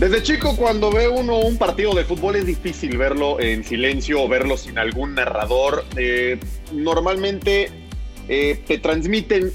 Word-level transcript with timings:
Desde 0.00 0.22
chico, 0.22 0.56
cuando 0.56 0.90
ve 0.90 1.08
uno 1.08 1.40
un 1.40 1.58
partido 1.58 1.94
de 1.94 2.06
fútbol, 2.06 2.36
es 2.36 2.46
difícil 2.46 2.96
verlo 2.96 3.38
en 3.38 3.62
silencio 3.62 4.22
o 4.22 4.28
verlo 4.28 4.56
sin 4.56 4.78
algún 4.78 5.14
narrador. 5.14 5.84
Eh, 5.94 6.40
normalmente 6.72 7.70
eh, 8.26 8.64
te 8.66 8.78
transmiten, 8.78 9.52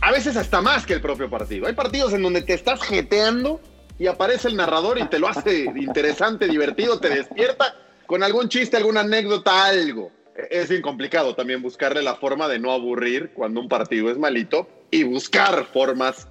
a 0.00 0.12
veces 0.12 0.36
hasta 0.36 0.60
más 0.60 0.86
que 0.86 0.92
el 0.92 1.00
propio 1.00 1.28
partido. 1.28 1.66
Hay 1.66 1.72
partidos 1.72 2.12
en 2.12 2.22
donde 2.22 2.42
te 2.42 2.54
estás 2.54 2.80
jeteando 2.80 3.60
y 3.98 4.06
aparece 4.06 4.46
el 4.46 4.54
narrador 4.54 5.00
y 5.00 5.08
te 5.08 5.18
lo 5.18 5.26
hace 5.26 5.64
interesante, 5.76 6.46
divertido, 6.46 7.00
te 7.00 7.08
despierta 7.08 7.74
con 8.06 8.22
algún 8.22 8.48
chiste, 8.48 8.76
alguna 8.76 9.00
anécdota, 9.00 9.64
algo. 9.64 10.12
Es 10.48 10.68
bien 10.68 10.80
complicado 10.80 11.34
también 11.34 11.60
buscarle 11.60 12.02
la 12.02 12.14
forma 12.14 12.46
de 12.46 12.60
no 12.60 12.70
aburrir 12.70 13.32
cuando 13.34 13.60
un 13.60 13.68
partido 13.68 14.12
es 14.12 14.16
malito 14.16 14.68
y 14.92 15.02
buscar 15.02 15.66
formas 15.72 16.28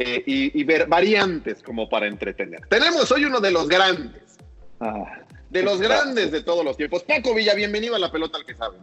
eh, 0.00 0.22
y, 0.26 0.58
y 0.58 0.64
ver 0.64 0.86
variantes 0.86 1.62
como 1.62 1.88
para 1.88 2.06
entretener. 2.06 2.60
Tenemos 2.68 3.12
hoy 3.12 3.26
uno 3.26 3.38
de 3.38 3.50
los 3.50 3.68
grandes, 3.68 4.38
de 5.50 5.62
los 5.62 5.80
grandes 5.80 6.32
de 6.32 6.42
todos 6.42 6.64
los 6.64 6.76
tiempos. 6.76 7.02
Paco 7.02 7.34
Villa, 7.34 7.54
bienvenido 7.54 7.94
a 7.94 7.98
la 7.98 8.10
pelota 8.10 8.38
al 8.38 8.46
que 8.46 8.54
sabe. 8.54 8.78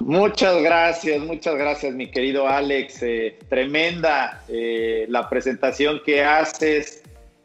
Muchas 0.00 0.62
gracias, 0.62 1.18
muchas 1.20 1.56
gracias, 1.56 1.92
mi 1.92 2.10
querido 2.10 2.46
Alex. 2.46 3.02
Eh, 3.02 3.38
tremenda 3.48 4.44
eh, 4.48 5.06
la 5.08 5.28
presentación 5.28 6.00
que 6.06 6.22
haces. 6.22 7.02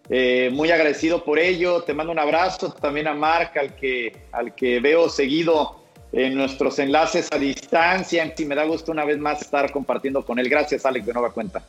Eh, 0.10 0.50
muy 0.54 0.70
agradecido 0.70 1.24
por 1.24 1.40
ello. 1.40 1.82
Te 1.82 1.94
mando 1.94 2.12
un 2.12 2.20
abrazo 2.20 2.72
también 2.74 3.08
a 3.08 3.14
Marc, 3.16 3.58
al 3.58 3.76
que, 3.76 4.28
al 4.32 4.54
que 4.54 4.80
veo 4.80 5.10
seguido 5.10 5.84
en 6.12 6.36
nuestros 6.36 6.78
enlaces 6.78 7.28
a 7.32 7.40
distancia. 7.40 8.32
Y 8.38 8.46
me 8.46 8.54
da 8.54 8.66
gusto 8.66 8.92
una 8.92 9.04
vez 9.04 9.18
más 9.18 9.42
estar 9.42 9.72
compartiendo 9.72 10.24
con 10.24 10.38
él. 10.38 10.48
Gracias, 10.48 10.86
Alex, 10.86 11.08
de 11.08 11.14
nueva 11.14 11.32
cuenta. 11.32 11.64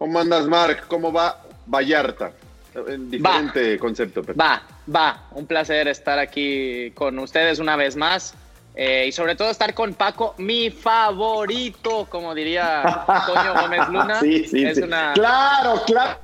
¿Cómo 0.00 0.18
andas, 0.18 0.46
Marc? 0.46 0.86
¿Cómo 0.88 1.12
va 1.12 1.42
Vallarta? 1.66 2.32
En 2.88 3.10
diferente 3.10 3.78
concepto. 3.78 4.22
pero- 4.22 4.34
Va, 4.38 4.62
va, 4.96 5.24
un 5.32 5.46
placer 5.46 5.88
estar 5.88 6.18
aquí 6.18 6.90
con 6.92 7.18
ustedes 7.18 7.58
una 7.58 7.76
vez 7.76 7.96
más. 7.96 8.32
eh, 8.74 9.04
y 9.08 9.12
sobre 9.12 9.34
todo 9.36 9.50
estar 9.50 9.74
con 9.74 9.92
Paco, 9.92 10.34
mi 10.38 10.70
favorito, 10.70 12.06
como 12.08 12.34
diría 12.34 13.04
Toño 13.26 13.52
Gómez 13.60 13.88
Luna. 13.88 14.14
Sí, 14.22 14.44
sí, 14.46 14.64
es 14.64 14.76
sí. 14.78 14.82
una... 14.84 15.12
Claro, 15.12 15.82
claro. 15.84 16.18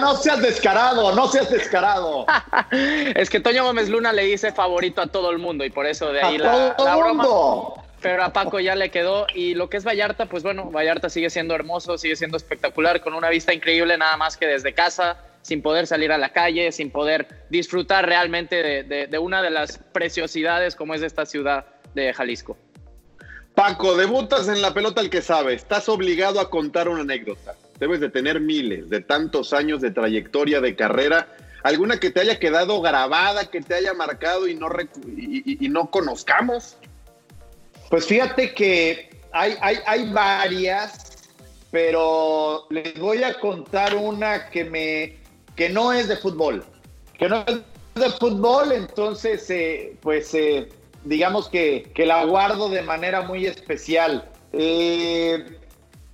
No 0.00 0.16
seas 0.16 0.42
descarado, 0.42 1.14
no 1.14 1.28
seas 1.28 1.48
descarado. 1.48 2.26
es 2.72 3.30
que 3.30 3.38
Toño 3.38 3.62
Gómez 3.66 3.88
Luna 3.88 4.10
le 4.12 4.24
dice 4.24 4.50
favorito 4.52 5.00
a 5.00 5.06
todo 5.06 5.30
el 5.30 5.38
mundo 5.38 5.64
y 5.64 5.70
por 5.70 5.86
eso 5.86 6.10
de 6.12 6.22
ahí 6.22 6.34
A 6.36 6.38
la, 6.38 6.74
todo 6.76 6.86
la 6.88 6.96
broma. 6.96 7.22
mundo. 7.22 7.74
Pero 8.00 8.22
a 8.22 8.32
Paco 8.32 8.60
ya 8.60 8.74
le 8.74 8.90
quedó. 8.90 9.26
Y 9.34 9.54
lo 9.54 9.68
que 9.68 9.78
es 9.78 9.84
Vallarta, 9.84 10.26
pues 10.26 10.42
bueno, 10.42 10.70
Vallarta 10.70 11.08
sigue 11.08 11.30
siendo 11.30 11.54
hermoso, 11.54 11.98
sigue 11.98 12.16
siendo 12.16 12.36
espectacular, 12.36 13.00
con 13.00 13.14
una 13.14 13.30
vista 13.30 13.52
increíble, 13.52 13.96
nada 13.96 14.16
más 14.16 14.36
que 14.36 14.46
desde 14.46 14.74
casa, 14.74 15.18
sin 15.42 15.62
poder 15.62 15.86
salir 15.86 16.12
a 16.12 16.18
la 16.18 16.32
calle, 16.32 16.72
sin 16.72 16.90
poder 16.90 17.46
disfrutar 17.50 18.06
realmente 18.06 18.84
de, 18.84 19.18
una 19.18 19.42
de 19.42 19.50
las 19.50 19.78
preciosidades 19.78 20.76
como 20.76 20.94
es 20.94 21.02
esta 21.02 21.24
ciudad 21.24 21.66
de 21.94 22.12
Jalisco. 22.12 22.56
Paco, 23.54 23.96
debutas 23.96 24.48
en 24.48 24.60
la 24.60 24.74
pelota 24.74 25.00
al 25.00 25.08
que 25.08 25.22
sabe. 25.22 25.54
Estás 25.54 25.88
obligado 25.88 26.40
a 26.40 26.50
contar 26.50 26.90
una 26.90 27.00
anécdota. 27.00 27.54
Debes 27.78 28.00
de 28.00 28.10
tener 28.10 28.40
miles 28.40 28.90
de 28.90 29.00
tantos 29.00 29.54
años 29.54 29.80
de 29.80 29.90
trayectoria, 29.90 30.60
de 30.60 30.76
carrera. 30.76 31.28
¿Alguna 31.62 31.98
que 31.98 32.10
te 32.10 32.20
haya 32.20 32.38
quedado 32.38 32.82
grabada, 32.82 33.50
que 33.50 33.62
te 33.62 33.74
haya 33.74 33.94
marcado 33.94 34.46
y 34.46 34.54
no, 34.54 34.68
y 35.16 35.68
no 35.70 35.90
conozcamos? 35.90 36.76
Pues 37.90 38.06
fíjate 38.06 38.54
que 38.54 39.10
hay, 39.32 39.56
hay, 39.60 39.78
hay 39.86 40.10
varias, 40.10 41.28
pero 41.70 42.66
les 42.70 42.98
voy 42.98 43.22
a 43.22 43.38
contar 43.38 43.94
una 43.94 44.50
que 44.50 44.64
me 44.64 45.26
que 45.56 45.68
no 45.70 45.92
es 45.92 46.06
de 46.06 46.16
fútbol. 46.16 46.64
Que 47.18 47.28
no 47.28 47.44
es 47.46 47.60
de 47.94 48.10
fútbol, 48.10 48.72
entonces 48.72 49.48
eh, 49.50 49.96
pues 50.02 50.34
eh, 50.34 50.68
digamos 51.04 51.48
que, 51.48 51.90
que 51.94 52.06
la 52.06 52.24
guardo 52.24 52.68
de 52.68 52.82
manera 52.82 53.22
muy 53.22 53.46
especial. 53.46 54.28
Eh, 54.52 55.58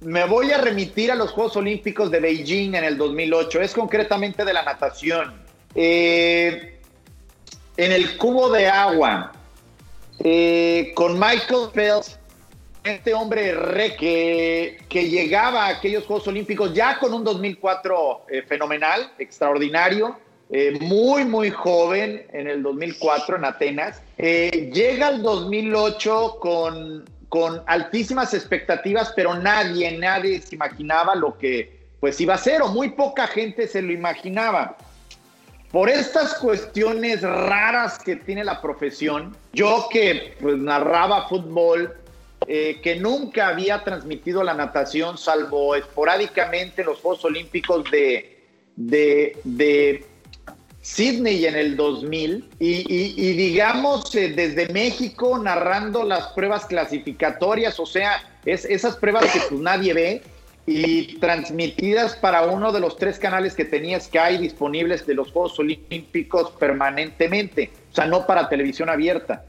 me 0.01 0.25
voy 0.27 0.53
a 0.53 0.59
remitir 0.59 1.11
a 1.13 1.15
los 1.15 1.33
Juegos 1.33 1.57
Olímpicos 1.57 2.11
de 2.11 2.21
Beijing 2.21 2.75
en 2.75 2.85
el 2.85 2.97
2008, 2.97 3.61
es 3.61 3.73
concretamente 3.73 4.45
de 4.45 4.53
la 4.53 4.63
natación. 4.63 5.43
En 5.75 6.73
el 7.77 8.17
cubo 8.19 8.51
de 8.51 8.69
agua, 8.69 9.33
eh, 10.19 10.93
con 10.95 11.19
Michael 11.19 11.71
Phelps, 11.73 12.19
este 12.85 13.15
hombre 13.15 13.55
re 13.55 13.97
que, 13.97 14.79
que 14.89 15.09
llegaba 15.09 15.67
a 15.67 15.69
aquellos 15.69 16.05
Juegos 16.05 16.27
Olímpicos 16.29 16.75
ya 16.75 16.99
con 16.99 17.15
un 17.15 17.25
2004 17.25 18.27
eh, 18.29 18.43
fenomenal, 18.43 19.13
extraordinario, 19.19 20.17
eh, 20.51 20.79
muy, 20.81 21.25
muy 21.25 21.51
joven 21.51 22.27
en 22.33 22.47
el 22.47 22.63
2004 22.63 23.37
en 23.37 23.45
Atenas. 23.45 24.03
Llega 24.19 25.09
al 25.09 25.23
2008 25.23 26.37
con, 26.41 27.09
con 27.29 27.63
altísimas 27.67 28.35
expectativas, 28.35 29.13
pero 29.17 29.35
nadie, 29.35 29.97
nadie 29.97 30.41
se 30.41 30.55
imaginaba 30.55 31.15
lo 31.15 31.39
que 31.39 31.81
pues 32.01 32.21
iba 32.21 32.35
a 32.35 32.39
ser, 32.39 32.63
o 32.63 32.69
muy 32.69 32.91
poca 32.91 33.29
gente 33.29 33.69
se 33.69 33.81
lo 33.81 33.93
imaginaba. 33.93 34.77
Por 35.73 35.89
estas 35.89 36.35
cuestiones 36.35 37.23
raras 37.23 37.99
que 37.99 38.17
tiene 38.17 38.45
la 38.45 38.61
profesión, 38.61 39.35
yo 39.55 39.89
que 39.91 40.35
pues, 40.39 40.59
narraba 40.59 41.27
fútbol, 41.29 41.95
eh, 42.47 42.79
que 42.83 42.97
nunca 42.97 43.49
había 43.49 43.83
transmitido 43.83 44.45
la 44.45 44.53
natación, 44.53 45.17
salvo 45.17 45.75
esporádicamente 45.75 46.83
en 46.83 46.89
los 46.89 47.01
Juegos 47.01 47.25
Olímpicos 47.25 47.91
de, 47.91 48.39
de, 48.77 50.05
Sydney 50.83 51.47
en 51.47 51.55
el 51.55 51.77
2000 51.77 52.51
y, 52.59 53.33
digamos 53.35 54.13
eh, 54.17 54.33
desde 54.35 54.69
México 54.73 55.39
narrando 55.39 56.03
las 56.03 56.27
pruebas 56.33 56.67
clasificatorias, 56.67 57.79
o 57.81 57.87
sea, 57.87 58.21
es, 58.45 58.65
esas 58.65 58.97
pruebas 58.97 59.25
que 59.33 59.41
pues 59.49 59.61
nadie 59.61 59.95
ve 59.95 60.23
y 60.67 61.19
transmitidas 61.19 62.17
para 62.17 62.43
uno 62.43 62.71
de 62.73 62.81
los 62.81 62.97
tres 62.97 63.19
canales 63.19 63.55
que 63.55 63.65
tenía 63.65 63.99
Sky 63.99 64.39
disponibles 64.39 65.07
de 65.07 65.15
los 65.15 65.33
Juegos 65.33 65.59
Olímpicos 65.59 66.53
permanentemente, 66.53 67.71
o 67.91 67.95
sea, 67.95 68.07
no 68.07 68.27
para 68.27 68.49
televisión 68.49 68.89
abierta. 68.89 69.45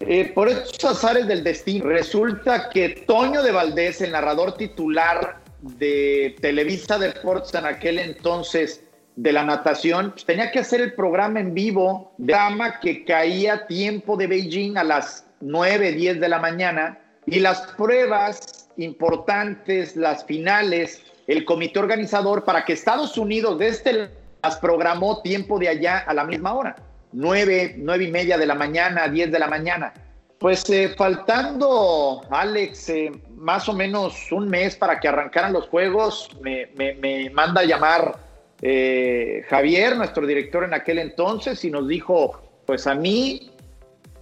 Eh, 0.00 0.30
por 0.32 0.48
esos 0.48 0.84
azares 0.84 1.26
del 1.26 1.42
destino, 1.42 1.86
resulta 1.86 2.70
que 2.70 3.04
Toño 3.06 3.42
de 3.42 3.50
Valdés, 3.50 4.00
el 4.00 4.12
narrador 4.12 4.56
titular 4.56 5.38
de 5.60 6.36
Televisa 6.40 6.98
Deportes 6.98 7.52
en 7.54 7.66
aquel 7.66 7.98
entonces, 7.98 8.84
de 9.18 9.32
la 9.32 9.42
natación, 9.42 10.12
pues, 10.12 10.24
tenía 10.24 10.52
que 10.52 10.60
hacer 10.60 10.80
el 10.80 10.94
programa 10.94 11.40
en 11.40 11.52
vivo 11.52 12.12
de 12.18 12.34
dama 12.34 12.78
que 12.78 13.04
caía 13.04 13.66
tiempo 13.66 14.16
de 14.16 14.28
Beijing 14.28 14.76
a 14.78 14.84
las 14.84 15.26
9, 15.40 15.90
10 15.90 16.20
de 16.20 16.28
la 16.28 16.38
mañana 16.38 17.00
y 17.26 17.40
las 17.40 17.62
pruebas 17.72 18.57
importantes, 18.78 19.96
las 19.96 20.24
finales, 20.24 21.02
el 21.26 21.44
comité 21.44 21.78
organizador 21.78 22.44
para 22.44 22.64
que 22.64 22.72
Estados 22.72 23.18
Unidos 23.18 23.58
de 23.58 23.68
este 23.68 24.08
las 24.42 24.56
programó 24.56 25.20
tiempo 25.20 25.58
de 25.58 25.68
allá 25.68 25.98
a 25.98 26.14
la 26.14 26.24
misma 26.24 26.54
hora, 26.54 26.76
9, 27.12 27.74
9 27.78 28.04
y 28.04 28.10
media 28.10 28.38
de 28.38 28.46
la 28.46 28.54
mañana, 28.54 29.08
10 29.08 29.30
de 29.30 29.38
la 29.38 29.48
mañana. 29.48 29.92
Pues 30.38 30.70
eh, 30.70 30.94
faltando, 30.96 32.22
Alex, 32.30 32.88
eh, 32.90 33.12
más 33.36 33.68
o 33.68 33.72
menos 33.72 34.30
un 34.30 34.48
mes 34.48 34.76
para 34.76 35.00
que 35.00 35.08
arrancaran 35.08 35.52
los 35.52 35.68
juegos, 35.68 36.30
me, 36.40 36.66
me, 36.76 36.94
me 36.94 37.28
manda 37.30 37.62
a 37.62 37.64
llamar 37.64 38.28
eh, 38.62 39.44
Javier, 39.48 39.96
nuestro 39.96 40.26
director 40.26 40.64
en 40.64 40.74
aquel 40.74 40.98
entonces, 40.98 41.64
y 41.64 41.70
nos 41.70 41.86
dijo, 41.88 42.40
pues 42.66 42.86
a 42.86 42.94
mí 42.94 43.50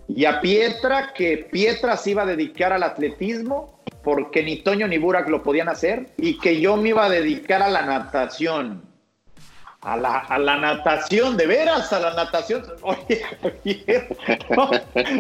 y 0.09 0.25
a 0.25 0.41
Pietra, 0.41 1.13
que 1.13 1.49
Pietra 1.51 1.97
se 1.97 2.11
iba 2.11 2.23
a 2.23 2.27
dedicar 2.27 2.73
al 2.73 2.83
atletismo, 2.83 3.81
porque 4.03 4.43
ni 4.43 4.63
Toño 4.63 4.87
ni 4.87 4.99
Burak 4.99 5.29
lo 5.29 5.43
podían 5.43 5.69
hacer, 5.69 6.11
y 6.17 6.39
que 6.39 6.61
yo 6.61 6.77
me 6.77 6.91
iba 6.91 7.05
a 7.05 7.09
dedicar 7.09 7.63
a 7.63 7.69
la 7.69 7.83
natación. 7.83 8.85
A 9.81 9.97
la, 9.97 10.19
a 10.19 10.39
la 10.39 10.57
natación, 10.57 11.37
de 11.37 11.47
veras, 11.47 11.93
a 11.93 12.01
la 12.01 12.15
natación. 12.15 12.65
Oye, 12.83 14.09
no, 14.57 14.71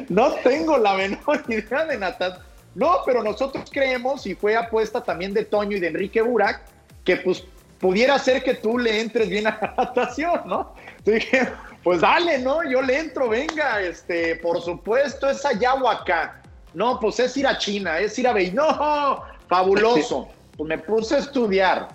no 0.08 0.32
tengo 0.42 0.78
la 0.78 0.94
menor 0.94 1.42
idea 1.48 1.84
de 1.84 1.98
natación. 1.98 2.44
No, 2.74 2.98
pero 3.06 3.22
nosotros 3.22 3.68
creemos, 3.70 4.26
y 4.26 4.34
fue 4.34 4.56
apuesta 4.56 5.02
también 5.02 5.32
de 5.32 5.44
Toño 5.44 5.76
y 5.76 5.80
de 5.80 5.88
Enrique 5.88 6.20
Burak, 6.20 6.62
que 7.04 7.16
pues 7.16 7.44
pudiera 7.80 8.18
ser 8.18 8.42
que 8.42 8.54
tú 8.54 8.78
le 8.78 9.00
entres 9.00 9.28
bien 9.28 9.46
a 9.46 9.58
la 9.60 9.74
natación, 9.84 10.40
¿no? 10.46 10.74
dije, 11.04 11.48
pues 11.86 12.00
dale, 12.00 12.40
¿no? 12.40 12.68
Yo 12.68 12.82
le 12.82 12.98
entro, 12.98 13.28
venga, 13.28 13.80
este, 13.80 14.34
por 14.34 14.60
supuesto, 14.60 15.30
es 15.30 15.46
allá 15.46 15.74
o 15.74 15.88
acá. 15.88 16.42
No, 16.74 16.98
pues 16.98 17.20
es 17.20 17.36
ir 17.36 17.46
a 17.46 17.56
China, 17.58 18.00
es 18.00 18.18
ir 18.18 18.26
a 18.26 18.32
Beijing. 18.32 18.56
No, 18.56 19.22
fabuloso. 19.46 20.28
Pues 20.56 20.68
me 20.68 20.78
puse 20.78 21.14
a 21.14 21.18
estudiar, 21.18 21.88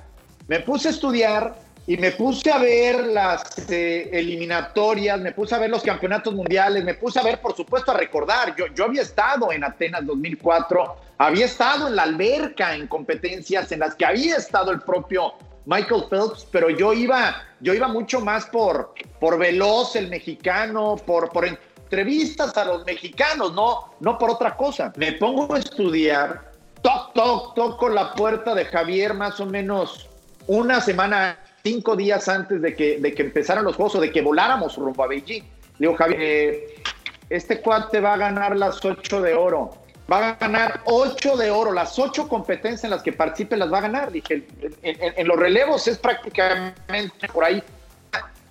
me 0.47 0.59
puse 0.61 0.87
a 0.87 0.91
estudiar 0.91 1.55
y 1.87 1.97
me 1.97 2.11
puse 2.11 2.51
a 2.51 2.59
ver 2.59 3.07
las 3.07 3.69
eh, 3.69 4.07
eliminatorias, 4.13 5.19
me 5.19 5.33
puse 5.33 5.55
a 5.55 5.57
ver 5.57 5.71
los 5.71 5.81
campeonatos 5.81 6.33
mundiales, 6.35 6.85
me 6.85 6.93
puse 6.93 7.19
a 7.19 7.23
ver, 7.23 7.41
por 7.41 7.53
supuesto, 7.53 7.91
a 7.91 7.97
recordar. 7.97 8.55
Yo, 8.55 8.67
yo 8.67 8.85
había 8.85 9.01
estado 9.01 9.51
en 9.51 9.63
Atenas 9.63 10.05
2004, 10.05 10.95
había 11.17 11.45
estado 11.45 11.89
en 11.89 11.97
la 11.97 12.03
alberca 12.03 12.75
en 12.75 12.87
competencias 12.87 13.69
en 13.73 13.79
las 13.79 13.95
que 13.95 14.05
había 14.05 14.37
estado 14.37 14.71
el 14.71 14.79
propio 14.79 15.33
Michael 15.65 16.05
Phelps, 16.09 16.47
pero 16.51 16.69
yo 16.69 16.93
iba, 16.93 17.43
yo 17.59 17.73
iba 17.73 17.87
mucho 17.87 18.21
más 18.21 18.45
por, 18.47 18.93
por 19.19 19.37
veloz 19.37 19.95
el 19.95 20.09
mexicano, 20.09 20.95
por, 21.05 21.29
por 21.29 21.45
entrevistas 21.45 22.55
a 22.57 22.65
los 22.65 22.85
mexicanos, 22.85 23.53
no, 23.53 23.93
no 23.99 24.17
por 24.17 24.31
otra 24.31 24.55
cosa. 24.55 24.91
Me 24.95 25.13
pongo 25.13 25.53
a 25.53 25.59
estudiar, 25.59 26.51
toc, 26.81 27.13
toc, 27.13 27.55
toco 27.55 27.89
la 27.89 28.13
puerta 28.13 28.55
de 28.55 28.65
Javier 28.65 29.13
más 29.13 29.39
o 29.39 29.45
menos 29.45 30.09
una 30.47 30.81
semana, 30.81 31.37
cinco 31.63 31.95
días 31.95 32.27
antes 32.27 32.61
de 32.61 32.75
que, 32.75 32.99
de 32.99 33.13
que 33.13 33.21
empezaran 33.21 33.63
los 33.63 33.75
juegos 33.75 33.95
o 33.95 34.01
de 34.01 34.11
que 34.11 34.21
voláramos 34.21 34.75
rumbo 34.77 35.03
a 35.03 35.07
Beijing. 35.07 35.43
Digo, 35.77 35.95
Javier, 35.95 36.19
eh, 36.21 36.83
este 37.29 37.61
cuate 37.61 37.99
va 37.99 38.13
a 38.13 38.17
ganar 38.17 38.57
las 38.57 38.83
ocho 38.83 39.21
de 39.21 39.33
oro 39.33 39.80
va 40.11 40.29
a 40.29 40.35
ganar 40.35 40.81
ocho 40.85 41.37
de 41.37 41.49
oro, 41.49 41.71
las 41.71 41.97
ocho 41.97 42.27
competencias 42.27 42.83
en 42.83 42.89
las 42.89 43.01
que 43.01 43.13
participe 43.13 43.55
las 43.55 43.71
va 43.71 43.77
a 43.77 43.81
ganar. 43.81 44.11
Dije, 44.11 44.43
en, 44.81 45.27
los 45.27 45.37
relevos 45.37 45.87
es 45.87 45.97
prácticamente 45.97 47.27
por 47.31 47.45
ahí, 47.45 47.63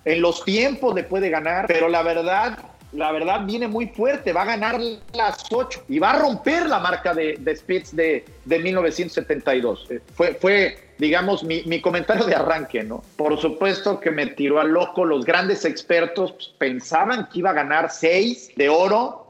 en 0.05 0.21
los 0.21 0.43
tiempos 0.43 0.95
le 0.95 1.03
puede 1.03 1.29
ganar, 1.29 1.67
pero 1.67 1.87
la 1.87 2.01
verdad, 2.01 2.57
la 2.93 3.11
verdad 3.11 3.45
viene 3.45 3.67
muy 3.67 3.87
fuerte, 3.87 4.33
va 4.33 4.41
a 4.41 4.45
ganar 4.45 4.79
las 5.13 5.45
ocho 5.51 5.83
y 5.87 5.99
va 5.99 6.11
a 6.11 6.19
romper 6.19 6.65
la 6.65 6.79
marca 6.79 7.13
de, 7.13 7.37
de 7.39 7.55
Spitz 7.55 7.95
de, 7.95 8.25
de 8.45 8.59
1972. 8.59 9.87
Eh, 9.91 10.01
fue, 10.13 10.33
fue 10.33 10.91
digamos, 10.97 11.43
mi, 11.43 11.63
mi, 11.63 11.81
comentario 11.81 12.25
de 12.25 12.35
arranque, 12.35 12.83
¿no? 12.83 13.03
Por 13.15 13.39
supuesto 13.39 13.99
que 13.99 14.11
me 14.11 14.27
tiró 14.27 14.59
a 14.59 14.63
loco, 14.63 15.03
los 15.03 15.25
grandes 15.25 15.65
expertos 15.65 16.31
pues, 16.31 16.53
pensaban 16.59 17.27
que 17.31 17.39
iba 17.39 17.49
a 17.49 17.53
ganar 17.53 17.89
seis 17.91 18.51
de 18.55 18.69
oro, 18.69 19.20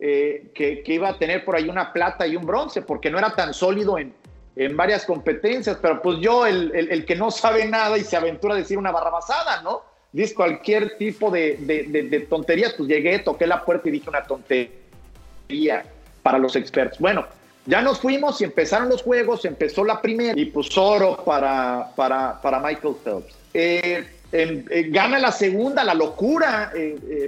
eh, 0.00 0.52
que, 0.54 0.80
iba 0.86 1.08
a 1.08 1.18
tener 1.18 1.44
por 1.44 1.56
ahí 1.56 1.68
una 1.68 1.92
plata 1.92 2.24
y 2.24 2.36
un 2.36 2.46
bronce, 2.46 2.82
porque 2.82 3.10
no 3.10 3.18
era 3.18 3.34
tan 3.34 3.52
sólido 3.52 3.98
en, 3.98 4.14
en 4.54 4.76
varias 4.76 5.04
competencias, 5.04 5.76
pero 5.82 6.00
pues 6.00 6.20
yo, 6.20 6.46
el, 6.46 6.70
el, 6.72 7.04
que 7.04 7.16
no 7.16 7.32
sabe 7.32 7.66
nada 7.66 7.98
y 7.98 8.04
se 8.04 8.16
aventura 8.16 8.54
a 8.54 8.58
decir 8.58 8.78
una 8.78 8.92
barrabasada, 8.92 9.60
¿no? 9.62 9.82
Dice 10.12 10.34
cualquier 10.34 10.96
tipo 10.98 11.32
de, 11.32 11.56
de, 11.58 12.04
de, 12.04 12.20
tonterías, 12.20 12.74
pues 12.74 12.88
llegué, 12.88 13.18
toqué 13.18 13.48
la 13.48 13.64
puerta 13.64 13.88
y 13.88 13.92
dije 13.92 14.08
una 14.08 14.22
tontería 14.22 15.84
para 16.22 16.38
los 16.38 16.54
expertos. 16.54 17.00
Bueno, 17.00 17.26
ya 17.66 17.82
nos 17.82 17.98
fuimos 17.98 18.40
y 18.40 18.44
empezaron 18.44 18.88
los 18.88 19.02
juegos, 19.02 19.44
empezó 19.44 19.84
la 19.84 20.00
primera 20.00 20.38
y 20.38 20.44
pues 20.44 20.78
oro 20.78 21.24
para, 21.24 21.90
para, 21.96 22.40
para 22.40 22.60
Michael 22.60 22.94
Phelps. 23.02 23.34
Eh, 23.52 24.06
eh, 24.30 24.86
gana 24.90 25.18
la 25.18 25.32
segunda, 25.32 25.82
la 25.82 25.94
locura, 25.94 26.72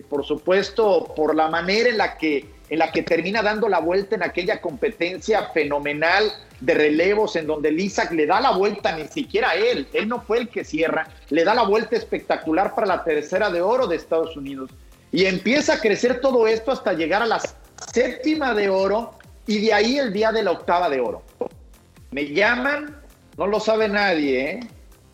por 0.08 0.24
supuesto, 0.24 1.12
por 1.16 1.34
la 1.34 1.48
manera 1.48 1.90
en 1.90 1.98
la 1.98 2.16
que 2.16 2.59
en 2.70 2.78
la 2.78 2.92
que 2.92 3.02
termina 3.02 3.42
dando 3.42 3.68
la 3.68 3.80
vuelta 3.80 4.14
en 4.14 4.22
aquella 4.22 4.60
competencia 4.60 5.50
fenomenal 5.52 6.32
de 6.60 6.74
relevos 6.74 7.34
en 7.34 7.48
donde 7.48 7.72
Isaac 7.72 8.12
le 8.12 8.26
da 8.26 8.40
la 8.40 8.52
vuelta, 8.52 8.96
ni 8.96 9.08
siquiera 9.08 9.54
él, 9.54 9.88
él 9.92 10.08
no 10.08 10.20
fue 10.22 10.38
el 10.38 10.48
que 10.48 10.64
cierra, 10.64 11.08
le 11.30 11.42
da 11.42 11.54
la 11.54 11.64
vuelta 11.64 11.96
espectacular 11.96 12.74
para 12.74 12.86
la 12.86 13.02
tercera 13.02 13.50
de 13.50 13.60
oro 13.60 13.88
de 13.88 13.96
Estados 13.96 14.36
Unidos. 14.36 14.70
Y 15.10 15.24
empieza 15.24 15.74
a 15.74 15.80
crecer 15.80 16.20
todo 16.20 16.46
esto 16.46 16.70
hasta 16.70 16.92
llegar 16.92 17.22
a 17.22 17.26
la 17.26 17.40
séptima 17.92 18.54
de 18.54 18.70
oro 18.70 19.18
y 19.48 19.66
de 19.66 19.74
ahí 19.74 19.98
el 19.98 20.12
día 20.12 20.30
de 20.30 20.44
la 20.44 20.52
octava 20.52 20.88
de 20.88 21.00
oro. 21.00 21.22
Me 22.12 22.26
llaman, 22.26 23.02
no 23.36 23.48
lo 23.48 23.58
sabe 23.58 23.88
nadie, 23.88 24.50
¿eh? 24.50 24.60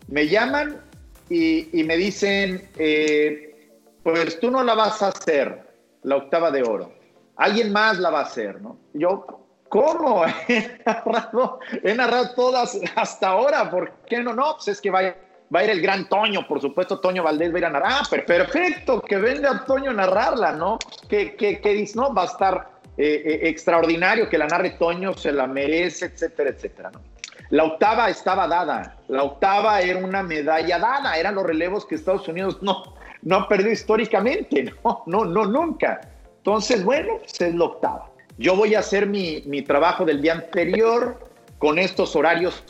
me 0.09 0.27
llaman 0.27 0.79
y, 1.27 1.69
me 1.73 1.97
dicen, 1.97 2.69
eh, 2.77 3.71
pues 4.03 4.39
tú 4.39 4.51
no 4.51 4.63
la 4.63 4.75
vas 4.75 5.01
a 5.01 5.07
hacer, 5.07 5.63
la 6.03 6.17
octava 6.17 6.51
de 6.51 6.61
oro 6.61 6.96
alguien 7.37 7.71
más 7.71 7.99
la 7.99 8.09
va 8.09 8.19
a 8.19 8.23
hacer, 8.23 8.61
¿no? 8.61 8.77
Yo, 8.93 9.25
¿cómo? 9.69 10.23
He 10.47 11.95
narrado, 11.95 12.31
todas 12.35 12.79
hasta 12.95 13.29
ahora, 13.29 13.69
¿por 13.69 13.91
qué 14.07 14.21
no? 14.21 14.33
No, 14.33 14.55
pues 14.55 14.67
es 14.69 14.81
que 14.81 14.89
va, 14.89 14.99
a 14.99 15.63
ir 15.63 15.69
el 15.69 15.81
gran 15.81 16.09
Toño, 16.09 16.47
por 16.47 16.59
supuesto, 16.61 16.99
Toño 16.99 17.23
Valdés 17.23 17.51
va 17.51 17.55
a 17.55 17.59
ir 17.59 17.65
a 17.65 17.69
narrar. 17.69 17.91
Ah, 17.93 18.03
perfecto, 18.09 19.01
que 19.01 19.17
venga 19.17 19.63
Toño 19.65 19.91
a 19.91 19.93
narrarla, 19.93 20.53
¿no? 20.53 20.77
Que, 21.07 21.35
que, 21.35 21.61
que 21.61 21.73
dice, 21.73 21.95
no, 21.95 22.13
va 22.13 22.23
a 22.23 22.25
estar 22.25 22.69
eh, 22.97 23.21
eh, 23.25 23.39
extraordinario, 23.49 24.27
que 24.27 24.37
la 24.37 24.47
narre 24.47 24.71
Toño, 24.71 25.13
se 25.13 25.31
la 25.31 25.47
merece, 25.47 26.07
etcétera, 26.07 26.49
etcétera, 26.49 26.91
¿no? 26.91 27.01
La 27.49 27.63
octava 27.63 28.09
estaba 28.09 28.45
dada, 28.45 28.97
la 29.07 29.23
octava 29.23 29.79
era 29.79 29.99
una 29.99 30.21
medalla 30.21 30.79
dada, 30.79 31.17
eran 31.17 31.35
los 31.35 31.45
relevos 31.45 31.85
que 31.85 31.95
Estados 31.95 32.27
Unidos 32.27 32.61
no, 32.61 32.95
no 33.21 33.35
ha 33.37 33.47
perdido 33.47 33.71
históricamente, 33.71 34.73
no, 34.83 35.03
no, 35.05 35.23
no, 35.23 35.45
nunca. 35.45 36.01
Entonces, 36.47 36.81
bueno, 36.85 37.17
pues 37.19 37.41
es 37.41 37.53
la 37.53 37.65
octava. 37.65 38.09
Yo 38.37 38.55
voy 38.55 38.73
a 38.73 38.79
hacer 38.79 39.05
mi, 39.05 39.43
mi 39.47 39.63
trabajo 39.63 40.05
del 40.05 40.21
día 40.21 40.31
anterior 40.31 41.19
con 41.57 41.77
estos 41.77 42.15
horarios 42.15 42.63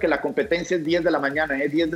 que 0.00 0.08
la 0.08 0.20
competencia 0.20 0.76
es 0.76 0.84
10 0.84 1.04
de 1.04 1.10
la 1.12 1.20
mañana, 1.20 1.56
es 1.58 1.66
¿eh? 1.66 1.68
10 1.68 1.90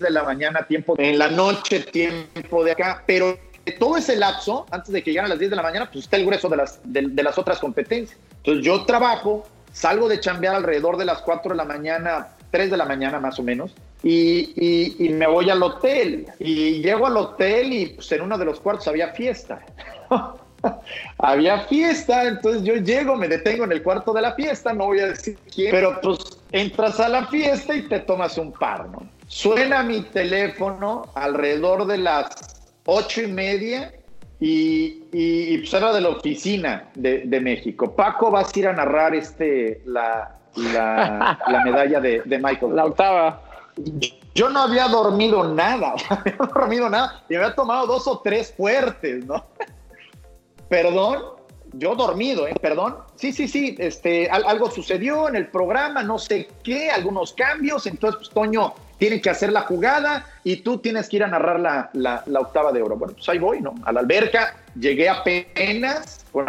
de 0.00 0.10
la 0.10 0.22
mañana, 0.22 0.66
tiempo 0.66 0.96
en 0.98 1.18
la 1.18 1.28
noche, 1.28 1.80
tiempo 1.80 2.62
de 2.62 2.72
acá, 2.72 3.02
pero 3.06 3.38
todo 3.78 3.96
ese 3.96 4.14
lapso, 4.16 4.66
antes 4.70 4.92
de 4.92 5.02
que 5.02 5.12
lleguen 5.12 5.24
a 5.24 5.28
las 5.28 5.38
10 5.38 5.48
de 5.48 5.56
la 5.56 5.62
mañana, 5.62 5.90
pues 5.90 6.04
está 6.04 6.18
el 6.18 6.26
grueso 6.26 6.50
de 6.50 6.56
las, 6.58 6.78
de, 6.84 7.22
las 7.22 7.38
otras 7.38 7.58
competencias. 7.58 8.20
Entonces 8.36 8.66
yo 8.66 8.84
trabajo, 8.84 9.48
salgo 9.72 10.10
de 10.10 10.20
chambear 10.20 10.56
alrededor 10.56 10.98
de 10.98 11.06
las 11.06 11.22
4 11.22 11.52
de 11.52 11.56
la 11.56 11.64
mañana, 11.64 12.28
3 12.50 12.70
de 12.70 12.76
la 12.76 12.84
mañana 12.84 13.18
más 13.18 13.38
o 13.38 13.42
menos, 13.42 13.74
y, 14.02 14.96
y, 14.98 15.08
me 15.10 15.26
voy 15.26 15.48
al 15.50 15.62
hotel. 15.62 16.26
Y 16.38 16.82
llego 16.82 17.06
al 17.06 17.16
hotel 17.16 17.72
y 17.72 17.86
pues 17.86 18.10
en 18.12 18.22
uno 18.22 18.36
de 18.36 18.44
los 18.44 18.60
cuartos 18.60 18.88
había 18.88 19.08
fiesta. 19.08 19.64
había 21.18 21.60
fiesta, 21.66 22.24
entonces 22.24 22.62
yo 22.62 22.76
llego, 22.76 23.16
me 23.16 23.28
detengo 23.28 23.64
en 23.64 23.72
el 23.72 23.82
cuarto 23.82 24.12
de 24.12 24.22
la 24.22 24.34
fiesta, 24.34 24.72
no 24.72 24.86
voy 24.86 25.00
a 25.00 25.06
decir 25.08 25.38
quién, 25.52 25.70
pero 25.70 26.00
pues 26.00 26.18
entras 26.52 27.00
a 27.00 27.08
la 27.08 27.26
fiesta 27.26 27.74
y 27.74 27.82
te 27.82 28.00
tomas 28.00 28.38
un 28.38 28.52
par, 28.52 28.88
¿no? 28.88 29.06
Suena 29.26 29.82
mi 29.82 30.02
teléfono 30.02 31.06
alrededor 31.14 31.86
de 31.86 31.98
las 31.98 32.62
ocho 32.84 33.22
y 33.22 33.28
media 33.28 33.92
y, 34.40 35.04
y, 35.12 35.58
pues 35.58 35.72
era 35.72 35.92
de 35.92 36.00
la 36.00 36.08
oficina 36.10 36.90
de, 36.94 37.22
de, 37.24 37.40
México. 37.40 37.94
Paco, 37.94 38.30
vas 38.30 38.54
a 38.54 38.58
ir 38.58 38.68
a 38.68 38.72
narrar 38.72 39.14
este, 39.14 39.80
la, 39.86 40.36
la, 40.56 41.38
la 41.46 41.64
medalla 41.64 42.00
de, 42.00 42.22
de, 42.24 42.38
Michael. 42.38 42.74
La 42.74 42.86
octava. 42.86 43.40
Yo 44.34 44.48
no 44.48 44.60
había 44.62 44.88
dormido 44.88 45.44
nada, 45.44 45.94
no 46.10 46.16
había 46.16 46.36
dormido 46.36 46.90
nada 46.90 47.24
y 47.28 47.34
había 47.34 47.54
tomado 47.54 47.86
dos 47.86 48.06
o 48.06 48.20
tres 48.20 48.52
fuertes, 48.56 49.24
¿no? 49.24 49.44
Perdón, 50.68 51.22
yo 51.74 51.94
dormido, 51.94 52.46
¿eh? 52.46 52.54
Perdón. 52.60 52.96
Sí, 53.16 53.32
sí, 53.32 53.48
sí, 53.48 53.76
este, 53.78 54.28
algo 54.30 54.70
sucedió 54.70 55.28
en 55.28 55.36
el 55.36 55.48
programa, 55.48 56.02
no 56.02 56.18
sé 56.18 56.48
qué, 56.62 56.90
algunos 56.90 57.32
cambios, 57.32 57.86
entonces 57.86 58.18
pues 58.18 58.30
Toño 58.30 58.74
tiene 58.98 59.20
que 59.20 59.30
hacer 59.30 59.52
la 59.52 59.62
jugada 59.62 60.26
y 60.44 60.58
tú 60.58 60.78
tienes 60.78 61.08
que 61.08 61.16
ir 61.16 61.24
a 61.24 61.26
narrar 61.26 61.60
la, 61.60 61.90
la, 61.92 62.22
la 62.26 62.40
octava 62.40 62.72
de 62.72 62.82
oro. 62.82 62.96
Bueno, 62.96 63.14
pues 63.14 63.28
ahí 63.28 63.38
voy, 63.38 63.60
¿no? 63.60 63.74
A 63.84 63.92
la 63.92 64.00
alberca, 64.00 64.56
llegué 64.78 65.08
apenas 65.08 66.24
con 66.30 66.46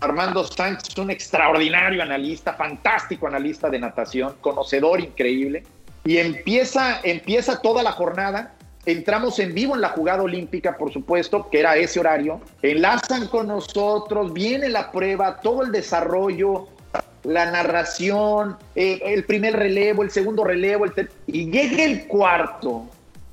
Armando 0.00 0.44
Sánchez, 0.44 0.98
un 0.98 1.10
extraordinario 1.10 2.02
analista, 2.02 2.52
fantástico 2.52 3.26
analista 3.26 3.70
de 3.70 3.78
natación, 3.78 4.36
conocedor 4.40 5.00
increíble, 5.00 5.64
y 6.04 6.18
empieza, 6.18 7.00
empieza 7.02 7.60
toda 7.60 7.82
la 7.82 7.92
jornada 7.92 8.54
Entramos 8.86 9.38
en 9.38 9.54
vivo 9.54 9.74
en 9.74 9.80
la 9.80 9.88
jugada 9.90 10.22
olímpica, 10.22 10.76
por 10.76 10.92
supuesto, 10.92 11.48
que 11.48 11.60
era 11.60 11.76
ese 11.76 12.00
horario. 12.00 12.40
Enlazan 12.60 13.28
con 13.28 13.48
nosotros, 13.48 14.32
viene 14.34 14.68
la 14.68 14.92
prueba, 14.92 15.40
todo 15.40 15.62
el 15.62 15.72
desarrollo, 15.72 16.68
la 17.22 17.50
narración, 17.50 18.58
eh, 18.74 19.00
el 19.02 19.24
primer 19.24 19.56
relevo, 19.56 20.02
el 20.02 20.10
segundo 20.10 20.44
relevo, 20.44 20.84
el 20.84 21.08
y 21.26 21.50
llega 21.50 21.82
el 21.82 22.06
cuarto. 22.06 22.86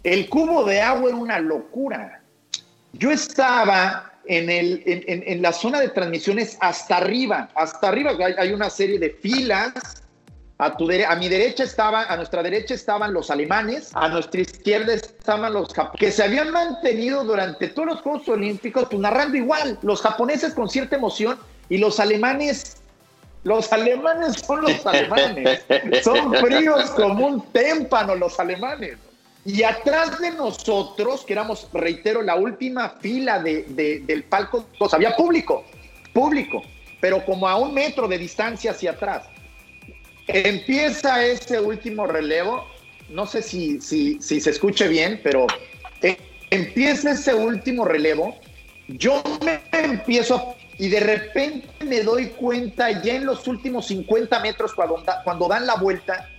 El 0.03 0.29
cubo 0.29 0.63
de 0.63 0.79
agua 0.79 1.09
era 1.09 1.17
una 1.17 1.39
locura. 1.39 2.21
Yo 2.93 3.11
estaba 3.11 4.13
en, 4.25 4.49
el, 4.49 4.83
en, 4.85 5.41
la 5.41 5.51
zona 5.51 5.81
de 5.81 5.89
transmisiones 5.89 6.57
hasta 6.61 6.97
arriba, 6.97 7.49
hasta 7.55 7.89
arriba 7.89 8.11
hay 8.37 8.53
una 8.53 8.69
serie 8.69 8.99
de 8.99 9.09
filas 9.09 10.00
a, 10.61 10.77
tu 10.77 10.87
a 10.91 11.15
mi 11.15 11.27
derecha 11.27 11.63
estaba, 11.63 12.03
a 12.03 12.15
nuestra 12.15 12.43
derecha 12.43 12.75
estaban 12.75 13.13
los 13.13 13.31
alemanes, 13.31 13.89
a 13.95 14.07
nuestra 14.09 14.41
izquierda 14.41 14.93
estaban 14.93 15.51
los 15.53 15.73
japoneses, 15.73 15.99
que 15.99 16.11
se 16.11 16.23
habían 16.23 16.51
mantenido 16.51 17.23
durante 17.23 17.69
todos 17.69 17.87
los 17.87 18.01
Juegos 18.01 18.29
Olímpicos, 18.29 18.85
pues 18.87 19.01
narrando 19.01 19.37
igual, 19.37 19.79
los 19.81 20.01
japoneses 20.01 20.53
con 20.53 20.69
cierta 20.69 20.95
emoción 20.95 21.39
y 21.67 21.79
los 21.79 21.99
alemanes 21.99 22.77
los 23.43 23.73
alemanes 23.73 24.35
son 24.45 24.61
los 24.61 24.85
alemanes. 24.85 25.63
Son 26.03 26.31
fríos 26.35 26.91
como 26.91 27.25
un 27.25 27.41
témpano 27.51 28.13
los 28.13 28.39
alemanes. 28.39 28.99
Y 29.43 29.63
atrás 29.63 30.19
de 30.19 30.29
nosotros, 30.29 31.25
que 31.25 31.33
éramos, 31.33 31.67
reitero, 31.73 32.21
la 32.21 32.35
última 32.35 32.89
fila 33.01 33.39
de, 33.39 33.63
del 34.05 34.23
palco, 34.25 34.65
pues 34.77 34.93
había 34.93 35.15
público, 35.15 35.63
público, 36.13 36.61
pero 36.99 37.25
como 37.25 37.47
a 37.47 37.55
un 37.55 37.73
metro 37.73 38.07
de 38.07 38.19
distancia 38.19 38.69
hacia 38.69 38.91
atrás. 38.91 39.30
Empieza 40.33 41.25
ese 41.25 41.59
último 41.59 42.07
relevo, 42.07 42.65
no 43.09 43.25
sé 43.25 43.41
si, 43.41 43.81
si, 43.81 44.19
se 44.19 44.49
escuche 44.49 44.87
bien, 44.87 45.19
pero 45.21 45.45
eh, 46.01 46.17
empieza 46.49 47.11
ese 47.11 47.33
último 47.33 47.83
relevo, 47.83 48.37
yo 48.87 49.21
me 49.43 49.61
empiezo 49.71 50.55
y 50.77 50.87
de 50.87 51.01
repente 51.01 51.67
me 51.85 52.01
doy 52.01 52.27
cuenta 52.27 53.01
ya 53.01 53.15
en 53.15 53.25
los 53.25 53.45
últimos 53.47 53.87
50 53.87 54.39
metros 54.39 54.73
cuando 54.73 55.47
dan 55.49 55.67
la 55.67 55.75
vuelta, 55.75 56.29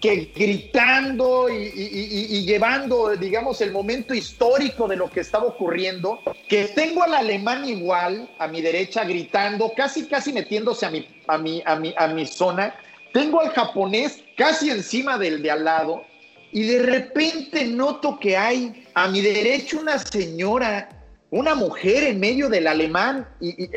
que, 0.00 0.32
gritando 0.34 1.48
y, 1.48 1.72
y, 1.74 2.46
llevando, 2.46 3.16
digamos, 3.16 3.60
el 3.60 3.72
momento 3.72 4.14
histórico 4.14 4.86
de 4.86 4.96
lo 4.96 5.10
que 5.10 5.20
estaba 5.20 5.46
ocurriendo, 5.46 6.20
que 6.48 6.66
tengo 6.66 7.02
al 7.02 7.14
alemán 7.14 7.64
igual 7.68 8.30
a 8.38 8.46
mi 8.46 8.60
derecha 8.60 9.04
gritando, 9.04 9.72
casi, 9.76 10.06
casi 10.06 10.32
metiéndose 10.32 10.86
a 10.86 10.90
mi, 10.90 11.08
a 11.26 11.38
mi, 11.38 11.62
a 11.66 11.76
mi, 11.76 11.94
a 11.96 12.06
mi 12.08 12.26
zona. 12.26 12.74
Tengo 13.12 13.40
al 13.40 13.50
japonés 13.50 14.22
casi 14.36 14.70
encima 14.70 15.18
del 15.18 15.42
de 15.42 15.50
al 15.50 15.64
lado 15.64 16.04
y 16.52 16.62
de 16.64 16.82
repente 16.82 17.64
noto 17.64 18.18
que 18.18 18.36
hay 18.36 18.86
a 18.94 19.08
mi 19.08 19.20
derecha 19.20 19.78
una 19.78 19.98
señora, 19.98 20.88
una 21.30 21.54
mujer 21.54 22.04
en 22.04 22.20
medio 22.20 22.48
del 22.48 22.66
alemán 22.66 23.28
y 23.40 23.68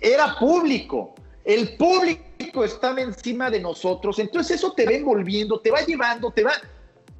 era 0.00 0.36
público. 0.38 1.14
El 1.44 1.76
público 1.76 2.29
estaba 2.64 3.00
encima 3.00 3.50
de 3.50 3.60
nosotros, 3.60 4.18
entonces 4.18 4.56
eso 4.56 4.72
te 4.72 4.84
va 4.84 4.92
envolviendo, 4.92 5.60
te 5.60 5.70
va 5.70 5.80
llevando, 5.80 6.30
te 6.30 6.42
va, 6.42 6.52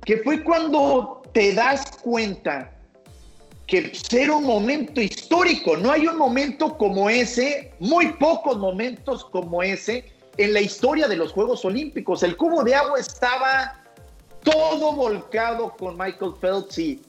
que 0.04 0.18
fue 0.18 0.42
cuando 0.42 1.22
te 1.32 1.52
das 1.52 1.98
cuenta 2.02 2.72
que 3.66 3.94
ser 3.94 4.30
un 4.30 4.44
momento 4.44 5.00
histórico, 5.00 5.76
no 5.76 5.92
hay 5.92 6.06
un 6.06 6.16
momento 6.16 6.76
como 6.76 7.08
ese, 7.08 7.72
muy 7.78 8.12
pocos 8.14 8.58
momentos 8.58 9.24
como 9.26 9.62
ese 9.62 10.12
en 10.36 10.52
la 10.52 10.60
historia 10.60 11.06
de 11.06 11.16
los 11.16 11.32
Juegos 11.32 11.64
Olímpicos. 11.64 12.22
El 12.22 12.36
cubo 12.36 12.64
de 12.64 12.74
agua 12.74 12.98
estaba 12.98 13.80
todo 14.42 14.92
volcado 14.92 15.76
con 15.76 15.96
Michael 15.96 16.32
Phelps 16.40 16.78
y, 16.78 17.00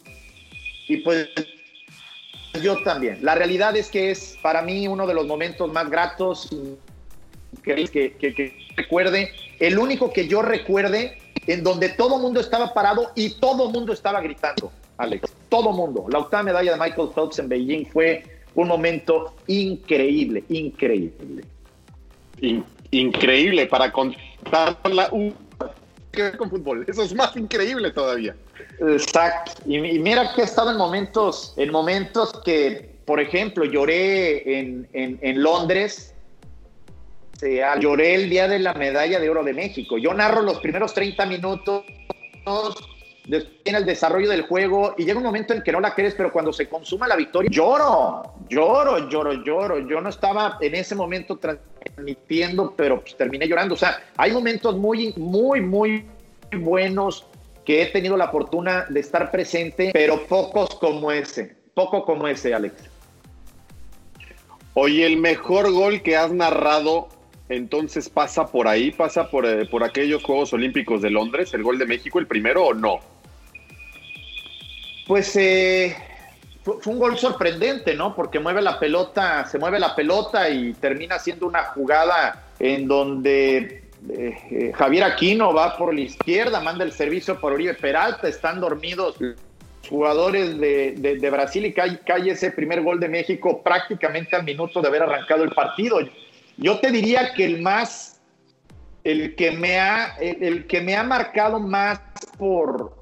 y 0.87 0.97
pues 0.97 1.29
yo 2.61 2.75
también. 2.83 3.19
La 3.23 3.35
realidad 3.35 3.75
es 3.75 3.89
que 3.89 4.11
es 4.11 4.37
para 4.43 4.61
mí 4.61 4.87
uno 4.87 5.07
de 5.07 5.13
los 5.13 5.25
momentos 5.25 5.71
más 5.71 5.89
gratos 5.89 6.49
que, 7.61 8.13
que, 8.17 8.53
recuerde, 8.75 9.31
el 9.59 9.77
único 9.77 10.11
que 10.11 10.27
yo 10.27 10.41
recuerde 10.41 11.17
en 11.47 11.63
donde 11.63 11.89
todo 11.89 12.19
mundo 12.19 12.39
estaba 12.39 12.73
parado 12.73 13.11
y 13.15 13.39
todo 13.39 13.69
mundo 13.69 13.93
estaba 13.93 14.21
gritando, 14.21 14.71
Alex, 14.97 15.31
todo 15.49 15.71
mundo. 15.71 16.05
La 16.09 16.19
octava 16.19 16.43
medalla 16.43 16.73
de 16.73 16.79
Michael 16.79 17.09
Phelps 17.13 17.39
en 17.39 17.49
Beijing 17.49 17.85
fue 17.85 18.23
un 18.55 18.67
momento 18.67 19.35
increíble, 19.47 20.43
increíble. 20.49 21.43
increíble 22.91 23.67
para 23.67 23.91
contar 23.91 24.77
la 24.85 25.09
que 26.11 26.23
ver 26.23 26.37
con 26.37 26.49
fútbol. 26.49 26.85
Eso 26.87 27.03
es 27.03 27.15
más 27.15 27.35
increíble 27.37 27.91
todavía. 27.91 28.35
Exacto. 28.79 29.53
Y, 29.65 29.79
mira 29.79 30.33
que 30.35 30.41
he 30.41 30.43
estado 30.43 30.71
en 30.71 30.77
momentos, 30.77 31.53
en 31.55 31.71
momentos 31.71 32.33
que, 32.43 32.95
por 33.05 33.19
ejemplo, 33.19 33.63
lloré 33.63 34.59
en, 34.59 34.87
en, 34.93 35.19
en 35.21 35.41
Londres 35.41 36.10
lloré 37.79 38.15
el 38.15 38.29
día 38.29 38.48
de 38.48 38.60
la 38.60 38.74
medalla 38.74 39.19
de 39.19 39.29
oro 39.29 39.43
de 39.43 39.53
México. 39.53 39.98
Yo 39.98 40.13
narro 40.13 40.41
los 40.41 40.60
primeros 40.60 40.93
30 40.93 41.25
minutos, 41.25 41.86
después 43.25 43.63
viene 43.63 43.79
el 43.79 43.86
desarrollo 43.86 44.29
del 44.29 44.43
juego 44.43 44.95
y 44.98 45.05
llega 45.05 45.17
un 45.17 45.24
momento 45.24 45.53
en 45.53 45.62
que 45.62 45.71
no 45.71 45.79
la 45.79 45.93
crees, 45.93 46.15
pero 46.15 46.31
cuando 46.31 46.51
se 46.51 46.67
consuma 46.67 47.07
la 47.07 47.15
victoria, 47.15 47.50
lloro, 47.51 48.24
lloro, 48.50 49.10
lloro, 49.10 49.33
lloro. 49.33 49.79
Yo 49.88 50.01
no 50.01 50.10
estaba 50.10 50.57
en 50.62 50.75
ese 50.75 50.95
momento 50.95 51.38
transmitiendo, 51.38 52.74
pero 52.75 53.01
pues, 53.01 53.15
terminé 53.15 53.48
llorando. 53.48 53.75
O 53.75 53.77
sea, 53.77 54.01
hay 54.17 54.31
momentos 54.31 54.77
muy, 54.77 55.13
muy, 55.17 55.62
muy 55.62 56.05
buenos 56.51 57.25
que 57.65 57.83
he 57.83 57.86
tenido 57.88 58.17
la 58.17 58.29
fortuna 58.29 58.86
de 58.89 59.00
estar 59.00 59.31
presente, 59.31 59.91
pero 59.93 60.25
pocos 60.25 60.75
como 60.75 61.12
ese, 61.12 61.55
poco 61.74 62.03
como 62.03 62.27
ese, 62.27 62.53
Alex. 62.53 62.74
Oye, 64.74 65.05
el 65.05 65.17
mejor 65.17 65.71
gol 65.71 66.01
que 66.01 66.15
has 66.15 66.31
narrado 66.31 67.10
entonces 67.51 68.10
pasa 68.10 68.48
por 68.48 68.67
ahí, 68.67 68.91
pasa 68.91 69.29
por, 69.29 69.46
eh, 69.46 69.65
por 69.65 69.84
aquellos 69.84 70.24
Juegos 70.24 70.53
Olímpicos 70.53 71.01
de 71.01 71.10
Londres, 71.10 71.53
el 71.53 71.63
gol 71.63 71.77
de 71.77 71.86
México, 71.86 72.20
el 72.20 72.27
primero 72.27 72.65
o 72.65 72.74
no? 72.74 73.00
Pues 75.05 75.36
eh, 75.36 75.96
fue, 76.63 76.77
un 76.86 77.00
gol 77.00 77.17
sorprendente, 77.17 77.93
¿no? 77.93 78.15
Porque 78.15 78.39
mueve 78.39 78.62
la 78.62 78.79
pelota, 78.79 79.46
se 79.46 79.60
mueve 79.60 79.79
la 79.79 79.96
pelota 79.96 80.50
y 80.50 80.74
termina 80.74 81.20
siendo 81.20 81.46
una 81.46 81.63
jugada 81.65 82.48
en 82.60 82.88
donde 82.88 83.84
eh, 84.10 84.72
Javier 84.74 85.03
Aquino 85.03 85.53
va 85.53 85.75
por 85.77 85.93
la 85.93 86.01
izquierda, 86.01 86.62
manda 86.62 86.86
el 86.86 86.93
servicio 86.93 87.39
por 87.39 87.51
Oribe 87.51 87.74
Peralta, 87.74 88.29
están 88.29 88.62
dormidos 88.62 89.17
jugadores 89.89 90.58
de, 90.58 91.29
Brasil 91.31 91.65
y 91.65 91.74
cae, 91.74 92.00
cae, 92.00 92.29
ese 92.29 92.51
primer 92.51 92.81
gol 92.81 93.00
de 93.00 93.10
México 93.10 93.62
prácticamente 93.62 94.36
al 94.36 94.43
minuto 94.43 94.81
de 94.81 94.88
haber 94.88 95.03
arrancado 95.03 95.43
el 95.43 95.51
partido. 95.51 96.00
Yo 96.61 96.79
te 96.79 96.91
diría 96.91 97.33
que 97.33 97.43
el 97.43 97.59
más, 97.59 98.21
el 99.03 99.33
que 99.35 99.51
me 99.51 99.79
ha, 99.79 100.15
el, 100.19 100.67
que 100.67 100.79
me 100.79 100.95
ha 100.95 101.03
marcado 101.03 101.59
más 101.59 101.99
por, 102.37 102.93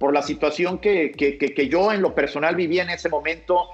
por 0.00 0.12
la 0.12 0.20
situación 0.20 0.78
que, 0.78 1.12
que, 1.12 1.68
yo 1.68 1.92
en 1.92 2.02
lo 2.02 2.12
personal 2.12 2.56
vivía 2.56 2.82
en 2.82 2.90
ese 2.90 3.08
momento, 3.08 3.68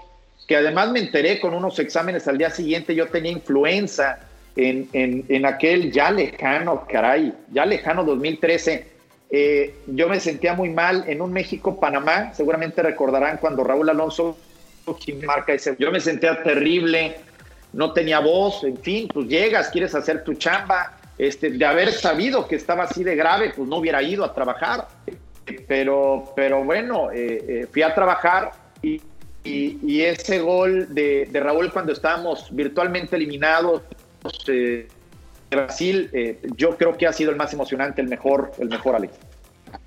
que 0.47 0.56
además 0.56 0.92
me 0.92 1.00
enteré 1.00 1.40
con 1.40 1.54
unos 1.54 1.78
exámenes 1.78 2.28
al 2.28 2.37
día 2.37 2.50
siguiente, 2.50 2.94
yo 2.94 3.06
tenía 3.06 3.32
influenza 3.32 4.20
en, 4.56 4.90
en, 4.92 5.47
aquel 5.47 5.90
ya 5.90 6.11
lejano, 6.11 6.87
caray, 6.87 7.32
ya 7.50 7.64
lejano 7.64 8.04
2013. 8.04 8.88
Eh, 9.30 9.75
yo 9.87 10.09
me 10.11 10.20
sentía 10.20 10.52
muy 10.52 10.68
mal 10.68 11.04
en 11.06 11.23
un 11.23 11.32
México-Panamá, 11.32 12.35
seguramente 12.35 12.82
recordarán 12.82 13.38
cuando 13.38 13.64
Raúl 13.64 13.88
Alonso 13.88 14.37
marca 15.25 15.54
ese, 15.54 15.76
yo 15.78 15.90
me 15.90 16.00
sentía 16.00 16.42
terrible, 16.42 17.16
no 17.73 17.93
tenía 17.93 18.21
voz, 18.21 18.65
en 18.65 18.77
fin, 18.77 19.09
pues 19.12 19.27
llegas, 19.27 19.69
quieres 19.69 19.95
hacer 19.95 20.25
tu 20.25 20.35
chamba, 20.35 20.99
este, 21.19 21.50
de 21.50 21.65
haber 21.65 21.93
sabido 21.93 22.47
que 22.49 22.57
estaba 22.57 22.85
así 22.85 23.05
de 23.05 23.15
grave, 23.15 23.53
pues 23.55 23.69
no 23.69 23.77
hubiera 23.77 24.03
ido 24.03 24.25
a 24.25 24.35
trabajar. 24.35 24.89
pero, 25.67 26.33
pero 26.37 26.65
bueno, 26.65 27.11
eh, 27.11 27.45
eh, 27.49 27.67
fui 27.71 27.83
a 27.83 27.95
trabajar 27.95 28.53
y, 28.83 29.00
y, 29.45 30.03
ese 30.03 30.39
gol 30.41 30.95
de, 30.95 31.27
de, 31.31 31.41
Raúl 31.41 31.73
cuando 31.73 31.93
estábamos 31.93 32.55
virtualmente 32.55 33.17
eliminados 33.17 33.83
de 34.47 34.87
Brasil, 35.50 36.11
yo 36.57 36.77
creo 36.77 36.97
que 36.97 37.07
ha 37.07 37.12
sido 37.12 37.31
el 37.31 37.37
más 37.37 37.53
emocionante, 37.53 38.00
el 38.00 38.09
mejor, 38.09 38.53
el 38.59 38.69
mejor 38.69 38.97
Alex. 38.97 39.15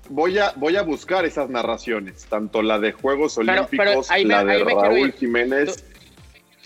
Voy 0.08 0.38
a, 0.38 0.52
voy 0.56 0.76
a 0.76 0.82
buscar 0.82 1.24
esas 1.24 1.48
narraciones, 1.48 2.26
tanto 2.26 2.62
la 2.62 2.78
de 2.78 2.92
Juegos 2.92 3.38
Olímpicos, 3.38 4.10
la 4.24 4.44
de 4.44 4.64
Raúl 4.64 5.12
Jiménez. 5.12 5.76
Tú, 5.76 5.93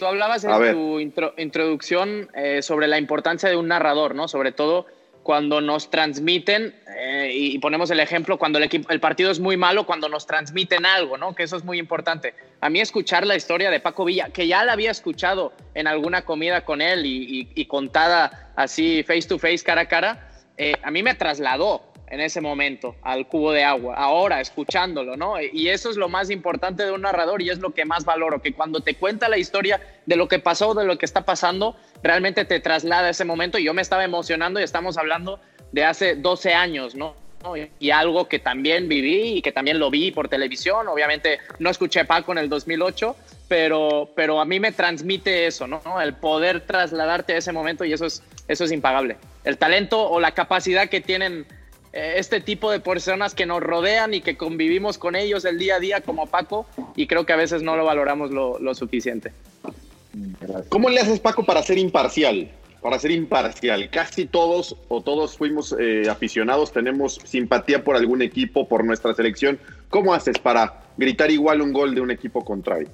hablabas 0.06 0.44
en 0.44 0.72
tu 0.72 1.00
introducción 1.36 2.28
sobre 2.60 2.86
la 2.86 2.98
importancia 2.98 3.48
de 3.48 3.56
un 3.56 3.68
narrador, 3.68 4.14
¿no? 4.14 4.28
Sobre 4.28 4.52
todo 4.52 4.86
cuando 5.28 5.60
nos 5.60 5.90
transmiten, 5.90 6.74
eh, 6.96 7.30
y 7.34 7.58
ponemos 7.58 7.90
el 7.90 8.00
ejemplo, 8.00 8.38
cuando 8.38 8.56
el, 8.56 8.64
equipo, 8.64 8.88
el 8.88 8.98
partido 8.98 9.30
es 9.30 9.38
muy 9.38 9.58
malo, 9.58 9.84
cuando 9.84 10.08
nos 10.08 10.26
transmiten 10.26 10.86
algo, 10.86 11.18
¿no? 11.18 11.34
Que 11.34 11.42
eso 11.42 11.54
es 11.54 11.64
muy 11.64 11.78
importante. 11.78 12.32
A 12.62 12.70
mí 12.70 12.80
escuchar 12.80 13.26
la 13.26 13.36
historia 13.36 13.70
de 13.70 13.78
Paco 13.78 14.06
Villa, 14.06 14.30
que 14.30 14.46
ya 14.46 14.64
la 14.64 14.72
había 14.72 14.90
escuchado 14.90 15.52
en 15.74 15.86
alguna 15.86 16.22
comida 16.22 16.64
con 16.64 16.80
él 16.80 17.02
y, 17.04 17.64
contada 17.66 18.52
así 18.56 19.02
face 19.02 19.28
to 19.28 19.38
face, 19.38 19.58
cara 19.58 19.82
a 19.82 19.86
cara, 19.86 20.30
eh, 20.56 20.72
a 20.82 20.90
mí 20.90 21.02
me 21.02 21.14
trasladó 21.14 21.82
en 22.10 22.20
ese 22.20 22.40
momento 22.40 22.96
al 23.02 23.26
cubo 23.26 23.52
de 23.52 23.64
agua, 23.64 23.94
ahora 23.96 24.40
escuchándolo, 24.40 25.16
¿no? 25.16 25.40
Y 25.40 25.68
eso 25.68 25.90
es 25.90 25.96
lo 25.96 26.08
más 26.08 26.30
importante 26.30 26.84
de 26.84 26.92
un 26.92 27.02
narrador 27.02 27.42
y 27.42 27.50
es 27.50 27.58
lo 27.58 27.70
que 27.74 27.84
más 27.84 28.04
valoro, 28.04 28.40
que 28.40 28.52
cuando 28.52 28.80
te 28.80 28.94
cuenta 28.94 29.28
la 29.28 29.38
historia 29.38 29.80
de 30.06 30.16
lo 30.16 30.28
que 30.28 30.38
pasó, 30.38 30.74
de 30.74 30.84
lo 30.84 30.98
que 30.98 31.06
está 31.06 31.24
pasando, 31.24 31.76
realmente 32.02 32.44
te 32.44 32.60
traslada 32.60 33.08
a 33.08 33.10
ese 33.10 33.24
momento 33.24 33.58
y 33.58 33.64
yo 33.64 33.74
me 33.74 33.82
estaba 33.82 34.04
emocionando 34.04 34.60
y 34.60 34.62
estamos 34.62 34.98
hablando 34.98 35.40
de 35.72 35.84
hace 35.84 36.14
12 36.16 36.54
años, 36.54 36.94
¿no? 36.94 37.14
Y 37.78 37.90
algo 37.90 38.28
que 38.28 38.40
también 38.40 38.88
viví 38.88 39.38
y 39.38 39.42
que 39.42 39.52
también 39.52 39.78
lo 39.78 39.90
vi 39.90 40.10
por 40.10 40.28
televisión, 40.28 40.88
obviamente 40.88 41.38
no 41.60 41.70
escuché 41.70 42.04
Paco 42.04 42.32
en 42.32 42.38
el 42.38 42.48
2008, 42.48 43.14
pero, 43.46 44.10
pero 44.16 44.40
a 44.40 44.44
mí 44.44 44.58
me 44.58 44.72
transmite 44.72 45.46
eso, 45.46 45.66
¿no? 45.66 45.80
El 46.00 46.14
poder 46.14 46.66
trasladarte 46.66 47.34
a 47.34 47.36
ese 47.38 47.52
momento 47.52 47.84
y 47.84 47.92
eso 47.92 48.06
es, 48.06 48.22
eso 48.48 48.64
es 48.64 48.72
impagable. 48.72 49.16
El 49.44 49.56
talento 49.56 50.10
o 50.10 50.20
la 50.20 50.32
capacidad 50.32 50.88
que 50.88 51.00
tienen 51.00 51.46
este 51.92 52.40
tipo 52.40 52.70
de 52.70 52.80
personas 52.80 53.34
que 53.34 53.46
nos 53.46 53.62
rodean 53.62 54.14
y 54.14 54.20
que 54.20 54.36
convivimos 54.36 54.98
con 54.98 55.16
ellos 55.16 55.44
el 55.44 55.58
día 55.58 55.76
a 55.76 55.80
día 55.80 56.00
como 56.00 56.26
Paco 56.26 56.66
y 56.96 57.06
creo 57.06 57.24
que 57.24 57.32
a 57.32 57.36
veces 57.36 57.62
no 57.62 57.76
lo 57.76 57.84
valoramos 57.84 58.30
lo, 58.30 58.74
suficiente. 58.74 59.32
¿Cómo 60.68 60.90
le 60.90 61.00
haces 61.00 61.20
Paco 61.20 61.44
para 61.44 61.62
ser 61.62 61.78
imparcial? 61.78 62.50
Para 62.82 62.98
ser 62.98 63.10
imparcial, 63.10 63.90
casi 63.90 64.26
todos 64.26 64.76
o 64.88 65.00
todos 65.02 65.36
fuimos 65.36 65.74
eh, 65.80 66.04
aficionados, 66.08 66.72
tenemos 66.72 67.20
simpatía 67.24 67.82
por 67.82 67.96
algún 67.96 68.22
equipo, 68.22 68.68
por 68.68 68.84
nuestra 68.84 69.14
selección. 69.14 69.58
¿Cómo 69.90 70.14
haces 70.14 70.38
para 70.38 70.82
gritar 70.96 71.30
igual 71.30 71.60
un 71.60 71.72
gol 71.72 71.94
de 71.96 72.00
un 72.00 72.12
equipo 72.12 72.44
contrario? 72.44 72.88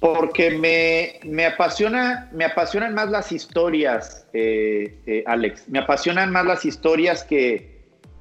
Porque 0.00 0.50
me, 0.50 1.20
me, 1.24 1.46
apasiona, 1.46 2.28
me 2.32 2.44
apasionan 2.44 2.92
más 2.92 3.08
las 3.08 3.32
historias, 3.32 4.26
eh, 4.34 5.24
Alex. 5.26 5.66
Me 5.68 5.78
apasionan 5.78 6.30
más 6.30 6.44
las 6.44 6.66
historias 6.66 7.22
que, 7.24 7.71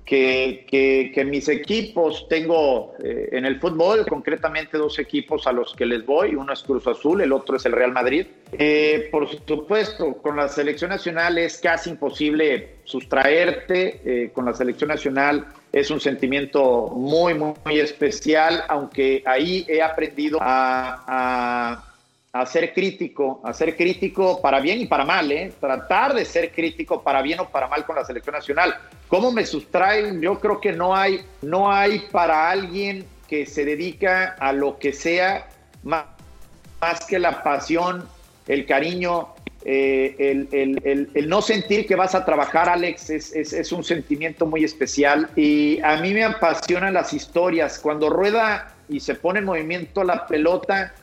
que, 0.05 1.11
que, 1.13 1.25
mis 1.25 1.47
equipos, 1.47 2.27
tengo 2.27 2.93
eh, 3.03 3.29
en 3.31 3.45
el 3.45 3.59
fútbol 3.59 4.05
concretamente 4.05 4.77
dos 4.77 4.99
equipos 4.99 5.47
a 5.47 5.51
los 5.51 5.73
que 5.73 5.85
les 5.85 6.05
voy, 6.05 6.35
uno 6.35 6.51
es 6.53 6.63
Cruz 6.63 6.85
Azul, 6.87 7.21
el 7.21 7.31
otro 7.31 7.55
es 7.55 7.65
el 7.65 7.71
Real 7.71 7.91
Madrid. 7.91 8.25
Eh, 8.53 9.07
por 9.11 9.29
supuesto, 9.29 10.13
con 10.15 10.35
la 10.35 10.49
selección 10.49 10.89
nacional 10.89 11.37
es 11.37 11.59
casi 11.59 11.91
imposible 11.91 12.75
sustraerte, 12.83 14.01
eh, 14.03 14.31
con 14.33 14.45
la 14.45 14.53
selección 14.53 14.89
nacional 14.89 15.45
es 15.71 15.89
un 15.89 16.01
sentimiento 16.01 16.89
muy, 16.89 17.33
muy, 17.33 17.53
muy 17.63 17.79
especial, 17.79 18.63
aunque 18.67 19.23
ahí 19.25 19.65
he 19.69 19.81
aprendido 19.81 20.39
a 20.41 21.05
a 21.07 21.90
ser 22.45 22.73
crítico, 22.73 23.41
a 23.43 23.53
ser 23.53 23.75
crítico 23.75 24.41
para 24.41 24.61
bien 24.61 24.79
y 24.79 24.87
para 24.87 25.03
mal, 25.03 25.31
¿eh? 25.31 25.51
tratar 25.59 26.13
de 26.13 26.23
ser 26.23 26.51
crítico 26.51 27.03
para 27.03 27.21
bien 27.21 27.41
o 27.41 27.49
para 27.49 27.67
mal 27.67 27.85
con 27.85 27.97
la 27.97 28.05
selección 28.05 28.35
nacional. 28.35 28.73
¿Cómo 29.09 29.31
me 29.31 29.45
sustraen? 29.45 30.21
Yo 30.21 30.39
creo 30.39 30.61
que 30.61 30.71
no 30.71 30.95
hay, 30.95 31.21
no 31.41 31.71
hay 31.71 31.99
para 32.11 32.49
alguien 32.49 33.05
que 33.27 33.45
se 33.45 33.65
dedica 33.65 34.35
a 34.39 34.53
lo 34.53 34.79
que 34.79 34.93
sea 34.93 35.49
más, 35.83 36.05
más 36.79 37.05
que 37.05 37.19
la 37.19 37.43
pasión, 37.43 38.07
el 38.47 38.65
cariño, 38.65 39.33
eh, 39.63 40.15
el, 41.13 41.29
no 41.29 41.41
sentir 41.41 41.85
que 41.85 41.95
vas 41.95 42.15
a 42.15 42.25
trabajar, 42.25 42.69
Alex, 42.69 43.09
es, 43.09 43.33
es, 43.33 43.71
un 43.71 43.83
sentimiento 43.83 44.45
muy 44.45 44.63
especial. 44.63 45.29
Y 45.35 45.79
a 45.81 45.97
mí 45.97 46.13
me 46.13 46.23
apasionan 46.23 46.93
las 46.93 47.13
historias. 47.13 47.77
Cuando 47.79 48.09
rueda 48.09 48.73
y 48.89 48.99
se 48.99 49.15
pone 49.15 49.39
en 49.39 49.45
movimiento 49.45 50.03
la 50.03 50.25
pelota, 50.27 50.93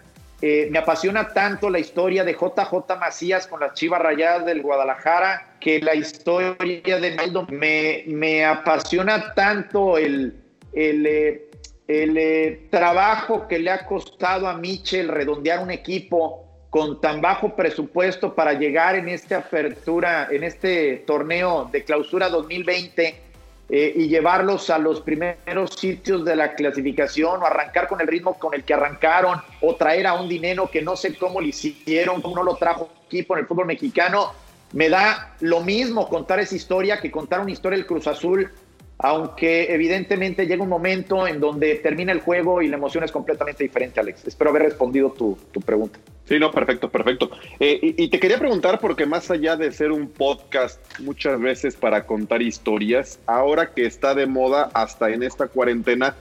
eh, 0.41 0.69
me 0.71 0.79
apasiona 0.79 1.29
tanto 1.29 1.69
la 1.69 1.81
historia 1.81 2.23
de 2.23 2.33
JJ 2.33 2.97
Macías 2.99 3.49
con 3.49 3.59
las 3.59 3.75
Chivas 3.75 4.01
Rayadas 4.01 4.47
del 4.47 4.63
Guadalajara 4.63 5.57
que 5.61 5.81
la 5.81 5.97
historia 5.97 7.01
de 7.01 7.15
Naldo. 7.17 7.47
Me, 7.51 8.05
me 8.07 8.45
apasiona 8.45 9.35
tanto 9.35 9.99
el, 9.99 10.41
el, 10.73 11.07
eh, 11.07 11.51
el 11.89 12.17
eh, 12.17 12.69
trabajo 12.71 13.49
que 13.49 13.59
le 13.59 13.71
ha 13.71 13.85
costado 13.85 14.47
a 14.47 14.57
Michel 14.57 15.09
redondear 15.09 15.61
un 15.61 15.73
equipo 15.73 16.45
con 16.71 17.01
tan 17.01 17.21
bajo 17.21 17.57
presupuesto 17.57 18.35
para 18.35 18.53
llegar 18.53 18.95
en 18.95 19.09
esta 19.09 19.39
apertura, 19.39 20.29
en 20.31 20.45
este 20.45 21.03
torneo 21.07 21.69
de 21.73 21.83
clausura 21.83 22.29
2020 22.29 23.28
eh, 23.71 23.93
y 23.97 24.09
llevarlos 24.09 24.71
a 24.71 24.79
los 24.79 25.03
primeros 25.03 25.75
sitios 25.75 26.25
de 26.25 26.35
la 26.35 26.55
clasificación 26.55 27.43
o 27.43 27.47
arrancar 27.47 27.87
con 27.87 28.01
el 28.01 28.07
ritmo 28.07 28.39
con 28.39 28.55
el 28.55 28.65
que 28.65 28.73
arrancaron 28.73 29.43
o 29.61 29.75
traer 29.75 30.07
a 30.07 30.15
un 30.15 30.27
dinero 30.27 30.71
que 30.71 30.81
no 30.81 30.97
sé 30.97 31.15
cómo 31.17 31.41
lo 31.41 31.47
hicieron, 31.47 32.23
cómo 32.23 32.37
no 32.37 32.43
lo 32.45 32.57
trajo 32.57 32.89
aquí 33.07 33.23
por 33.23 33.39
el 33.39 33.47
fútbol 33.47 33.67
mexicano. 33.67 34.33
Me 34.73 34.89
da 34.89 35.35
lo 35.41 35.61
mismo 35.61 36.09
contar 36.09 36.41
esa 36.41 36.57
historia 36.57 36.99
que 36.99 37.11
contar 37.11 37.41
una 37.41 37.51
historia 37.51 37.77
del 37.77 37.87
Cruz 37.87 38.07
Azul, 38.07 38.51
aunque 38.99 39.73
evidentemente 39.73 40.47
llega 40.47 40.63
un 40.63 40.69
momento 40.69 41.27
en 41.27 41.41
donde 41.41 41.77
termina 41.77 42.13
el 42.13 42.21
juego 42.21 42.63
y 42.63 42.69
la 42.69 42.77
emoción 42.77 43.05
es 43.05 43.13
completamente 43.13 43.63
diferente, 43.63 44.01
Alex. 44.01 44.27
Espero 44.27 44.51
haber 44.51 44.63
respondido 44.63 45.11
tu, 45.13 45.39
tu 45.53 45.61
pregunta. 45.61 45.99
Sí, 46.29 46.39
no, 46.39 46.51
perfecto, 46.51 46.91
perfecto. 46.91 47.31
Eh, 47.59 47.95
y, 47.97 48.09
te 48.09 48.21
quería 48.21 48.39
preguntar, 48.39 48.81
porque 48.81 49.07
más 49.07 49.31
allá 49.31 49.57
de 49.57 49.73
ser 49.73 49.93
un 49.93 50.09
podcast 50.09 50.79
muchas 51.01 51.41
veces 51.41 51.75
para 51.75 52.05
contar 52.05 52.43
historias, 52.43 53.19
ahora 53.25 53.73
que 53.73 53.87
está 53.87 54.15
de 54.15 54.27
moda 54.27 54.69
hasta 54.75 55.09
en 55.09 55.23
esta 55.23 55.47
cuarentena, 55.47 56.17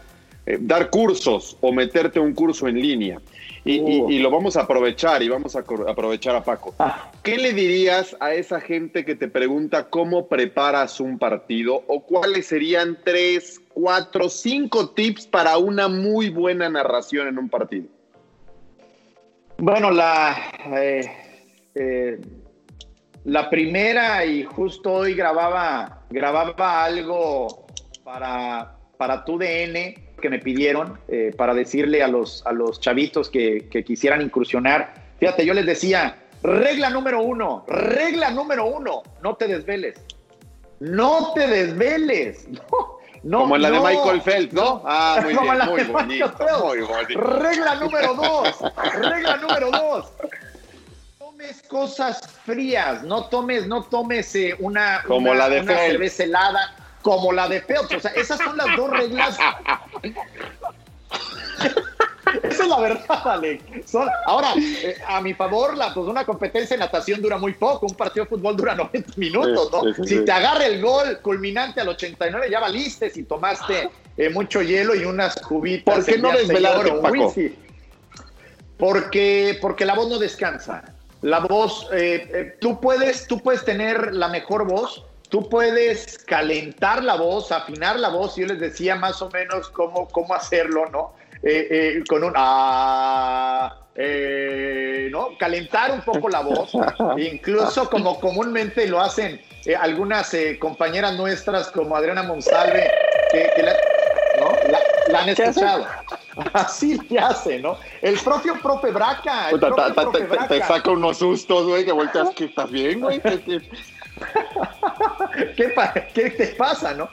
eh, 0.47 0.57
dar 0.61 0.89
cursos 0.89 1.57
o 1.59 1.73
meterte 1.73 2.21
un 2.21 2.33
curso 2.33 2.69
en 2.69 2.79
línea. 2.79 3.19
Y, 3.65 3.81
y, 3.81 4.19
lo 4.19 4.31
vamos 4.31 4.55
a 4.55 4.61
aprovechar 4.61 5.21
y 5.21 5.27
vamos 5.27 5.57
a 5.57 5.59
aprovechar 5.59 6.37
a 6.37 6.41
Paco. 6.41 6.73
Ah. 6.79 7.11
¿Qué 7.21 7.35
le 7.35 7.51
dirías 7.51 8.15
a 8.21 8.33
esa 8.33 8.61
gente 8.61 9.03
que 9.03 9.13
te 9.13 9.27
pregunta 9.27 9.89
cómo 9.89 10.27
preparas 10.27 11.01
un 11.01 11.19
partido 11.19 11.83
o 11.87 12.01
cuáles 12.01 12.47
serían 12.47 12.97
tres, 13.03 13.59
cuatro, 13.73 14.29
cinco 14.29 14.91
tips 14.91 15.27
para 15.27 15.57
una 15.57 15.89
muy 15.89 16.29
buena 16.29 16.69
narración 16.69 17.27
en 17.27 17.37
un 17.39 17.49
partido? 17.49 17.87
Bueno, 19.57 19.91
la, 19.91 20.49
eh, 20.77 21.11
eh, 21.75 22.21
la 23.25 23.49
primera, 23.49 24.25
y 24.25 24.45
justo 24.45 24.93
hoy 24.93 25.13
grababa, 25.13 26.05
grababa 26.09 26.85
algo 26.85 27.67
para, 28.05 28.77
para 28.97 29.25
tu 29.25 29.37
DN 29.37 30.06
que 30.21 30.29
me 30.29 30.39
pidieron 30.39 30.99
eh, 31.07 31.33
para 31.37 31.53
decirle 31.53 32.03
a 32.03 32.07
los, 32.07 32.45
a 32.45 32.51
los 32.51 32.79
chavitos 32.79 33.29
que, 33.29 33.67
que 33.69 33.83
quisieran 33.83 34.21
incursionar. 34.21 34.93
Fíjate, 35.19 35.45
yo 35.45 35.53
les 35.53 35.65
decía, 35.65 36.17
regla 36.43 36.89
número 36.89 37.21
uno, 37.21 37.65
regla 37.67 38.31
número 38.31 38.65
uno, 38.65 39.03
no 39.21 39.35
te 39.35 39.47
desveles. 39.47 39.99
No 40.79 41.33
te 41.33 41.47
desveles. 41.47 42.47
No 43.23 43.39
como 43.39 43.55
en 43.55 43.63
la 43.63 43.71
de 43.71 43.79
Michael 43.79 44.21
Phelps, 44.21 44.53
¿no? 44.53 44.83
Ah, 44.85 45.19
muy 45.21 45.33
bien, 45.33 45.43
muy 45.43 45.83
bonito, 45.83 46.33
muy 46.63 46.81
bonito. 46.81 47.19
Regla 47.19 47.75
número 47.75 48.13
dos, 48.13 48.55
regla 49.01 49.37
número 49.37 49.71
dos. 49.71 50.13
Tomes 51.17 51.61
cosas 51.63 52.21
frías, 52.45 53.03
no 53.03 53.25
tomes, 53.25 53.67
no 53.67 53.83
tomes 53.83 54.33
eh, 54.35 54.55
una, 54.59 55.01
como 55.05 55.33
la 55.33 55.49
de 55.49 55.61
una 55.61 55.77
cerveza 55.77 56.23
helada, 56.23 56.75
como 57.07 57.31
la 57.31 57.47
de 57.47 57.61
Phelps. 57.61 57.93
O 57.93 57.99
sea, 58.01 58.11
esas 58.11 58.37
son 58.37 58.57
las 58.57 58.75
dos 58.75 58.89
reglas 58.89 59.37
Esa 62.43 62.63
es 62.63 62.67
la 62.67 62.79
verdad, 62.81 63.27
Alex. 63.27 63.95
ahora, 64.25 64.53
eh, 64.57 64.97
a 65.07 65.21
mi 65.21 65.33
favor, 65.33 65.77
la, 65.77 65.93
pues 65.93 66.05
una 66.05 66.25
competencia 66.25 66.75
de 66.75 66.81
natación 66.81 67.21
dura 67.21 67.37
muy 67.37 67.53
poco, 67.53 67.85
un 67.85 67.95
partido 67.95 68.25
de 68.25 68.29
fútbol 68.31 68.57
dura 68.57 68.75
90 68.91 69.13
minutos, 69.15 69.71
¿no? 69.71 70.03
si 70.03 70.25
te 70.25 70.31
agarra 70.33 70.65
el 70.65 70.81
gol 70.81 71.19
culminante 71.21 71.79
al 71.79 71.87
89, 71.87 72.49
ya 72.51 72.59
valiste 72.59 73.09
si 73.09 73.23
tomaste 73.23 73.89
eh, 74.17 74.29
mucho 74.29 74.61
hielo 74.61 74.93
y 74.93 75.05
unas 75.05 75.37
cubitas. 75.37 75.95
¿Por 75.95 76.05
qué 76.05 76.17
no 76.17 76.33
desvelarte, 76.33 76.91
Paco? 76.91 77.33
Porque, 78.77 79.57
porque 79.61 79.85
la 79.85 79.95
voz 79.95 80.09
no 80.09 80.19
descansa. 80.19 80.83
La 81.21 81.39
voz, 81.39 81.87
eh, 81.93 82.57
tú, 82.59 82.81
puedes, 82.81 83.27
tú 83.27 83.39
puedes 83.39 83.63
tener 83.63 84.13
la 84.13 84.27
mejor 84.27 84.67
voz, 84.67 85.05
tú 85.29 85.47
puedes 85.49 86.17
calentar 86.19 87.03
la 87.03 87.15
voz, 87.15 87.51
afinar 87.51 87.99
la 87.99 88.09
voz. 88.09 88.35
Yo 88.35 88.45
les 88.45 88.59
decía 88.59 88.95
más 88.95 89.21
o 89.21 89.29
menos 89.29 89.69
cómo, 89.69 90.07
cómo 90.07 90.33
hacerlo, 90.33 90.85
¿no? 90.89 91.13
Eh, 91.43 91.67
eh, 91.69 92.03
con 92.09 92.23
un 92.23 92.33
ah, 92.35 93.77
eh, 93.95 95.07
¿no? 95.11 95.37
Calentar 95.37 95.91
un 95.91 96.01
poco 96.01 96.29
la 96.29 96.41
voz, 96.41 96.71
incluso 97.17 97.89
como 97.89 98.19
comúnmente 98.19 98.87
lo 98.87 98.99
hacen 98.99 99.39
algunas 99.79 100.35
compañeras 100.59 101.15
nuestras 101.17 101.69
como 101.71 101.95
Adriana 101.95 102.23
Monsalve, 102.23 102.89
que, 103.31 103.61
la, 103.61 103.73
¿no? 104.39 105.17
han 105.17 105.29
escuchado. 105.29 105.85
Así 106.53 106.99
le 107.09 107.19
hace, 107.19 107.59
¿no? 107.59 107.77
El 108.01 108.17
propio 108.19 108.55
Profe 108.61 108.91
Braca. 108.91 109.49
El 109.49 109.59
te, 109.59 110.61
saca 110.61 110.91
unos 110.91 111.17
sustos, 111.17 111.65
güey, 111.65 111.83
que 111.83 111.91
vueltas 111.91 112.29
que 112.35 112.45
estás 112.45 112.69
bien, 112.71 113.01
güey. 113.01 113.21
¿Qué, 115.55 115.73
¿Qué 116.13 116.29
te 116.31 116.47
pasa, 116.47 116.93
no? 116.93 117.09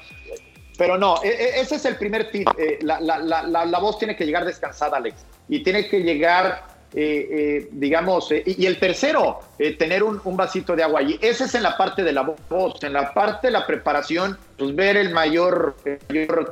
Pero 0.76 0.98
no, 0.98 1.22
e, 1.22 1.28
e, 1.28 1.60
ese 1.60 1.76
es 1.76 1.84
el 1.84 1.96
primer 1.96 2.30
tip. 2.30 2.48
Eh, 2.58 2.78
la, 2.82 3.00
la, 3.00 3.18
la, 3.18 3.64
la, 3.64 3.78
voz 3.78 3.98
tiene 3.98 4.16
que 4.16 4.26
llegar 4.26 4.44
descansada, 4.44 4.96
Alex. 4.96 5.24
Y 5.48 5.62
tiene 5.62 5.88
que 5.88 6.00
llegar, 6.00 6.64
eh, 6.94 7.28
eh, 7.30 7.68
digamos, 7.72 8.30
y, 8.32 8.66
el 8.66 8.78
tercero, 8.78 9.40
tener 9.78 10.02
un, 10.02 10.20
vasito 10.36 10.74
de 10.74 10.82
agua. 10.82 11.02
Y 11.02 11.18
ese 11.20 11.44
es 11.44 11.54
en 11.54 11.62
la 11.62 11.76
parte 11.76 12.02
de 12.02 12.12
la 12.12 12.22
voz. 12.22 12.82
En 12.82 12.92
la 12.92 13.14
parte 13.14 13.48
de 13.48 13.52
la 13.52 13.66
preparación, 13.66 14.36
pues 14.58 14.74
ver 14.74 14.96
el 14.96 15.10
mayor, 15.10 15.76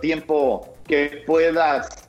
tiempo 0.01 0.77
que 0.87 1.25
puedas, 1.27 2.09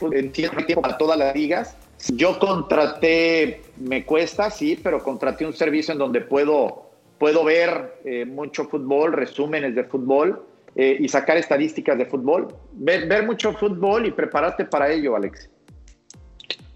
en 0.00 0.32
tiempo 0.32 0.82
para 0.82 0.98
todas 0.98 1.18
las 1.18 1.34
ligas. 1.34 1.76
Yo 2.08 2.38
contraté, 2.38 3.62
me 3.76 4.04
cuesta, 4.04 4.50
sí, 4.50 4.78
pero 4.82 5.02
contraté 5.02 5.46
un 5.46 5.52
servicio 5.52 5.92
en 5.92 5.98
donde 5.98 6.20
puedo, 6.20 6.90
puedo 7.22 7.44
ver 7.44 8.26
mucho 8.26 8.64
fútbol, 8.64 9.12
resúmenes 9.12 9.76
de 9.76 9.84
fútbol 9.84 10.44
eh, 10.74 10.96
y 10.98 11.06
sacar 11.06 11.36
estadísticas 11.36 11.96
de 11.96 12.06
fútbol. 12.06 12.48
Ver, 12.72 13.06
ver, 13.06 13.24
mucho 13.24 13.52
fútbol 13.52 14.06
y 14.06 14.10
prepararte 14.10 14.64
para 14.64 14.90
ello, 14.90 15.14
Alex. 15.14 15.48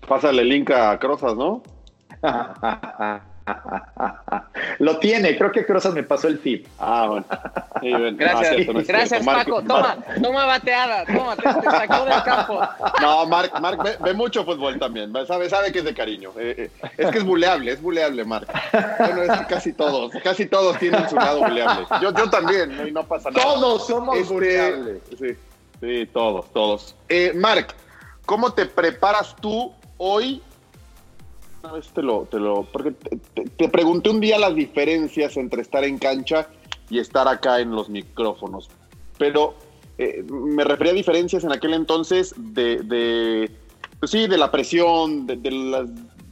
Pásale 0.07 0.43
el 0.43 0.49
link 0.49 0.71
a 0.71 0.97
Crozas, 1.01 1.35
¿no? 1.35 1.65
Lo 4.79 4.99
tiene, 4.99 5.37
creo 5.37 5.53
que 5.53 5.65
Crozas 5.65 5.95
me 5.95 6.03
pasó 6.03 6.29
el 6.29 6.41
tip. 6.41 6.67
Ah, 6.79 7.07
bueno. 7.09 7.27
Gracias, 8.17 8.87
gracias 8.87 9.25
Paco. 9.25 9.63
Toma, 9.63 9.97
toma 10.23 10.45
bateada, 10.47 11.05
toma, 11.05 11.37
te, 11.37 11.43
sacó 11.71 12.05
del 12.05 12.23
campo. 12.25 12.61
No, 13.01 13.27
Marc, 13.27 13.59
Marc 13.61 14.01
ve, 14.01 14.15
mucho 14.15 14.45
fútbol 14.45 14.79
también, 14.79 15.13
sabe, 15.27 15.49
sabe 15.49 15.73
que 15.73 15.79
es 15.81 15.85
de 15.85 15.95
cariño. 15.95 16.31
Eh, 16.39 16.71
eh, 16.83 16.91
es 16.97 17.11
que 17.11 17.19
es 17.19 17.25
buleable, 17.25 17.73
es 17.73 17.81
buleable, 17.81 18.25
Marc. 18.25 18.49
Bueno, 18.99 19.23
es 19.23 19.41
que 19.41 19.47
casi 19.47 19.73
todos, 19.73 20.13
casi 20.23 20.47
todos 20.47 20.79
tienen 20.79 21.09
su 21.09 21.17
lado 21.17 21.41
buleable. 21.41 21.87
Yo, 22.03 22.13
yo 22.13 22.29
también, 22.29 22.87
y 22.87 22.91
no 22.91 23.05
pasa 23.05 23.31
nada. 23.31 23.43
Todos 23.43 23.87
somos 23.87 24.17
este, 24.17 24.35
buleables. 24.35 25.03
Sí, 25.19 25.37
sí, 25.81 26.07
todos, 26.13 26.53
todos. 26.53 26.97
Eh, 27.09 27.33
Marc, 27.35 27.75
¿cómo 28.25 28.53
te 28.53 28.67
preparas 28.67 29.37
tú 29.37 29.73
hoy 29.99 30.43
te 31.95 32.03
lo, 32.03 32.23
te 32.25 32.39
lo, 32.39 32.65
porque 32.65 32.93
te, 32.93 33.69
pregunté 33.69 34.11
un 34.11 34.21
día 34.21 34.39
las 34.39 34.55
diferencias 34.55 35.37
entre 35.37 35.63
estar 35.63 35.85
en 35.85 35.99
cancha 35.99 36.49
y 36.91 36.99
estar 36.99 37.29
acá 37.29 37.61
en 37.61 37.71
los 37.71 37.89
micrófonos, 37.89 38.71
pero 39.19 39.55
eh, 39.99 40.25
me 40.29 40.65
refería 40.65 40.93
a 40.93 40.97
diferencias 40.97 41.45
en 41.45 41.53
aquel 41.53 41.75
entonces 41.75 42.35
de, 42.37 42.79
de 42.79 43.51
pues 43.99 44.11
sí, 44.11 44.27
de 44.27 44.39
la 44.39 44.51
presión, 44.51 45.27
de, 45.27 45.39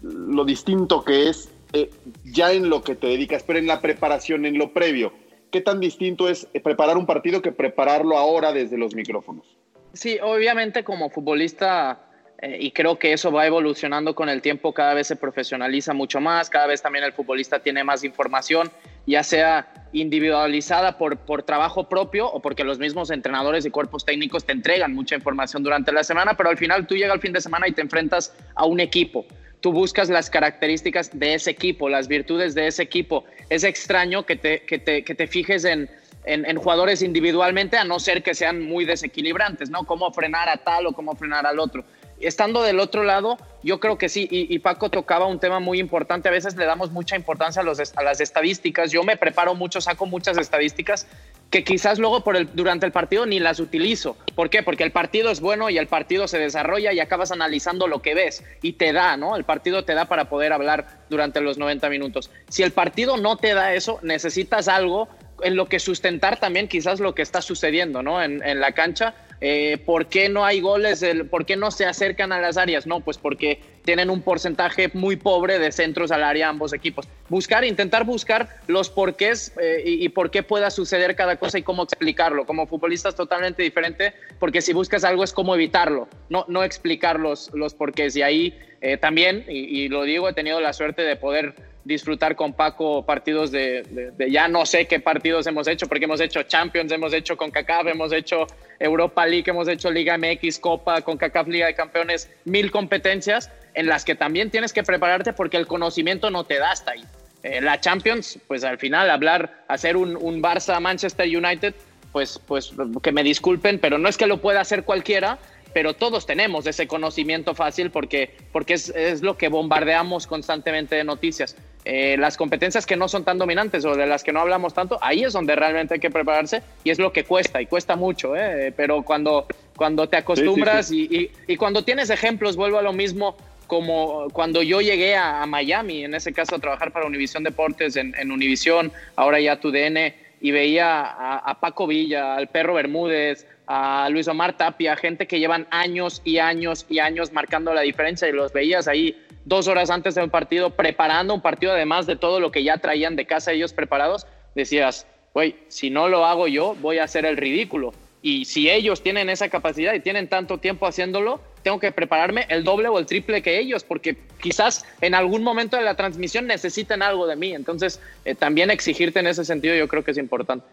lo 0.02 0.44
distinto 0.44 1.02
que 1.02 1.28
es 1.28 1.48
eh, 1.72 1.90
ya 2.24 2.52
en 2.52 2.68
lo 2.68 2.82
que 2.82 2.94
te 2.94 3.06
dedicas, 3.06 3.42
pero 3.42 3.58
en 3.58 3.66
la 3.66 3.80
preparación, 3.80 4.46
en 4.46 4.58
lo 4.58 4.72
previo. 4.72 5.12
¿Qué 5.50 5.60
tan 5.60 5.80
distinto 5.80 6.28
es 6.28 6.48
eh, 6.52 6.60
preparar 6.60 6.96
un 6.96 7.06
partido 7.06 7.40
que 7.40 7.52
prepararlo 7.52 8.18
ahora 8.18 8.52
desde 8.52 8.76
los 8.76 8.94
micrófonos? 8.94 9.46
Sí, 9.92 10.18
obviamente 10.22 10.84
como 10.84 11.10
futbolista 11.10 12.10
eh, 12.44 12.58
y 12.60 12.72
creo 12.72 12.98
que 12.98 13.14
eso 13.14 13.32
va 13.32 13.46
evolucionando 13.46 14.14
con 14.14 14.28
el 14.28 14.42
tiempo, 14.42 14.74
cada 14.74 14.92
vez 14.92 15.06
se 15.06 15.16
profesionaliza 15.16 15.94
mucho 15.94 16.20
más, 16.20 16.50
cada 16.50 16.66
vez 16.66 16.82
también 16.82 17.02
el 17.02 17.14
futbolista 17.14 17.60
tiene 17.60 17.82
más 17.84 18.04
información, 18.04 18.70
ya 19.06 19.22
sea 19.22 19.72
individualizada 19.94 20.98
por, 20.98 21.16
por 21.16 21.42
trabajo 21.42 21.88
propio 21.88 22.26
o 22.26 22.42
porque 22.42 22.62
los 22.62 22.78
mismos 22.78 23.10
entrenadores 23.10 23.64
y 23.64 23.70
cuerpos 23.70 24.04
técnicos 24.04 24.44
te 24.44 24.52
entregan 24.52 24.92
mucha 24.92 25.14
información 25.14 25.62
durante 25.62 25.90
la 25.90 26.04
semana, 26.04 26.36
pero 26.36 26.50
al 26.50 26.58
final 26.58 26.86
tú 26.86 26.96
llegas 26.96 27.12
al 27.12 27.20
fin 27.20 27.32
de 27.32 27.40
semana 27.40 27.66
y 27.66 27.72
te 27.72 27.80
enfrentas 27.80 28.36
a 28.54 28.66
un 28.66 28.78
equipo. 28.78 29.24
Tú 29.60 29.72
buscas 29.72 30.10
las 30.10 30.28
características 30.28 31.18
de 31.18 31.32
ese 31.32 31.50
equipo, 31.50 31.88
las 31.88 32.08
virtudes 32.08 32.54
de 32.54 32.66
ese 32.66 32.82
equipo. 32.82 33.24
Es 33.48 33.64
extraño 33.64 34.26
que 34.26 34.36
te, 34.36 34.60
que 34.66 34.78
te, 34.78 35.02
que 35.02 35.14
te 35.14 35.26
fijes 35.26 35.64
en, 35.64 35.88
en, 36.26 36.44
en, 36.44 36.58
jugadores 36.58 37.00
individualmente, 37.00 37.78
a 37.78 37.84
no 37.84 37.98
ser 37.98 38.22
que 38.22 38.34
sean 38.34 38.60
muy 38.60 38.84
desequilibrantes, 38.84 39.70
¿no? 39.70 39.84
Cómo 39.84 40.12
frenar 40.12 40.50
a 40.50 40.58
tal 40.58 40.88
o 40.88 40.92
cómo 40.92 41.16
frenar 41.16 41.46
al 41.46 41.58
otro 41.58 41.82
estando 42.26 42.62
del 42.62 42.80
otro 42.80 43.04
lado, 43.04 43.38
yo 43.62 43.80
creo 43.80 43.96
que 43.96 44.08
sí, 44.08 44.28
y, 44.30 44.58
Paco 44.58 44.90
tocaba 44.90 45.26
un 45.26 45.40
tema 45.40 45.58
muy 45.58 45.80
importante, 45.80 46.28
a 46.28 46.32
veces 46.32 46.56
le 46.56 46.66
damos 46.66 46.90
mucha 46.90 47.16
importancia 47.16 47.62
a, 47.62 48.02
las 48.02 48.20
estadísticas, 48.20 48.90
yo 48.90 49.02
me 49.02 49.16
preparo 49.16 49.54
mucho, 49.54 49.80
saco 49.80 50.06
muchas 50.06 50.36
estadísticas 50.36 51.06
que 51.50 51.64
quizás 51.64 51.98
luego 51.98 52.22
durante 52.52 52.84
el 52.84 52.92
partido 52.92 53.26
ni 53.26 53.38
las 53.38 53.60
utilizo. 53.60 54.16
¿Por 54.34 54.50
qué? 54.50 54.62
Porque 54.62 54.82
el 54.82 54.90
partido 54.90 55.30
es 55.30 55.40
bueno 55.40 55.70
y 55.70 55.78
el 55.78 55.86
partido 55.86 56.26
se 56.26 56.38
desarrolla 56.38 56.92
y 56.92 57.00
acabas 57.00 57.30
analizando 57.30 57.86
lo 57.86 58.02
que 58.02 58.14
ves 58.14 58.42
y 58.60 58.72
te 58.72 58.92
da, 58.92 59.16
¿no? 59.16 59.36
El 59.36 59.44
partido 59.44 59.84
te 59.84 59.94
da 59.94 60.06
para 60.06 60.28
poder 60.28 60.52
hablar 60.52 61.04
durante 61.08 61.40
los 61.40 61.56
90 61.56 61.88
minutos. 61.90 62.30
Si 62.48 62.62
el 62.64 62.72
partido 62.72 63.16
no 63.16 63.36
te 63.36 63.54
da 63.54 63.72
eso, 63.74 64.00
necesitas 64.02 64.66
algo 64.66 65.08
en 65.42 65.56
lo 65.56 65.66
que 65.66 65.78
sustentar 65.78 66.40
también 66.40 66.68
quizás 66.68 67.00
lo 67.00 67.14
que 67.14 67.22
está 67.22 67.40
sucediendo, 67.40 68.02
¿no? 68.02 68.22
En 68.22 68.60
la 68.60 68.72
cancha 68.72 69.14
eh, 69.46 69.76
¿Por 69.76 70.06
qué 70.06 70.30
no 70.30 70.46
hay 70.46 70.62
goles? 70.62 71.04
¿Por 71.30 71.44
qué 71.44 71.54
no 71.54 71.70
se 71.70 71.84
acercan 71.84 72.32
a 72.32 72.40
las 72.40 72.56
áreas? 72.56 72.86
No, 72.86 73.00
pues 73.00 73.18
porque 73.18 73.60
tienen 73.84 74.08
un 74.08 74.22
porcentaje 74.22 74.90
muy 74.94 75.16
pobre 75.16 75.58
de 75.58 75.70
centros 75.70 76.10
al 76.10 76.24
área 76.24 76.48
ambos 76.48 76.72
equipos. 76.72 77.06
Buscar, 77.28 77.62
intentar 77.62 78.04
buscar 78.04 78.48
los 78.68 78.88
porqués 78.88 79.52
eh, 79.60 79.82
y, 79.84 80.08
por 80.08 80.30
qué 80.30 80.42
pueda 80.42 80.70
suceder 80.70 81.14
cada 81.14 81.36
cosa 81.36 81.58
y 81.58 81.62
cómo 81.62 81.82
explicarlo. 81.82 82.46
Como 82.46 82.66
futbolista 82.66 83.10
es 83.10 83.16
totalmente 83.16 83.62
diferente 83.62 84.14
porque 84.38 84.62
si 84.62 84.72
buscas 84.72 85.04
algo 85.04 85.22
es 85.22 85.34
cómo 85.34 85.54
evitarlo, 85.54 86.08
no, 86.30 86.46
no 86.48 86.64
explicar 86.64 87.20
los, 87.20 87.52
los 87.52 87.74
porqués. 87.74 88.16
Y 88.16 88.22
ahí 88.22 88.58
eh, 88.80 88.96
también, 88.96 89.44
y 89.46 89.90
lo 89.90 90.04
digo, 90.04 90.26
he 90.26 90.32
tenido 90.32 90.58
la 90.62 90.72
suerte 90.72 91.02
de 91.02 91.16
poder 91.16 91.54
disfrutar 91.84 92.34
con 92.34 92.54
Paco 92.54 93.04
partidos 93.04 93.50
de, 93.50 94.12
ya 94.30 94.48
no 94.48 94.64
sé 94.66 94.86
qué 94.86 95.00
partidos 95.00 95.46
hemos 95.46 95.68
hecho, 95.68 95.86
porque 95.86 96.06
hemos 96.06 96.20
hecho 96.20 96.42
Champions, 96.44 96.90
hemos 96.92 97.12
hecho 97.12 97.36
con 97.36 97.50
CACAF, 97.50 97.86
hemos 97.86 98.12
hecho 98.12 98.46
Europa 98.78 99.26
League, 99.26 99.44
hemos 99.46 99.68
hecho 99.68 99.90
Liga 99.90 100.16
MX, 100.16 100.58
Copa, 100.58 101.02
con 101.02 101.16
CACAF 101.16 101.48
Liga 101.48 101.66
de 101.66 101.74
Campeones, 101.74 102.30
mil 102.44 102.70
competencias 102.70 103.50
en 103.74 103.86
las 103.86 104.04
que 104.04 104.14
también 104.14 104.50
tienes 104.50 104.72
que 104.72 104.82
prepararte 104.82 105.32
porque 105.32 105.56
el 105.56 105.66
conocimiento 105.66 106.30
no 106.30 106.44
te 106.44 106.58
da 106.58 106.70
hasta 106.70 106.92
ahí. 106.92 107.04
Eh, 107.42 107.60
la 107.60 107.78
Champions, 107.78 108.38
pues 108.48 108.64
al 108.64 108.78
final 108.78 109.10
hablar, 109.10 109.64
hacer 109.68 109.96
un, 109.96 110.16
un 110.16 110.42
Barça 110.42 110.80
Manchester 110.80 111.26
United, 111.26 111.74
pues, 112.10 112.40
pues 112.46 112.72
que 113.02 113.12
me 113.12 113.22
disculpen, 113.22 113.78
pero 113.78 113.98
no 113.98 114.08
es 114.08 114.16
que 114.16 114.26
lo 114.26 114.40
pueda 114.40 114.60
hacer 114.60 114.84
cualquiera, 114.84 115.38
pero 115.74 115.92
todos 115.92 116.24
tenemos 116.24 116.66
ese 116.66 116.86
conocimiento 116.86 117.54
fácil 117.54 117.90
porque, 117.90 118.34
porque 118.52 118.74
es, 118.74 118.88
es 118.90 119.20
lo 119.22 119.36
que 119.36 119.48
bombardeamos 119.48 120.26
constantemente 120.26 120.94
de 120.94 121.04
noticias. 121.04 121.56
Eh, 121.86 122.16
las 122.18 122.38
competencias 122.38 122.86
que 122.86 122.96
no 122.96 123.08
son 123.08 123.24
tan 123.24 123.36
dominantes 123.36 123.84
o 123.84 123.94
de 123.94 124.06
las 124.06 124.24
que 124.24 124.32
no 124.32 124.40
hablamos 124.40 124.72
tanto, 124.72 124.98
ahí 125.02 125.22
es 125.22 125.34
donde 125.34 125.54
realmente 125.54 125.94
hay 125.94 126.00
que 126.00 126.10
prepararse 126.10 126.62
y 126.82 126.90
es 126.90 126.98
lo 126.98 127.12
que 127.12 127.24
cuesta 127.24 127.60
y 127.60 127.66
cuesta 127.66 127.94
mucho, 127.94 128.34
¿eh? 128.34 128.72
pero 128.74 129.02
cuando, 129.02 129.46
cuando 129.76 130.08
te 130.08 130.16
acostumbras 130.16 130.90
Y, 130.90 131.30
y, 131.46 131.56
cuando 131.56 131.84
tienes 131.84 132.08
ejemplos, 132.08 132.56
vuelvo 132.56 132.78
a 132.78 132.82
lo 132.82 132.94
mismo 132.94 133.36
como 133.66 134.28
cuando 134.32 134.62
yo 134.62 134.80
llegué 134.80 135.16
a, 135.16 135.44
Miami, 135.46 136.04
en 136.04 136.14
ese 136.14 136.32
caso 136.32 136.56
a 136.56 136.58
trabajar 136.58 136.90
para 136.90 137.06
Univisión 137.06 137.42
Deportes 137.44 137.96
en, 137.96 138.14
en 138.18 138.30
Univisión, 138.30 138.90
ahora 139.16 139.40
ya 139.40 139.60
tu 139.60 139.70
DN, 139.70 140.14
y 140.40 140.50
veía 140.52 141.00
a, 141.02 141.38
a 141.38 141.60
Paco 141.60 141.86
Villa, 141.86 142.36
al 142.36 142.48
Perro 142.48 142.74
Bermúdez, 142.74 143.46
a 143.66 144.08
Luis 144.10 144.28
Omar 144.28 144.56
Tapia, 144.56 144.96
gente 144.96 145.26
que 145.26 145.38
llevan 145.38 145.66
años 145.70 146.20
y 146.24 146.38
años 146.38 146.86
y 146.88 146.98
años 146.98 147.32
marcando 147.32 147.72
la 147.72 147.80
diferencia 147.80 148.28
y 148.28 148.32
los 148.32 148.52
veías 148.52 148.88
ahí 148.88 149.16
dos 149.44 149.68
horas 149.68 149.90
antes 149.90 150.14
de 150.14 150.22
un 150.22 150.30
partido, 150.30 150.70
preparando 150.70 151.34
un 151.34 151.40
partido 151.40 151.72
además 151.72 152.06
de 152.06 152.16
todo 152.16 152.40
lo 152.40 152.50
que 152.50 152.62
ya 152.62 152.78
traían 152.78 153.16
de 153.16 153.26
casa 153.26 153.52
ellos 153.52 153.72
preparados, 153.72 154.26
decías, 154.54 155.06
güey, 155.32 155.56
si 155.68 155.90
no 155.90 156.08
lo 156.08 156.24
hago 156.24 156.48
yo, 156.48 156.76
voy 156.80 156.98
a 156.98 157.04
hacer 157.04 157.26
el 157.26 157.36
ridículo. 157.36 157.92
Y 158.22 158.46
si 158.46 158.70
ellos 158.70 159.02
tienen 159.02 159.28
esa 159.28 159.50
capacidad 159.50 159.92
y 159.92 160.00
tienen 160.00 160.28
tanto 160.28 160.56
tiempo 160.56 160.86
haciéndolo, 160.86 161.40
tengo 161.62 161.78
que 161.78 161.92
prepararme 161.92 162.46
el 162.48 162.64
doble 162.64 162.88
o 162.88 162.98
el 162.98 163.04
triple 163.04 163.42
que 163.42 163.58
ellos, 163.58 163.84
porque 163.84 164.16
quizás 164.40 164.86
en 165.02 165.14
algún 165.14 165.42
momento 165.42 165.76
de 165.76 165.82
la 165.82 165.94
transmisión 165.94 166.46
necesiten 166.46 167.02
algo 167.02 167.26
de 167.26 167.36
mí. 167.36 167.52
Entonces, 167.52 168.00
eh, 168.24 168.34
también 168.34 168.70
exigirte 168.70 169.20
en 169.20 169.26
ese 169.26 169.44
sentido 169.44 169.74
yo 169.74 169.88
creo 169.88 170.04
que 170.04 170.12
es 170.12 170.18
importante 170.18 170.64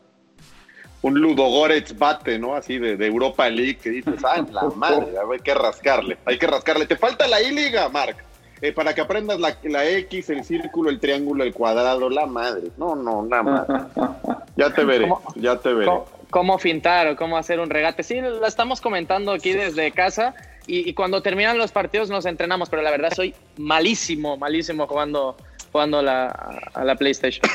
un 1.02 1.16
Ludogorets 1.16 1.98
bate, 1.98 2.38
¿no? 2.38 2.56
Así 2.56 2.78
de, 2.78 3.06
Europa 3.06 3.50
League, 3.50 3.78
que 3.78 3.90
dices, 3.90 4.24
ah, 4.24 4.46
la 4.52 4.70
madre, 4.76 5.08
hay 5.32 5.40
que 5.40 5.54
rascarle, 5.54 6.18
hay 6.26 6.38
que 6.38 6.48
rascarle. 6.48 6.86
Te 6.86 6.96
falta 6.96 7.28
la 7.28 7.42
I-Liga, 7.42 7.90
Mark, 7.90 8.18
eh, 8.62 8.72
para 8.72 8.94
que 8.94 9.02
aprendas 9.02 9.40
la, 9.40 9.58
la, 9.64 9.90
X, 9.90 10.30
el 10.30 10.44
círculo, 10.44 10.90
el 10.90 11.00
triángulo, 11.00 11.44
el 11.44 11.54
cuadrado, 11.54 12.10
la 12.10 12.28
madre. 12.28 12.70
No, 12.78 12.96
no, 12.96 13.24
nada 13.24 13.44
más. 13.44 13.68
Ya 14.58 14.70
te 14.70 14.84
veré, 14.84 15.10
ya 15.38 15.58
te 15.58 15.74
veré. 15.74 15.90
Cómo, 16.30 16.60
fintar 16.60 17.08
o 17.08 17.16
cómo 17.16 17.38
hacer 17.38 17.60
un 17.60 17.70
regate. 17.70 18.04
Sí, 18.04 18.20
la 18.22 18.48
estamos 18.48 18.80
comentando 18.82 19.32
aquí 19.32 19.54
desde 19.54 19.92
casa 19.92 20.36
y, 20.68 20.94
cuando 20.94 21.22
terminan 21.22 21.58
los 21.58 21.72
partidos 21.72 22.10
nos 22.10 22.26
entrenamos, 22.26 22.70
pero 22.70 22.82
la 22.82 22.92
verdad 22.92 23.12
soy 23.16 23.34
malísimo, 23.58 24.38
malísimo 24.38 24.88
jugando, 24.88 25.38
jugando 25.72 26.00
a 26.00 26.84
la 26.84 26.96
PlayStation. 26.96 27.50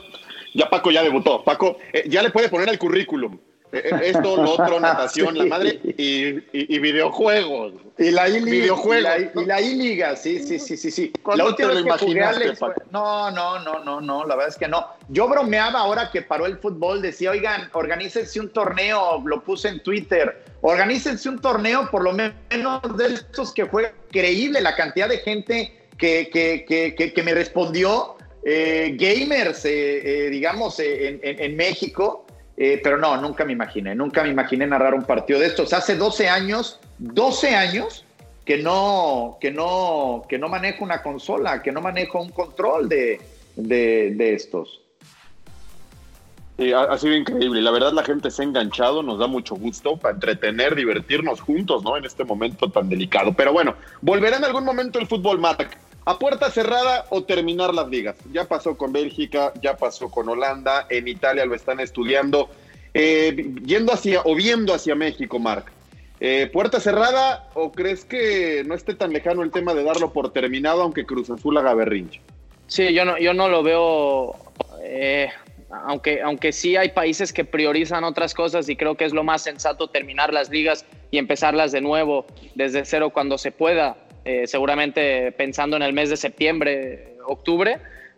ya 0.60 0.70
Paco 0.70 0.92
ya 0.92 1.02
debutó. 1.02 1.44
Paco 1.44 1.78
eh, 1.94 2.04
ya 2.08 2.22
le 2.22 2.30
puede 2.30 2.50
poner 2.50 2.70
el 2.70 2.78
currículum. 2.78 3.40
Eh, 3.72 3.84
eh, 3.86 4.00
esto, 4.06 4.36
lo 4.36 4.52
otro, 4.52 4.80
natación, 4.82 5.38
la 5.38 5.46
madre 5.46 5.80
y, 5.84 6.80
videojuegos. 6.80 7.74
Y 7.98 8.12
la 8.12 8.28
I-Liga. 8.28 10.16
sí, 10.16 10.40
sí, 10.40 10.60
sí, 10.60 10.76
sí. 10.76 10.92
sí. 10.92 11.14
La 11.36 11.46
última 11.46 11.70
vez 11.70 11.84
que 11.84 11.86
no, 12.92 13.32
no, 13.32 13.60
no, 13.60 13.84
no, 13.84 14.02
no, 14.02 14.26
la 14.26 14.36
verdad 14.36 14.50
es 14.50 14.58
que 14.58 14.68
no. 14.68 14.86
Yo 15.10 15.28
bromeaba 15.28 15.80
ahora 15.80 16.10
que 16.12 16.22
paró 16.22 16.46
el 16.46 16.58
fútbol, 16.58 17.02
decía, 17.02 17.32
oigan, 17.32 17.70
organícense 17.72 18.40
un 18.40 18.50
torneo, 18.50 19.22
lo 19.26 19.44
puse 19.44 19.70
en 19.70 19.84
Twitter, 19.84 20.44
organícense 20.62 21.30
un 21.30 21.40
torneo 21.40 21.90
por 21.92 22.04
lo 22.04 22.12
menos 22.14 22.98
de 22.98 23.14
estos 23.14 23.54
que 23.54 23.66
fue 23.66 23.94
increíble 24.08 24.62
la 24.62 24.76
cantidad 24.76 25.08
de 25.08 25.20
gente 25.20 25.80
que, 25.98 26.30
que, 26.32 26.66
que, 26.96 27.14
que 27.14 27.24
me 27.24 27.34
respondió, 27.34 28.16
eh, 28.44 28.96
gamers, 28.98 29.64
digamos, 29.64 30.80
en, 30.80 31.56
México 31.56 32.26
eh, 32.62 32.82
pero 32.84 32.98
no, 32.98 33.16
nunca 33.16 33.46
me 33.46 33.54
imaginé, 33.54 33.96
nunca 33.96 34.22
me 34.22 34.30
imaginé 34.30 34.68
narrar 34.68 34.94
un 34.94 35.06
partido 35.06 35.40
de 35.40 35.46
estos. 35.46 35.72
Hace 35.72 35.96
12 35.96 36.28
años, 36.28 36.78
12 36.98 37.56
años 37.56 38.04
que 38.44 38.58
no, 38.58 39.38
que 39.40 39.50
no, 39.50 40.26
que 40.28 40.38
no 40.38 40.50
manejo 40.50 40.84
una 40.84 41.02
consola, 41.02 41.64
que 41.64 41.72
no 41.72 41.80
manejo 41.80 42.22
un 42.22 42.32
control 42.32 42.90
de, 42.90 43.22
de, 43.56 44.34
estos. 44.34 44.82
ha, 46.76 46.98
sido 46.98 47.16
increíble. 47.16 47.62
La 47.62 47.72
verdad, 47.72 47.94
la 47.94 48.04
gente 48.04 48.30
se 48.30 48.42
ha 48.42 48.46
enganchado, 48.46 49.04
nos 49.04 49.20
da 49.20 49.28
mucho 49.28 49.56
gusto 49.56 49.96
para 49.96 50.16
entretener, 50.16 50.76
divertirnos 50.76 51.40
juntos, 51.40 51.82
¿no? 51.86 51.96
En 51.96 52.04
este 52.04 52.26
momento 52.26 52.70
tan 52.70 52.90
delicado. 52.90 53.32
Pero 53.32 53.54
bueno, 53.54 53.76
volverá 54.02 54.36
en 54.36 54.44
algún 54.44 54.66
momento 54.66 55.00
el 55.00 55.08
fútbol, 55.08 55.40
Marc. 55.40 55.78
¿A 56.06 56.18
puerta 56.18 56.50
cerrada 56.50 57.06
o 57.10 57.24
terminar 57.24 57.74
las 57.74 57.88
ligas? 57.90 58.16
Ya 58.32 58.46
pasó 58.46 58.78
con 58.78 58.92
Bélgica, 58.92 59.54
ya 59.62 59.78
pasó 59.78 60.10
con 60.10 60.28
Holanda, 60.30 60.88
en 60.90 61.08
Italia 61.08 61.46
lo 61.46 61.56
están 61.56 61.80
estudiando. 61.80 62.50
Eh, 62.94 63.54
yendo 63.66 63.94
hacia 63.94 64.22
o 64.24 64.36
viendo 64.36 64.74
hacia 64.74 64.96
México, 64.96 65.38
Marc. 65.38 65.72
Eh, 66.20 66.50
¿Puerta 66.52 66.80
cerrada 66.80 67.48
o 67.54 67.72
crees 67.72 68.04
que 68.04 68.64
no 68.66 68.76
esté 68.76 68.94
tan 68.94 69.14
lejano 69.14 69.42
el 69.42 69.52
tema 69.52 69.74
de 69.74 69.84
darlo 69.84 70.12
por 70.12 70.34
terminado 70.34 70.82
aunque 70.82 71.06
Cruz 71.06 71.30
Azul 71.30 71.58
haga 71.58 71.74
berrinche? 71.74 72.20
Sí, 72.68 72.94
yo 72.94 73.06
no, 73.06 73.18
yo 73.18 73.34
no 73.34 73.48
lo 73.48 73.64
veo, 73.64 74.36
eh, 74.84 75.30
aunque, 75.72 76.22
aunque 76.22 76.52
sí 76.52 76.76
hay 76.76 76.90
países 76.90 77.32
que 77.32 77.46
priorizan 77.46 78.04
otras 78.04 78.34
cosas 78.34 78.68
y 78.68 78.76
creo 78.76 78.96
que 78.96 79.06
es 79.06 79.14
lo 79.14 79.24
más 79.24 79.44
sensato 79.44 79.88
terminar 79.90 80.34
las 80.34 80.50
ligas 80.50 80.86
y 81.10 81.18
empezarlas 81.20 81.72
de 81.72 81.82
nuevo 81.82 82.26
desde 82.56 82.84
cero 82.84 83.12
cuando 83.12 83.38
se 83.38 83.52
pueda. 83.52 83.96
Eh, 84.26 84.48
seguramente 84.48 85.32
pensando 85.32 85.78
en 85.78 85.84
el 85.84 85.94
mes 85.94 86.10
de 86.10 86.18
septiembre, 86.18 87.16
octubre. 87.26 87.78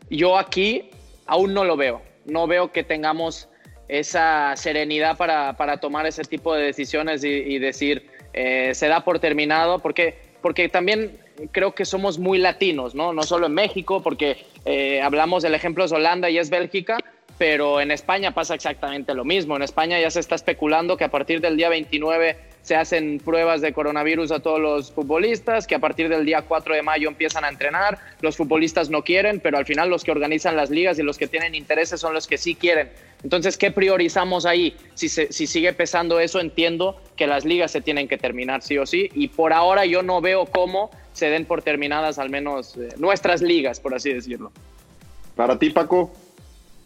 Yo 0.09 0.37
aquí 0.37 0.89
aún 1.27 1.53
no 1.53 1.63
lo 1.63 1.77
veo. 1.77 2.01
No 2.25 2.47
veo 2.47 2.71
que 2.71 2.83
tengamos 2.83 3.47
esa 3.87 4.55
serenidad 4.55 5.17
para, 5.17 5.57
para 5.57 5.77
tomar 5.77 6.05
ese 6.05 6.23
tipo 6.23 6.55
de 6.55 6.63
decisiones 6.63 7.23
y, 7.23 7.59
decir, 7.59 8.07
eh, 8.33 8.71
se 8.73 8.87
da 8.87 9.03
por 9.03 9.19
terminado, 9.19 9.79
porque, 9.79 10.15
porque 10.41 10.69
también 10.69 11.19
creo 11.51 11.73
que 11.73 11.85
somos 11.85 12.17
muy 12.17 12.37
latinos, 12.37 12.95
¿no? 12.95 13.11
No 13.11 13.23
solo 13.23 13.47
en 13.47 13.53
México, 13.53 14.01
porque 14.01 14.45
eh, 14.65 15.01
hablamos 15.01 15.43
del 15.43 15.55
ejemplo 15.55 15.85
de 15.85 15.95
Holanda 15.95 16.29
y 16.29 16.37
es 16.37 16.49
Bélgica, 16.49 16.97
pero 17.37 17.81
en 17.81 17.91
España 17.91 18.33
pasa 18.33 18.55
exactamente 18.55 19.13
lo 19.13 19.25
mismo. 19.25 19.55
En 19.55 19.61
España 19.61 19.99
ya 19.99 20.09
se 20.09 20.19
está 20.19 20.35
especulando 20.35 20.95
que 20.95 21.03
a 21.03 21.11
partir 21.11 21.41
del 21.41 21.57
día 21.57 21.69
29 21.69 22.37
se 22.61 22.75
hacen 22.75 23.19
pruebas 23.23 23.61
de 23.61 23.73
coronavirus 23.73 24.31
a 24.31 24.39
todos 24.39 24.59
los 24.59 24.91
futbolistas, 24.91 25.67
que 25.67 25.75
a 25.75 25.79
partir 25.79 26.09
del 26.09 26.25
día 26.25 26.43
4 26.43 26.75
de 26.75 26.83
mayo 26.83 27.09
empiezan 27.09 27.43
a 27.43 27.49
entrenar, 27.49 27.97
los 28.21 28.37
futbolistas 28.37 28.89
no 28.89 29.03
quieren, 29.03 29.39
pero 29.39 29.57
al 29.57 29.65
final 29.65 29.89
los 29.89 30.03
que 30.03 30.11
organizan 30.11 30.55
las 30.55 30.69
ligas 30.69 30.99
y 30.99 31.03
los 31.03 31.17
que 31.17 31.27
tienen 31.27 31.55
intereses 31.55 31.99
son 31.99 32.13
los 32.13 32.27
que 32.27 32.37
sí 32.37 32.55
quieren. 32.55 32.89
Entonces, 33.23 33.57
¿qué 33.57 33.71
priorizamos 33.71 34.45
ahí? 34.45 34.75
Si, 34.95 35.09
si 35.09 35.47
sigue 35.47 35.73
pesando 35.73 36.19
eso, 36.19 36.39
entiendo 36.39 36.99
que 37.15 37.27
las 37.27 37.45
ligas 37.45 37.71
se 37.71 37.81
tienen 37.81 38.07
que 38.07 38.17
terminar 38.17 38.61
sí 38.61 38.77
o 38.77 38.85
sí, 38.85 39.09
y 39.13 39.27
por 39.27 39.53
ahora 39.53 39.85
yo 39.85 40.01
no 40.01 40.21
veo 40.21 40.45
cómo 40.45 40.91
se 41.13 41.29
den 41.29 41.45
por 41.45 41.61
terminadas 41.61 42.19
al 42.19 42.29
menos 42.29 42.77
eh, 42.77 42.89
nuestras 42.97 43.41
ligas, 43.41 43.79
por 43.79 43.93
así 43.93 44.13
decirlo. 44.13 44.51
Para 45.35 45.57
ti, 45.57 45.69
Paco. 45.69 46.11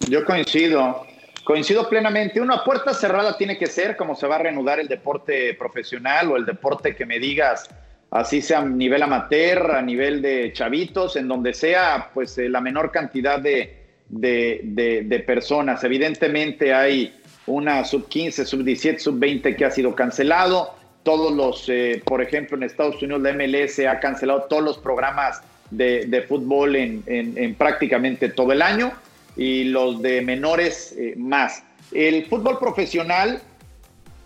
Yo 0.09 0.25
coincido. 0.25 1.05
Coincido 1.45 1.87
plenamente. 1.87 2.41
Una 2.41 2.63
puerta 2.63 2.91
cerrada 2.91 3.37
tiene 3.37 3.59
que 3.59 3.67
ser 3.67 3.95
como 3.95 4.15
se 4.15 4.25
va 4.25 4.37
a 4.37 4.39
reanudar 4.39 4.79
el 4.79 4.87
deporte 4.87 5.53
profesional 5.53 6.31
o 6.31 6.37
el 6.37 6.43
deporte 6.43 6.95
que 6.95 7.05
me 7.05 7.19
digas, 7.19 7.69
así 8.09 8.41
sea 8.41 8.61
a 8.61 8.65
nivel 8.65 9.03
amateur, 9.03 9.73
a 9.75 9.81
nivel 9.83 10.23
de 10.23 10.51
chavitos, 10.53 11.15
en 11.17 11.27
donde 11.27 11.53
sea 11.53 12.09
pues 12.15 12.35
eh, 12.39 12.49
la 12.49 12.61
menor 12.61 12.91
cantidad 12.91 13.39
de, 13.39 13.77
de, 14.09 15.23
personas. 15.27 15.83
Evidentemente 15.83 16.73
hay 16.73 17.13
una 17.45 17.85
sub 17.85 18.09
15, 18.09 18.43
sub 18.43 18.63
17, 18.63 18.97
sub 18.97 19.19
20 19.19 19.55
que 19.55 19.65
ha 19.65 19.69
sido 19.69 19.93
cancelado. 19.93 20.73
Todos 21.03 21.31
los, 21.31 21.69
eh, 21.69 22.01
por 22.03 22.23
ejemplo, 22.23 22.57
en 22.57 22.63
Estados 22.63 22.99
Unidos 23.03 23.21
la 23.21 23.33
MLS 23.33 23.77
ha 23.87 23.99
cancelado 23.99 24.45
todos 24.49 24.63
los 24.63 24.79
programas 24.79 25.43
de, 25.69 26.25
fútbol 26.27 26.75
en, 26.75 27.03
en 27.05 27.53
prácticamente 27.53 28.29
todo 28.29 28.51
el 28.51 28.63
año 28.63 28.93
y 29.35 29.65
los 29.65 30.01
de 30.01 30.21
menores 30.21 30.93
eh, 30.97 31.13
más. 31.17 31.63
El 31.91 32.25
fútbol 32.25 32.57
profesional 32.59 33.41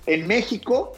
en 0.05 0.27
México, 0.27 0.93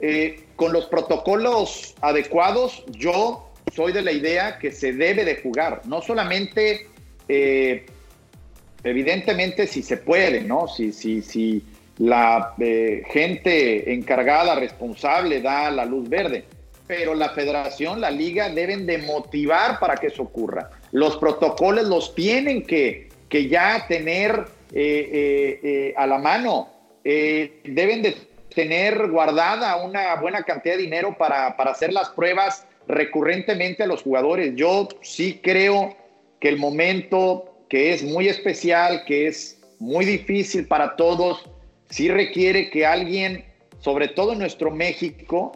eh, 0.00 0.44
con 0.56 0.72
los 0.72 0.86
protocolos 0.86 1.94
adecuados, 2.00 2.84
yo 2.90 3.48
soy 3.72 3.92
de 3.92 4.02
la 4.02 4.12
idea 4.12 4.58
que 4.58 4.72
se 4.72 4.92
debe 4.92 5.24
de 5.24 5.36
jugar, 5.36 5.82
no 5.86 6.02
solamente, 6.02 6.88
eh, 7.28 7.86
evidentemente 8.84 9.66
si 9.66 9.82
se 9.82 9.96
puede, 9.96 10.42
¿no? 10.42 10.68
Si, 10.68 10.92
si, 10.92 11.22
si 11.22 11.64
la 11.98 12.54
gente 13.10 13.92
encargada, 13.92 14.56
responsable, 14.56 15.40
da 15.40 15.70
la 15.70 15.84
luz 15.84 16.08
verde, 16.08 16.44
pero 16.86 17.14
la 17.14 17.30
federación, 17.30 18.00
la 18.00 18.10
liga 18.10 18.48
deben 18.50 18.86
de 18.86 18.98
motivar 18.98 19.78
para 19.78 19.96
que 19.96 20.08
eso 20.08 20.24
ocurra. 20.24 20.70
Los 20.90 21.16
protocolos 21.16 21.86
los 21.86 22.14
tienen 22.14 22.66
que 22.66 23.11
que 23.32 23.48
ya 23.48 23.86
tener 23.88 24.44
eh, 24.74 25.08
eh, 25.10 25.60
eh, 25.62 25.94
a 25.96 26.06
la 26.06 26.18
mano. 26.18 26.68
deben 27.02 28.02
de 28.02 28.14
tener 28.54 29.08
guardada 29.08 29.76
una 29.76 30.14
buena 30.16 30.42
cantidad 30.42 30.76
de 30.76 30.82
dinero 30.82 31.16
para, 31.16 31.46
hacer 31.46 31.94
las 31.94 32.10
pruebas 32.10 32.66
recurrentemente 32.86 33.84
a 33.84 33.86
los 33.86 34.02
jugadores. 34.02 34.52
Yo 34.54 34.86
sí 35.00 35.40
creo 35.42 35.96
que 36.40 36.50
el 36.50 36.58
momento 36.58 37.64
que 37.70 37.94
es 37.94 38.02
muy 38.02 38.28
especial, 38.28 39.02
que 39.06 39.28
es 39.28 39.58
muy 39.78 40.04
difícil 40.04 40.66
para 40.66 40.94
todos, 40.96 41.48
sí 41.88 42.10
requiere 42.10 42.68
que 42.68 42.84
alguien, 42.84 43.46
sobre 43.78 44.08
todo 44.08 44.34
nuestro 44.34 44.70
México, 44.70 45.52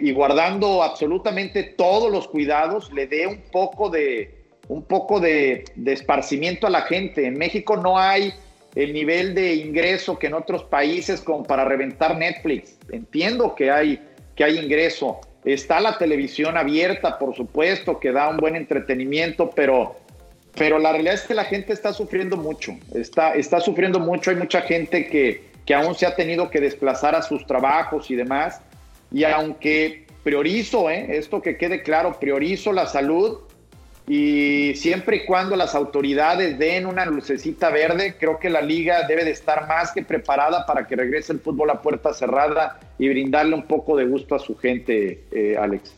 y 0.00 0.12
guardando 0.12 0.82
absolutamente 0.82 1.62
todos 1.64 2.10
los 2.10 2.28
cuidados, 2.28 2.90
le 2.92 3.06
dé 3.06 3.26
un 3.26 3.42
poco 3.50 3.90
de, 3.90 4.45
un 4.68 4.82
poco 4.82 5.20
de, 5.20 5.64
esparcimiento 5.86 6.66
a 6.66 6.70
la 6.70 6.82
gente. 6.82 7.26
En 7.26 7.38
México 7.38 7.76
no 7.76 7.98
hay 7.98 8.32
el 8.74 8.92
nivel 8.92 9.34
de 9.34 9.54
ingreso 9.54 10.18
que 10.18 10.26
en 10.26 10.34
otros 10.34 10.64
países 10.64 11.20
como 11.20 11.44
para 11.44 11.64
reventar 11.64 12.16
Netflix. 12.16 12.76
Entiendo 12.90 13.54
que 13.54 13.70
hay, 13.70 14.00
que 14.34 14.44
hay 14.44 14.58
ingreso. 14.58 15.20
Está 15.44 15.80
la 15.80 15.96
televisión 15.96 16.56
abierta, 16.56 17.18
por 17.18 17.34
supuesto, 17.34 18.00
que 18.00 18.12
da 18.12 18.28
un 18.28 18.36
buen 18.36 18.56
entretenimiento, 18.56 19.50
pero, 19.54 19.96
pero 20.54 20.78
la 20.78 20.92
realidad 20.92 21.14
es 21.14 21.22
que 21.22 21.34
la 21.34 21.44
gente 21.44 21.72
está 21.72 21.92
sufriendo 21.92 22.36
mucho. 22.36 22.76
Está, 22.94 23.34
está 23.34 23.60
sufriendo 23.60 24.00
mucho. 24.00 24.30
Hay 24.30 24.36
mucha 24.36 24.62
gente 24.62 25.06
que, 25.06 25.44
que 25.64 25.74
aún 25.74 25.94
se 25.94 26.04
ha 26.04 26.16
tenido 26.16 26.50
que 26.50 26.60
desplazar 26.60 27.14
a 27.14 27.22
sus 27.22 27.46
trabajos 27.46 28.10
y 28.10 28.16
demás. 28.16 28.60
Y 29.12 29.22
aunque 29.22 30.06
priorizo, 30.24 30.90
¿eh? 30.90 31.16
esto 31.16 31.40
que 31.40 31.56
quede 31.56 31.82
claro, 31.82 32.18
priorizo 32.18 32.72
la 32.72 32.86
salud, 32.86 33.38
y 34.08 34.74
siempre 34.76 35.16
y 35.16 35.24
cuando 35.24 35.56
las 35.56 35.74
autoridades 35.74 36.58
den 36.58 36.86
una 36.86 37.04
lucecita 37.04 37.70
verde, 37.70 38.16
creo 38.18 38.38
que 38.38 38.48
la 38.48 38.62
liga 38.62 39.04
debe 39.06 39.24
de 39.24 39.32
estar 39.32 39.66
más 39.66 39.90
que 39.90 40.02
preparada 40.02 40.64
para 40.64 40.86
que 40.86 40.94
regrese 40.94 41.32
el 41.32 41.40
fútbol 41.40 41.70
a 41.70 41.82
puerta 41.82 42.14
cerrada 42.14 42.78
y 42.98 43.08
brindarle 43.08 43.56
un 43.56 43.66
poco 43.66 43.96
de 43.96 44.04
gusto 44.04 44.36
a 44.36 44.38
su 44.38 44.56
gente, 44.56 45.24
eh, 45.32 45.56
Alex. 45.58 45.92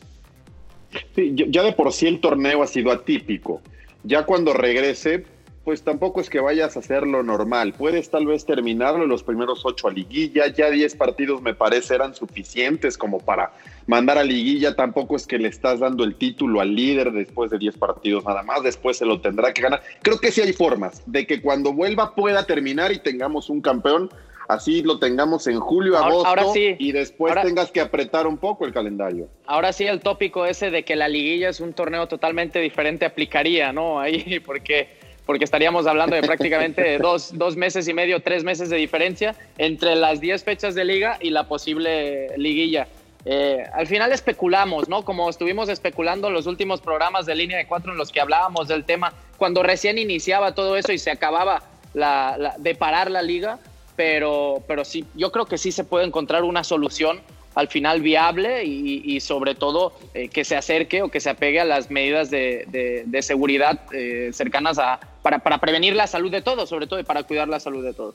Sí, 1.15 1.35
ya 1.35 1.63
de 1.63 1.73
por 1.73 1.93
sí 1.93 2.07
el 2.07 2.21
torneo 2.21 2.63
ha 2.63 2.67
sido 2.67 2.91
atípico. 2.91 3.61
Ya 4.05 4.25
cuando 4.25 4.55
regrese, 4.55 5.27
pues 5.65 5.83
tampoco 5.83 6.23
es 6.23 6.31
que 6.31 6.41
vayas 6.41 6.77
a 6.77 6.81
hacerlo 6.81 7.23
normal. 7.23 7.75
Puedes 7.77 8.09
tal 8.09 8.25
vez 8.25 8.47
terminarlo 8.47 9.03
en 9.03 9.11
los 9.11 9.23
primeros 9.23 9.67
ocho 9.67 9.87
a 9.87 9.93
liguilla, 9.93 10.47
ya 10.47 10.71
diez 10.71 10.95
partidos 10.95 11.43
me 11.43 11.53
parece 11.53 11.95
eran 11.95 12.15
suficientes 12.15 12.97
como 12.97 13.19
para 13.19 13.53
mandar 13.89 14.19
a 14.19 14.23
liguilla. 14.23 14.77
Tampoco 14.77 15.17
es 15.17 15.27
que 15.27 15.39
le 15.39 15.49
estás 15.49 15.81
dando 15.81 16.05
el 16.05 16.15
título 16.15 16.61
al 16.61 16.77
líder 16.77 17.11
después 17.11 17.51
de 17.51 17.59
diez 17.59 17.77
partidos 17.77 18.25
nada 18.25 18.45
más, 18.45 18.63
después 18.63 18.97
se 18.97 19.05
lo 19.05 19.21
tendrá 19.21 19.53
que 19.53 19.63
ganar. 19.63 19.83
Creo 20.03 20.21
que 20.21 20.31
sí 20.31 20.41
hay 20.41 20.53
formas 20.53 21.03
de 21.07 21.27
que 21.27 21.43
cuando 21.43 21.73
vuelva 21.73 22.15
pueda 22.15 22.47
terminar 22.47 22.93
y 22.93 23.01
tengamos 23.01 23.51
un 23.51 23.61
campeón 23.61 24.09
así 24.49 24.83
lo 24.83 24.99
tengamos 24.99 25.47
en 25.47 25.61
julio, 25.61 25.97
agosto 25.97 26.53
y 26.57 26.93
después 26.93 27.35
tengas 27.43 27.71
que 27.71 27.81
apretar 27.81 28.27
un 28.27 28.39
poco 28.39 28.65
el 28.65 28.73
calendario. 28.73 29.29
Ahora 29.47 29.73
sí 29.73 29.85
el 29.85 30.01
tópico 30.01 30.47
ese 30.47 30.71
de 30.71 30.85
que 30.85 30.97
la 30.97 31.09
liguilla 31.09 31.51
es 31.51 31.61
un 31.61 31.75
torneo 31.75 32.09
totalmente 32.09 32.59
diferente 32.59 33.05
aplicaría, 33.05 33.73
¿no? 33.73 34.01
Ahí 34.01 34.41
porque 34.47 34.89
porque 35.27 35.45
estaríamos 35.45 35.87
hablando 35.87 36.17
de 36.17 36.23
prácticamente 36.23 36.97
dos, 37.03 37.37
dos, 37.37 37.55
meses 37.55 37.87
y 37.87 37.93
medio, 37.93 38.21
tres 38.21 38.45
meses 38.45 38.71
de 38.71 38.79
diferencia 38.79 39.35
entre 39.59 39.95
las 39.95 40.23
diez 40.23 40.43
fechas 40.43 40.75
de 40.75 40.87
liga 40.87 41.19
y 41.21 41.29
la 41.29 41.47
posible 41.47 42.35
liguilla. 42.39 42.89
Eh, 43.31 43.63
al 43.75 43.87
final 43.87 44.11
especulamos, 44.11 44.89
¿no? 44.89 45.05
Como 45.05 45.29
estuvimos 45.29 45.69
especulando 45.69 46.29
en 46.29 46.33
los 46.33 46.47
últimos 46.47 46.81
programas 46.81 47.27
de 47.27 47.35
línea 47.35 47.59
de 47.59 47.67
cuatro 47.67 47.93
en 47.93 47.99
los 47.99 48.11
que 48.11 48.23
hablábamos 48.23 48.69
del 48.69 48.87
tema, 48.87 49.13
cuando 49.37 49.63
recién 49.63 49.99
iniciaba 49.99 50.55
todo 50.55 50.79
eso 50.79 50.93
y 50.93 50.99
se 50.99 51.11
acababa 51.11 51.63
de 51.93 52.75
parar 52.75 53.11
la 53.11 53.21
liga, 53.21 53.59
pero, 53.97 54.63
pero 54.67 54.83
sí, 54.83 55.05
yo 55.15 55.31
creo 55.31 55.45
que 55.45 55.59
sí 55.59 55.73
se 55.73 55.85
puede 55.85 56.07
encontrar 56.07 56.43
una 56.43 56.65
solución 56.65 57.21
al 57.55 57.69
final 57.69 58.01
viable 58.01 58.65
y, 58.65 59.21
sobre 59.21 59.55
todo 59.55 59.93
eh, 60.15 60.31
que 60.31 60.45
se 60.45 60.57
acerque 60.57 61.03
o 61.03 61.11
que 61.11 61.21
se 61.21 61.29
apegue 61.29 61.61
a 61.61 61.67
las 61.67 61.91
medidas 61.91 62.31
de, 62.31 63.19
seguridad 63.21 63.79
eh, 63.93 64.31
cercanas 64.33 64.79
a, 64.79 65.01
para, 65.21 65.41
para, 65.41 65.59
prevenir 65.59 65.95
la 65.95 66.07
salud 66.07 66.31
de 66.31 66.41
todos, 66.41 66.71
sobre 66.71 66.87
todo 66.87 66.99
y 66.99 67.05
para 67.05 67.25
cuidar 67.25 67.49
la 67.49 67.61
salud 67.61 67.85
de 67.85 67.93
todos. 67.93 68.15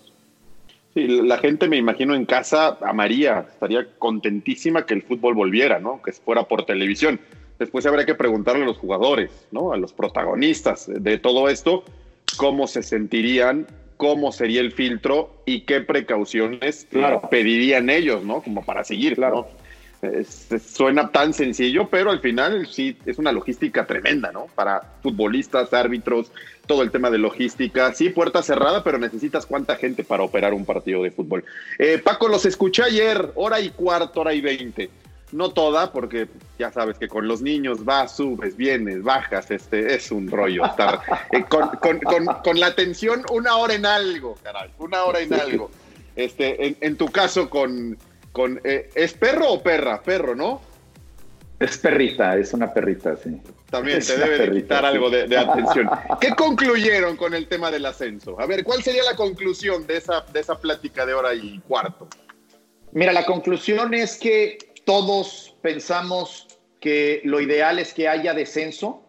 Sí, 0.94 1.08
la 1.08 1.38
gente 1.38 1.68
me 1.68 1.78
imagino 1.78 2.14
en 2.14 2.26
casa 2.26 2.78
amaría, 2.82 3.46
estaría 3.50 3.88
contentísima 3.98 4.86
que 4.86 4.94
el 4.94 5.02
fútbol 5.02 5.34
volviera, 5.34 5.80
¿no? 5.80 6.02
Que 6.04 6.12
fuera 6.12 6.44
por 6.44 6.66
televisión. 6.66 7.20
Después 7.58 7.86
habría 7.86 8.06
que 8.06 8.16
preguntarle 8.16 8.64
a 8.64 8.68
los 8.68 8.78
jugadores, 8.78 9.32
¿no? 9.52 9.74
A 9.74 9.78
los 9.78 9.94
protagonistas 9.94 10.88
de 10.88 11.18
todo 11.18 11.50
esto, 11.50 11.84
cómo 12.38 12.68
se 12.68 12.84
sentirían 12.84 13.66
cómo 13.98 14.34
sería 14.34 14.60
el 14.60 14.74
filtro 14.74 15.32
y 15.46 15.62
qué 15.62 15.80
precauciones 15.80 16.88
pedirían 17.30 17.90
ellos, 17.90 18.24
¿no? 18.26 18.42
Como 18.42 18.64
para 18.66 18.84
seguir, 18.84 19.16
claro. 19.16 19.48
Suena 20.66 21.12
tan 21.12 21.34
sencillo, 21.34 21.88
pero 21.90 22.12
al 22.12 22.20
final 22.20 22.68
sí 22.68 22.98
es 23.06 23.18
una 23.18 23.32
logística 23.32 23.86
tremenda, 23.86 24.32
¿no? 24.32 24.48
Para 24.56 24.82
futbolistas, 25.02 25.74
árbitros, 25.74 26.32
todo 26.66 26.82
el 26.82 26.92
tema 26.92 27.10
de 27.10 27.18
logística. 27.18 27.94
Sí, 27.94 28.10
puerta 28.10 28.44
cerrada, 28.44 28.84
pero 28.84 28.98
necesitas 28.98 29.46
cuánta 29.46 29.76
gente 29.76 30.04
para 30.04 30.24
operar 30.24 30.54
un 30.54 30.66
partido 30.66 31.04
de 31.04 31.12
fútbol. 31.12 31.46
Eh, 31.80 32.02
Paco, 32.04 32.28
los 32.28 32.46
escuché 32.46 32.84
ayer, 32.84 33.32
hora 33.36 33.60
y 33.62 33.70
cuarto, 33.70 34.22
hora 34.22 34.34
y 34.34 34.42
veinte 34.42 34.90
no 35.34 35.52
toda, 35.52 35.92
porque 35.92 36.28
ya 36.58 36.72
sabes 36.72 36.98
que 36.98 37.08
con 37.08 37.28
los 37.28 37.42
niños 37.42 37.84
vas, 37.84 38.16
subes, 38.16 38.56
vienes, 38.56 39.04
bajas, 39.04 39.52
este 39.52 39.96
es 39.96 40.12
un 40.12 40.30
rollo 40.30 40.66
estar 40.66 41.02
eh, 41.32 41.44
con, 41.46 42.60
la 42.60 42.68
atención 42.68 43.24
una 43.32 43.56
hora 43.58 43.74
en 43.74 43.86
algo, 43.86 44.38
caray, 44.44 44.70
una 44.78 45.04
hora 45.04 45.20
en 45.20 45.34
algo. 45.34 45.72
Este, 46.16 46.78
en, 46.80 46.96
tu 46.96 47.08
caso 47.08 47.50
con, 47.50 47.98
con 48.34 48.60
eh, 48.64 48.90
¿es 48.96 49.14
perro 49.14 49.54
o 49.54 49.64
perra? 49.64 50.02
Perro, 50.02 50.36
¿no? 50.36 50.60
Es 51.60 51.78
perrita, 51.78 52.36
es 52.36 52.52
una 52.54 52.74
perrita, 52.74 53.16
sí. 53.16 53.40
También 53.70 54.00
te 54.00 54.18
debe 54.18 54.38
de 54.40 54.52
quitar 54.52 54.84
algo 54.86 55.10
de, 55.10 55.28
de, 55.28 55.38
atención. 55.40 55.90
¿Qué 56.20 56.36
concluyeron 56.36 57.16
con 57.16 57.34
el 57.34 57.48
tema 57.48 57.72
del 57.72 57.86
ascenso? 57.86 58.40
A 58.40 58.46
ver, 58.46 58.64
¿cuál 58.64 58.84
sería 58.84 59.04
la 59.04 59.16
conclusión 59.16 59.88
de 59.88 59.98
esa, 59.98 60.22
de 60.34 60.42
esa 60.42 60.60
plática 60.60 61.06
de 61.06 61.14
hora 61.14 61.34
y 61.34 61.60
cuarto? 61.60 62.10
Mira, 62.92 63.14
la 63.14 63.26
conclusión 63.26 63.94
es 63.94 64.18
que 64.18 64.58
todos 64.84 65.56
pensamos 65.62 66.48
que 66.80 67.22
lo 67.24 67.40
ideal 67.40 67.80
es 67.80 67.94
que 67.94 68.10
haya 68.10 68.34
descenso. 68.34 69.04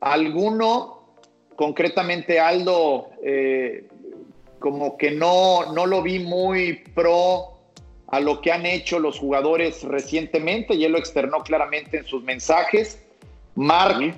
Alguno, 0.00 1.16
concretamente 1.54 2.40
Aldo, 2.40 3.10
eh, 3.22 3.88
como 4.58 4.96
que 4.96 5.10
no, 5.10 5.72
no 5.72 5.86
lo 5.86 6.02
vi 6.02 6.20
muy 6.20 6.82
pro 6.94 7.51
a 8.12 8.20
lo 8.20 8.40
que 8.40 8.52
han 8.52 8.64
hecho 8.64 9.00
los 9.00 9.18
jugadores 9.18 9.82
recientemente 9.82 10.74
y 10.74 10.84
él 10.84 10.92
lo 10.92 10.98
externó 10.98 11.42
claramente 11.42 11.98
en 11.98 12.04
sus 12.04 12.22
mensajes. 12.22 13.02
Mark 13.56 14.14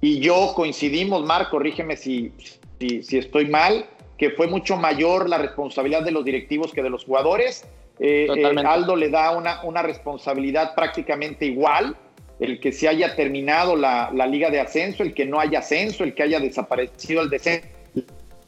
y 0.00 0.18
yo 0.18 0.52
coincidimos, 0.56 1.24
Marc, 1.24 1.50
corrígeme 1.50 1.96
si, 1.96 2.32
si 2.80 3.16
estoy 3.16 3.46
mal, 3.46 3.86
que 4.18 4.30
fue 4.30 4.48
mucho 4.48 4.76
mayor 4.76 5.28
la 5.28 5.38
responsabilidad 5.38 6.02
de 6.02 6.10
los 6.10 6.24
directivos 6.24 6.72
que 6.72 6.82
de 6.82 6.90
los 6.90 7.04
jugadores 7.04 7.64
eh, 8.00 8.26
eh, 8.34 8.54
Aldo 8.66 8.96
le 8.96 9.08
da 9.08 9.30
una, 9.36 9.62
una, 9.62 9.82
responsabilidad 9.82 10.74
prácticamente 10.74 11.46
igual, 11.46 11.96
el 12.40 12.58
que 12.58 12.72
se 12.72 12.88
haya 12.88 13.14
terminado 13.14 13.76
la, 13.76 14.10
liga 14.26 14.50
de 14.50 14.60
ascenso, 14.60 15.02
el 15.02 15.14
que 15.14 15.24
no 15.24 15.38
haya 15.38 15.60
ascenso, 15.60 16.02
el 16.02 16.14
que 16.14 16.24
haya 16.24 16.40
desaparecido 16.40 17.22
el 17.22 17.30
descenso. 17.30 17.68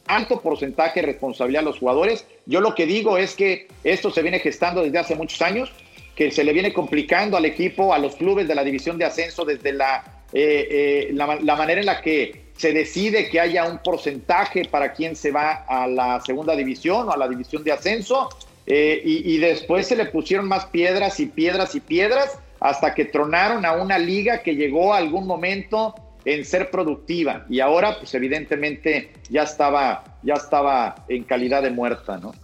Alto 0.06 0.40
porcentaje 0.40 1.00
de 1.00 1.06
responsabilidad 1.06 1.62
a 1.62 1.66
los 1.66 1.78
jugadores. 1.78 2.26
Yo 2.46 2.60
lo 2.60 2.74
que 2.74 2.86
digo 2.86 3.18
es 3.18 3.34
que 3.34 3.68
esto 3.84 4.10
se 4.10 4.22
viene 4.22 4.38
gestando 4.38 4.82
desde 4.82 4.98
hace 4.98 5.14
muchos 5.16 5.42
años, 5.42 5.72
que 6.14 6.30
se 6.30 6.44
le 6.44 6.52
viene 6.52 6.72
complicando 6.72 7.36
al 7.36 7.44
equipo, 7.44 7.92
a 7.92 7.98
los 7.98 8.16
clubes 8.16 8.48
de 8.48 8.54
la 8.54 8.64
división 8.64 8.98
de 8.98 9.04
ascenso 9.04 9.44
desde 9.44 9.72
la, 9.72 10.24
eh, 10.32 11.10
la, 11.12 11.36
la 11.36 11.56
manera 11.56 11.80
en 11.80 11.86
la 11.86 12.00
que 12.00 12.46
se 12.56 12.72
decide 12.72 13.28
que 13.28 13.38
haya 13.38 13.64
un 13.64 13.78
porcentaje 13.78 14.64
para 14.64 14.92
quien 14.92 15.14
se 15.14 15.30
va 15.30 15.64
a 15.68 15.86
la 15.86 16.20
segunda 16.20 16.56
división 16.56 17.08
o 17.08 17.12
a 17.12 17.16
la 17.16 17.28
división 17.28 17.62
de 17.64 17.72
ascenso 17.72 18.28
eh, 18.66 19.00
y, 19.04 19.38
después 19.38 19.86
se 19.86 19.94
le 19.94 20.06
pusieron 20.06 20.48
más 20.48 20.66
piedras 20.66 21.20
y 21.20 21.26
piedras 21.26 21.76
y 21.76 21.80
piedras 21.80 22.40
hasta 22.58 22.94
que 22.94 23.04
tronaron 23.04 23.64
a 23.64 23.74
una 23.74 23.96
liga 23.96 24.42
que 24.42 24.56
llegó 24.56 24.92
a 24.92 24.98
algún 24.98 25.24
momento 25.24 25.94
en 26.26 26.44
ser 26.44 26.70
productiva 26.70 27.46
y 27.48 27.60
ahora 27.60 27.96
pues 27.98 28.12
evidentemente 28.14 29.12
ya 29.30 29.44
estaba 29.44 30.18
ya 30.22 30.34
estaba 30.34 31.06
en 31.08 31.22
calidad 31.22 31.62
de 31.62 31.70
muerta, 31.70 32.18
¿no? 32.18 32.34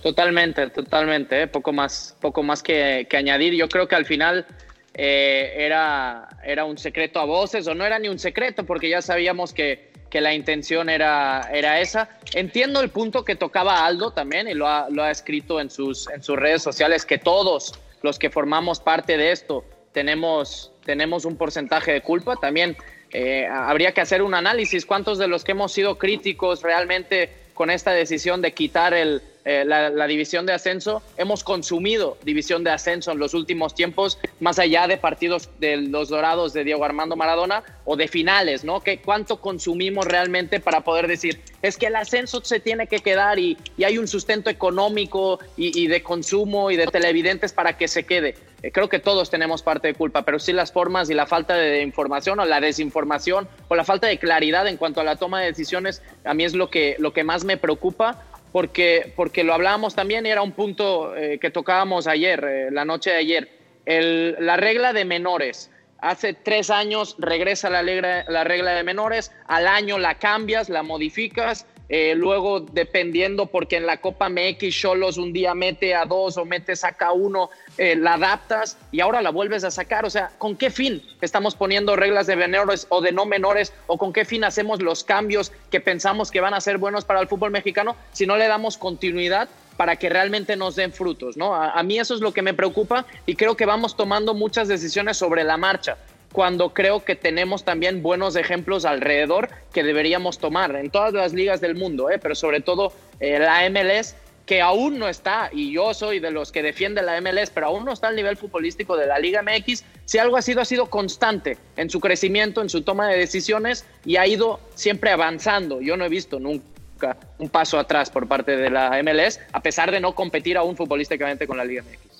Totalmente, 0.00 0.70
totalmente, 0.70 1.42
¿eh? 1.42 1.46
poco 1.48 1.72
más 1.72 2.16
poco 2.20 2.42
más 2.42 2.62
que, 2.62 3.06
añadir. 3.12 3.54
Yo 3.54 3.68
creo 3.68 3.88
que 3.88 3.96
al 3.96 4.06
final 4.06 4.46
eh, 4.94 5.52
era 5.56 6.28
era 6.44 6.64
un 6.64 6.78
secreto 6.78 7.18
a 7.18 7.24
voces 7.24 7.66
o 7.66 7.74
no 7.74 7.84
era 7.84 7.98
ni 7.98 8.08
un 8.08 8.18
secreto 8.18 8.64
porque 8.64 8.88
ya 8.88 9.02
sabíamos 9.02 9.52
que 9.52 9.92
que 10.08 10.20
la 10.20 10.34
intención 10.34 10.90
era, 10.90 11.48
era 11.54 11.80
esa. 11.80 12.10
Entiendo 12.34 12.82
el 12.82 12.90
punto 12.90 13.24
que 13.24 13.34
tocaba 13.34 13.86
Aldo 13.86 14.10
también 14.10 14.46
y 14.46 14.52
lo 14.52 14.68
ha, 14.68 14.90
lo 14.90 15.02
ha 15.02 15.10
escrito 15.10 15.58
en 15.58 15.70
sus, 15.70 16.06
en 16.10 16.22
sus 16.22 16.36
redes 16.36 16.62
sociales, 16.62 17.06
que 17.06 17.16
todos 17.16 17.72
los 18.02 18.18
que 18.18 18.28
formamos 18.28 18.78
parte 18.78 19.16
de 19.16 19.32
esto 19.32 19.64
tenemos, 19.92 20.70
tenemos 20.84 21.24
un 21.24 21.36
porcentaje 21.36 21.92
de 21.92 22.02
culpa. 22.02 22.36
También 22.36 22.76
eh, 23.12 23.46
habría 23.46 23.92
que 23.92 24.00
hacer 24.00 24.22
un 24.22 24.34
análisis, 24.34 24.86
cuántos 24.86 25.18
de 25.18 25.28
los 25.28 25.44
que 25.44 25.52
hemos 25.52 25.72
sido 25.72 25.98
críticos 25.98 26.62
realmente 26.62 27.30
con 27.54 27.70
esta 27.70 27.92
decisión 27.92 28.40
de 28.40 28.52
quitar 28.52 28.94
el, 28.94 29.22
eh, 29.44 29.64
la, 29.66 30.06
división 30.06 30.46
de 30.46 30.52
ascenso. 30.52 31.02
Hemos 31.16 31.42
consumido 31.42 32.16
división 32.22 32.62
de 32.62 32.70
ascenso 32.70 33.10
en 33.10 33.18
los 33.18 33.34
últimos 33.34 33.74
tiempos, 33.74 34.18
más 34.38 34.60
allá 34.60 34.86
de 34.86 34.96
partidos 34.98 35.48
de 35.58 35.78
los 35.78 36.10
Dorados 36.10 36.52
de 36.52 36.62
Diego 36.62 36.84
Armando 36.84 37.16
Maradona 37.16 37.64
o 37.84 37.96
de 37.96 38.06
finales, 38.06 38.62
¿no? 38.62 38.80
¿Qué, 38.80 39.00
¿Cuánto 39.00 39.40
consumimos 39.40 40.06
realmente 40.06 40.60
para 40.60 40.82
poder 40.82 41.08
decir, 41.08 41.40
es 41.60 41.76
que 41.76 41.86
el 41.86 41.96
ascenso 41.96 42.44
se 42.44 42.60
tiene 42.60 42.86
que 42.86 43.00
quedar 43.00 43.40
y, 43.40 43.56
hay 43.84 43.98
un 43.98 44.06
sustento 44.06 44.48
económico 44.48 45.40
y, 45.56 45.88
de 45.88 46.02
consumo 46.04 46.70
y 46.70 46.76
de 46.76 46.86
televidentes 46.86 47.52
para 47.52 47.76
que 47.76 47.88
se 47.88 48.04
quede? 48.04 48.36
Eh, 48.62 48.70
creo 48.70 48.88
que 48.88 48.98
todos 48.98 49.30
tenemos 49.30 49.62
parte 49.62 49.88
de 49.88 49.94
culpa, 49.94 50.22
pero 50.22 50.38
sí 50.38 50.52
las 50.52 50.72
formas 50.72 51.10
y 51.10 51.14
la 51.14 51.26
falta 51.26 51.56
de 51.56 51.82
información 51.82 52.38
o 52.40 52.44
la 52.44 52.60
desinformación 52.60 53.48
o 53.68 53.74
la 53.74 53.84
falta 53.84 54.06
de 54.06 54.18
claridad 54.18 54.66
en 54.68 54.76
cuanto 54.76 55.00
a 55.00 55.04
la 55.04 55.16
toma 55.16 55.40
de 55.40 55.46
decisiones, 55.46 56.02
a 56.24 56.34
mí 56.34 56.44
es 56.44 56.54
lo 56.54 56.70
que, 56.70 56.96
lo 56.98 57.12
que 57.12 57.24
más 57.24 57.44
me 57.44 57.56
preocupa 57.56 58.22
porque, 58.52 59.12
porque 59.16 59.44
lo 59.44 59.54
hablábamos 59.54 59.94
también 59.94 60.26
y 60.26 60.30
era 60.30 60.42
un 60.42 60.52
punto 60.52 61.16
eh, 61.16 61.38
que 61.40 61.50
tocábamos 61.50 62.06
ayer, 62.06 62.44
eh, 62.44 62.70
la 62.70 62.84
noche 62.84 63.10
de 63.10 63.16
ayer. 63.16 63.48
la 63.84 64.56
regla 64.56 64.92
de 64.92 65.04
menores. 65.04 65.70
Hace 65.98 66.34
tres 66.34 66.70
años 66.70 67.16
regresa 67.18 67.70
la 67.70 67.82
la 67.82 68.44
regla 68.44 68.72
de 68.72 68.82
menores, 68.82 69.32
al 69.46 69.66
año 69.66 69.98
la 69.98 70.18
cambias, 70.18 70.68
la 70.68 70.82
modificas 70.82 71.66
eh, 71.94 72.14
luego, 72.14 72.60
dependiendo, 72.60 73.44
porque 73.44 73.76
en 73.76 73.84
la 73.84 73.98
Copa 73.98 74.30
MX 74.30 74.74
Cholos 74.74 75.18
un 75.18 75.30
día 75.30 75.54
mete 75.54 75.94
a 75.94 76.06
dos 76.06 76.38
o 76.38 76.46
mete 76.46 76.74
saca 76.74 77.12
uno, 77.12 77.50
eh, 77.76 77.96
la 77.96 78.14
adaptas 78.14 78.78
y 78.92 79.00
ahora 79.00 79.20
la 79.20 79.28
vuelves 79.28 79.62
a 79.62 79.70
sacar. 79.70 80.06
O 80.06 80.08
sea, 80.10 80.30
¿con 80.38 80.56
qué 80.56 80.70
fin 80.70 81.02
estamos 81.20 81.54
poniendo 81.54 81.94
reglas 81.94 82.26
de 82.26 82.34
menores 82.34 82.86
o 82.88 83.02
de 83.02 83.12
no 83.12 83.26
menores? 83.26 83.74
¿O 83.88 83.98
con 83.98 84.14
qué 84.14 84.24
fin 84.24 84.42
hacemos 84.42 84.80
los 84.80 85.04
cambios 85.04 85.52
que 85.70 85.80
pensamos 85.80 86.30
que 86.30 86.40
van 86.40 86.54
a 86.54 86.62
ser 86.62 86.78
buenos 86.78 87.04
para 87.04 87.20
el 87.20 87.28
fútbol 87.28 87.50
mexicano 87.50 87.94
si 88.12 88.24
no 88.24 88.38
le 88.38 88.48
damos 88.48 88.78
continuidad 88.78 89.50
para 89.76 89.96
que 89.96 90.08
realmente 90.08 90.56
nos 90.56 90.76
den 90.76 90.94
frutos? 90.94 91.36
¿no? 91.36 91.54
a 91.54 91.82
mí 91.82 91.98
eso 91.98 92.14
es 92.14 92.22
lo 92.22 92.32
que 92.32 92.40
me 92.40 92.54
preocupa 92.54 93.04
y 93.26 93.34
creo 93.34 93.54
que 93.54 93.66
vamos 93.66 93.98
tomando 93.98 94.32
muchas 94.32 94.66
decisiones 94.66 95.18
sobre 95.18 95.44
la 95.44 95.58
marcha 95.58 95.98
cuando 96.32 96.74
creo 96.74 97.04
que 97.04 97.14
tenemos 97.14 97.64
también 97.64 98.02
buenos 98.02 98.36
ejemplos 98.36 98.84
alrededor 98.84 99.48
que 99.72 99.82
deberíamos 99.82 100.38
tomar 100.38 100.74
en 100.76 100.90
todas 100.90 101.12
las 101.12 101.32
ligas 101.32 101.60
del 101.60 101.74
mundo, 101.74 102.10
¿eh? 102.10 102.18
pero 102.18 102.34
sobre 102.34 102.60
todo 102.60 102.92
eh, 103.20 103.38
la 103.38 103.68
MLS 103.70 104.16
que 104.46 104.60
aún 104.60 104.98
no 104.98 105.08
está, 105.08 105.50
y 105.52 105.72
yo 105.72 105.94
soy 105.94 106.18
de 106.18 106.30
los 106.30 106.50
que 106.50 106.62
defiende 106.62 107.00
la 107.02 107.20
MLS, 107.20 107.50
pero 107.50 107.66
aún 107.66 107.84
no 107.84 107.92
está 107.92 108.08
al 108.08 108.16
nivel 108.16 108.36
futbolístico 108.36 108.96
de 108.96 109.06
la 109.06 109.18
Liga 109.18 109.40
MX, 109.42 109.84
si 110.04 110.18
algo 110.18 110.36
ha 110.36 110.42
sido, 110.42 110.60
ha 110.60 110.64
sido 110.64 110.86
constante 110.86 111.58
en 111.76 111.88
su 111.90 112.00
crecimiento, 112.00 112.60
en 112.60 112.68
su 112.68 112.82
toma 112.82 113.08
de 113.08 113.18
decisiones 113.18 113.86
y 114.04 114.16
ha 114.16 114.26
ido 114.26 114.58
siempre 114.74 115.10
avanzando. 115.10 115.80
Yo 115.80 115.96
no 115.96 116.04
he 116.04 116.08
visto 116.08 116.40
nunca 116.40 117.16
un 117.38 117.48
paso 117.50 117.78
atrás 117.78 118.10
por 118.10 118.26
parte 118.26 118.56
de 118.56 118.68
la 118.68 119.00
MLS, 119.02 119.40
a 119.52 119.60
pesar 119.60 119.92
de 119.92 120.00
no 120.00 120.14
competir 120.14 120.56
aún 120.56 120.76
futbolísticamente 120.76 121.46
con 121.46 121.56
la 121.56 121.64
Liga 121.64 121.82
MX 121.82 122.11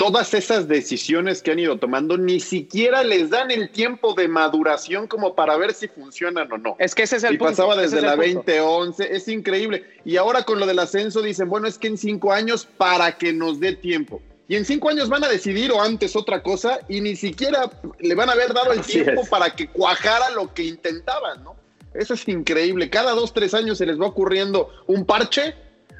todas 0.00 0.32
esas 0.32 0.66
decisiones 0.66 1.42
que 1.42 1.50
han 1.50 1.58
ido 1.58 1.76
tomando 1.76 2.16
ni 2.16 2.40
siquiera 2.40 3.04
les 3.04 3.28
dan 3.28 3.50
el 3.50 3.68
tiempo 3.68 4.14
de 4.14 4.28
maduración 4.28 5.06
como 5.06 5.34
para 5.34 5.58
ver 5.58 5.74
si 5.74 5.88
funcionan 5.88 6.50
o 6.50 6.56
no. 6.56 6.74
Es 6.78 6.94
que 6.94 7.02
ese 7.02 7.16
es 7.16 7.24
el 7.24 7.34
y 7.34 7.36
pasaba 7.36 7.76
desde 7.76 8.00
la 8.00 8.16
2011, 8.16 9.14
es 9.14 9.28
increíble. 9.28 9.84
Y 10.06 10.16
ahora 10.16 10.44
con 10.44 10.58
lo 10.58 10.64
del 10.64 10.78
ascenso 10.78 11.20
dicen, 11.20 11.50
bueno, 11.50 11.68
es 11.68 11.76
que 11.76 11.88
en 11.88 11.98
cinco 11.98 12.32
años 12.32 12.66
para 12.78 13.18
que 13.18 13.34
nos 13.34 13.60
dé 13.60 13.74
tiempo. 13.74 14.22
Y 14.48 14.56
en 14.56 14.64
cinco 14.64 14.88
años 14.88 15.10
van 15.10 15.22
a 15.22 15.28
decidir 15.28 15.70
o 15.70 15.82
antes 15.82 16.16
otra 16.16 16.42
cosa 16.42 16.80
y 16.88 17.02
ni 17.02 17.14
siquiera 17.14 17.70
le 17.98 18.14
van 18.14 18.30
a 18.30 18.32
haber 18.32 18.54
dado 18.54 18.72
el 18.72 18.80
tiempo 18.80 19.26
para 19.28 19.50
que 19.50 19.68
cuajara 19.68 20.30
lo 20.30 20.54
que 20.54 20.62
intentaban, 20.64 21.44
¿no? 21.44 21.56
Eso 21.92 22.14
es 22.14 22.26
increíble. 22.26 22.88
Cada 22.88 23.12
dos, 23.12 23.34
tres 23.34 23.52
años 23.52 23.76
se 23.76 23.84
les 23.84 24.00
va 24.00 24.06
ocurriendo 24.06 24.70
un 24.86 25.04
parche. 25.04 25.54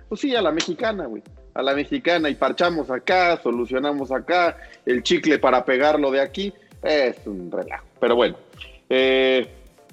Pues 0.09 0.23
sí, 0.23 0.35
a 0.35 0.41
la 0.41 0.53
mexicana, 0.53 1.05
güey 1.05 1.23
a 1.55 1.63
la 1.63 1.75
mexicana 1.75 2.29
y 2.29 2.35
parchamos 2.35 2.91
acá, 2.91 3.41
solucionamos 3.43 4.11
acá, 4.13 4.57
el 4.87 5.03
chicle 5.03 5.39
para 5.39 5.65
pegarlo 5.65 6.11
de 6.11 6.21
aquí, 6.21 6.53
es 6.83 7.17
un 7.27 7.51
relajo. 7.51 7.85
Pero 8.01 8.17
bueno, 8.17 8.37
eh, 8.89 9.49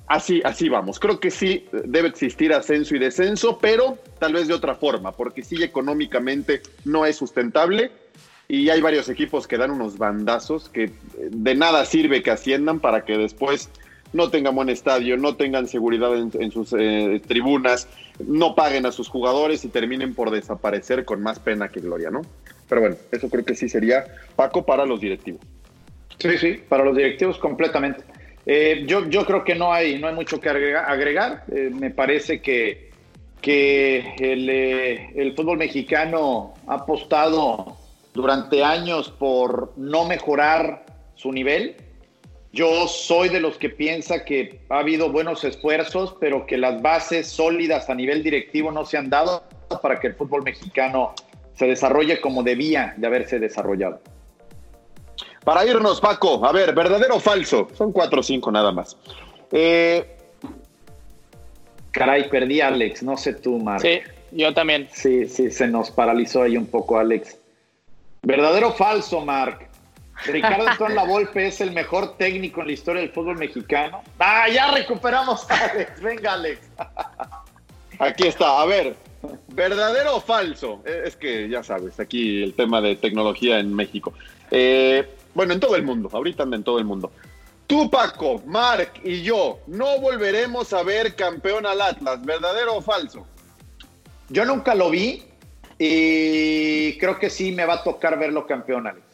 así, 0.08 0.41
así 0.43 0.70
vamos. 0.70 0.99
Creo 0.99 1.20
que 1.20 1.32
sí 1.32 1.68
debe 1.72 2.08
existir 2.08 2.53
ascenso 2.53 2.95
y 2.95 2.99
descenso, 2.99 3.58
pero 3.60 3.97
tal 4.20 4.34
vez 4.34 4.47
de 4.47 4.53
otra 4.53 4.76
forma, 4.76 5.12
porque 5.12 5.43
sí 5.43 5.62
económicamente 5.64 6.62
no 6.86 7.05
es 7.05 7.16
sustentable 7.16 7.91
y 8.47 8.70
hay 8.70 8.82
varios 8.82 9.10
equipos 9.10 9.47
que 9.47 9.58
dan 9.58 9.72
unos 9.72 9.97
bandazos 9.97 10.70
que 10.70 10.91
de 11.18 11.55
nada 11.55 11.86
sirve 11.86 12.24
que 12.24 12.32
asciendan 12.32 12.80
para 12.80 13.03
que 13.03 13.18
después 13.18 13.70
no 14.14 14.30
tengan 14.30 14.55
buen 14.55 14.70
estadio, 14.70 15.18
no 15.18 15.36
tengan 15.36 15.68
seguridad 15.68 16.18
en, 16.18 16.51
sus 16.51 16.74
eh, 16.78 17.22
tribunas, 17.28 17.88
no 18.26 18.55
paguen 18.55 18.86
a 18.86 18.91
sus 18.91 19.10
jugadores 19.10 19.64
y 19.66 19.70
terminen 19.70 20.14
por 20.14 20.32
desaparecer 20.32 21.05
con 21.05 21.22
más 21.22 21.39
pena 21.39 21.70
que 21.70 21.80
gloria, 21.80 22.10
¿no? 22.10 22.22
Pero 22.68 22.82
bueno, 22.82 22.95
eso 23.12 23.30
creo 23.30 23.45
que 23.45 23.55
sí 23.55 23.70
sería 23.70 24.05
Paco 24.36 24.66
para 24.66 24.86
los 24.86 24.99
directivos. 24.99 25.41
Sí, 26.18 26.38
sí, 26.38 26.62
para 26.68 26.84
los 26.84 26.95
directivos 26.95 27.38
completamente. 27.38 28.03
Eh, 28.45 28.86
yo, 28.88 29.08
yo 29.10 29.26
creo 29.26 29.43
que 29.43 29.55
no 29.55 29.74
hay, 29.74 29.99
no 29.99 30.08
hay 30.08 30.16
mucho 30.16 30.39
que 30.39 30.49
agregar. 30.49 31.43
Eh, 31.53 31.70
me 31.72 31.91
parece 31.91 32.41
que, 32.41 32.89
que 33.41 34.14
el, 34.20 34.49
el 34.49 35.36
fútbol 35.36 35.58
mexicano 35.58 36.53
ha 36.66 36.76
apostado 36.76 37.78
durante 38.14 38.64
años 38.64 39.12
por 39.12 39.74
no 39.78 40.05
mejorar 40.05 40.86
su 41.16 41.32
nivel 41.32 41.76
yo 42.58 42.88
soy 42.88 43.30
de 43.30 43.39
los 43.39 43.60
que 43.60 43.70
piensa 43.70 44.26
que 44.26 44.62
ha 44.70 44.80
habido 44.80 45.12
buenos 45.12 45.43
esfuerzos, 45.43 46.16
pero 46.20 46.47
que 46.47 46.58
las 46.58 46.82
bases 46.82 47.28
sólidas 47.28 47.88
a 47.88 47.93
nivel 47.93 48.24
directivo 48.24 48.72
no 48.72 48.84
se 48.84 48.97
han 48.97 49.12
dado 49.12 49.43
para 49.84 49.99
que 49.99 50.08
el 50.08 50.16
fútbol 50.16 50.41
mexicano 50.41 51.14
se 51.53 51.68
desarrolle 51.68 52.20
como 52.20 52.41
debía 52.41 52.95
de 52.97 53.05
haberse 53.05 53.38
desarrollado. 53.38 54.01
Para 55.45 55.68
irnos, 55.68 56.01
Paco, 56.01 56.43
a 56.43 56.51
ver, 56.51 56.74
verdadero 56.74 57.18
o 57.18 57.20
falso. 57.20 57.68
Son 57.78 57.91
cuatro 57.91 58.22
o 58.22 58.24
cinco 58.24 58.51
nada 58.51 58.72
más. 58.72 58.97
Eh, 59.51 60.18
Caray, 61.91 62.30
perdí 62.30 62.60
a 62.60 62.70
Alex, 62.70 63.03
no 63.03 63.18
sé 63.18 63.34
tú, 63.34 63.60
Marc. 63.60 63.84
Sí, 63.84 63.99
yo 64.32 64.51
también. 64.55 64.88
Sí, 64.91 65.30
sí, 65.30 65.51
se 65.51 65.68
nos 65.68 65.91
paralizó 65.91 66.41
ahí 66.41 66.58
un 66.58 66.66
poco, 66.66 66.97
Alex. 66.97 67.38
¿Verdadero 68.24 68.70
o 68.70 68.74
falso, 68.74 69.22
Marc? 69.22 69.66
Ricardo 70.26 70.68
Antoine 70.68 70.95
Lavolpe 70.95 71.47
es 71.47 71.61
el 71.61 71.72
mejor 71.72 72.18
técnico 72.18 72.61
en 72.61 72.68
la 72.68 72.74
historia 72.74 73.01
del 73.01 73.11
fútbol 73.11 73.38
mexicano. 73.38 74.01
Ah, 74.20 74.47
ya 74.49 74.72
recuperamos 74.72 75.49
a 75.49 75.55
Alex. 75.72 76.01
Venga, 76.01 76.34
Alex. 76.34 76.59
Aquí 77.99 78.28
está. 78.28 78.61
A 78.61 78.65
ver, 78.65 78.95
¿verdadero 79.49 80.18
o 80.18 80.22
falso? 80.22 80.82
Eh, 80.86 81.03
es 81.05 81.15
que 81.15 81.47
ya 81.49 81.63
sabes, 81.63 81.99
aquí 81.99 82.43
el 82.43 82.53
tema 82.53 82.82
de 82.82 82.95
tecnología 82.95 83.59
en 83.59 83.74
México. 83.74 84.13
Eh, 84.51 85.07
bueno, 85.34 85.53
en 85.53 85.59
todo 85.59 85.76
el 85.76 85.84
mundo. 85.84 86.09
Ahorita 86.11 86.43
anda 86.43 86.57
en 86.57 86.63
todo 86.63 86.80
el 86.80 86.86
mundo. 86.86 87.11
Tú, 87.68 87.89
Paco, 87.89 88.41
Mark 88.45 88.93
y 89.03 89.22
yo 89.22 89.59
no 89.68 89.99
volveremos 89.99 90.72
a 90.74 90.84
ver 90.84 91.15
campeón 91.15 91.65
al 91.65 91.82
Atlas. 91.82 92.24
¿Verdadero 92.24 92.76
o 92.76 92.82
falso? 92.82 93.28
Yo 94.30 94.45
nunca 94.45 94.74
lo 94.74 94.89
vi 94.89 95.24
y 95.78 96.97
creo 96.97 97.20
que 97.20 97.30
sí 97.30 97.51
me 97.51 97.65
va 97.65 97.76
a 97.76 97.84
tocar 97.84 98.18
verlo 98.18 98.47
campeón, 98.47 98.88
Alex. 98.88 99.07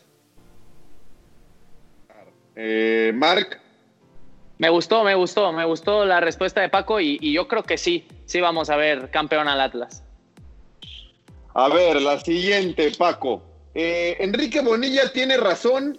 Eh, 2.56 3.12
Mark. 3.16 3.60
Me 4.58 4.70
gustó, 4.70 5.04
me 5.04 5.16
gustó, 5.16 5.52
me 5.52 5.66
gustó 5.66 6.06
la 6.06 6.20
respuesta 6.20 6.62
de 6.62 6.70
Paco 6.70 7.00
y, 7.00 7.20
yo 7.34 7.48
creo 7.48 7.64
que 7.64 7.78
sí, 7.78 8.08
sí 8.26 8.40
vamos 8.40 8.70
a 8.70 8.76
ver 8.76 9.10
campeón 9.10 9.48
al 9.48 9.60
Atlas. 9.60 10.04
A 11.56 11.70
ver, 11.70 12.02
la 12.02 12.20
siguiente, 12.20 12.92
Paco. 12.98 13.44
Eh, 13.76 14.18
Enrique 14.20 14.62
Bonilla 14.62 15.12
tiene 15.12 15.38
razón 15.38 15.98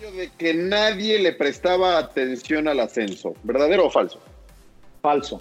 de 0.00 0.30
que 0.38 0.54
nadie 0.54 1.18
le 1.18 1.32
prestaba 1.32 1.98
atención 1.98 2.68
al 2.68 2.80
ascenso. 2.80 3.34
¿Verdadero 3.42 3.86
o 3.86 3.90
falso? 3.90 4.20
Falso. 5.02 5.40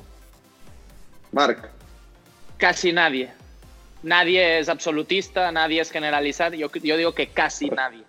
Mark. 1.31 1.69
Casi 2.57 2.91
nadie. 2.91 3.31
Nadie 4.03 4.59
es 4.59 4.69
absolutista, 4.69 5.51
nadie 5.51 5.81
es 5.81 5.91
generalizar. 5.91 6.53
Yo, 6.53 6.69
yo 6.71 6.97
digo 6.97 7.13
que 7.13 7.27
casi 7.27 7.69
nadie. 7.69 8.03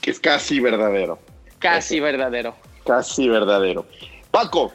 Que 0.00 0.10
es 0.10 0.20
casi 0.20 0.60
verdadero. 0.60 1.18
Casi 1.62 2.00
verdadero. 2.00 2.54
Casi 2.84 3.28
verdadero. 3.28 3.86
Paco, 4.30 4.72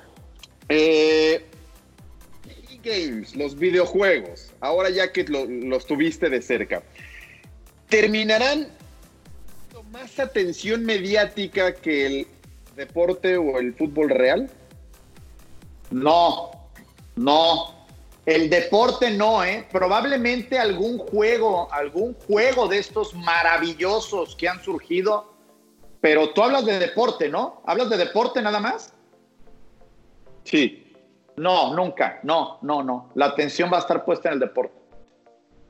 eh, 0.69 1.45
games, 2.81 3.35
los 3.35 3.57
videojuegos, 3.57 4.51
ahora 4.61 4.89
ya 4.89 5.11
que 5.11 5.25
los 5.25 5.85
tuviste 5.85 6.29
de 6.29 6.41
cerca, 6.41 6.81
¿terminarán 7.89 8.69
más 9.91 10.19
atención 10.19 10.85
mediática 10.85 11.73
que 11.73 12.05
el 12.05 12.27
deporte 12.75 13.37
o 13.37 13.59
el 13.59 13.73
fútbol 13.73 14.09
real? 14.09 14.49
No, 15.91 16.51
no. 17.15 17.75
El 18.25 18.49
deporte 18.49 19.11
no, 19.11 19.43
¿eh? 19.43 19.65
Probablemente 19.71 20.59
algún 20.59 20.97
juego, 20.97 21.71
algún 21.71 22.13
juego 22.13 22.67
de 22.67 22.79
estos 22.79 23.13
maravillosos 23.13 24.35
que 24.35 24.49
han 24.49 24.61
surgido 24.61 25.36
pero 26.07 26.29
tú 26.29 26.41
hablas 26.41 26.65
de 26.65 26.79
deporte, 26.79 27.27
¿no? 27.27 27.61
¿Hablas 27.65 27.89
de 27.89 27.97
deporte 27.97 28.41
nada 28.41 28.61
más? 28.61 28.93
Sí. 30.45 30.93
No, 31.35 31.75
nunca. 31.75 32.21
No, 32.23 32.59
no, 32.61 32.81
no. 32.81 33.11
La 33.15 33.25
atención 33.25 33.69
va 33.69 33.75
a 33.75 33.79
estar 33.81 34.05
puesta 34.05 34.29
en 34.29 34.35
el 34.35 34.39
deporte. 34.39 34.73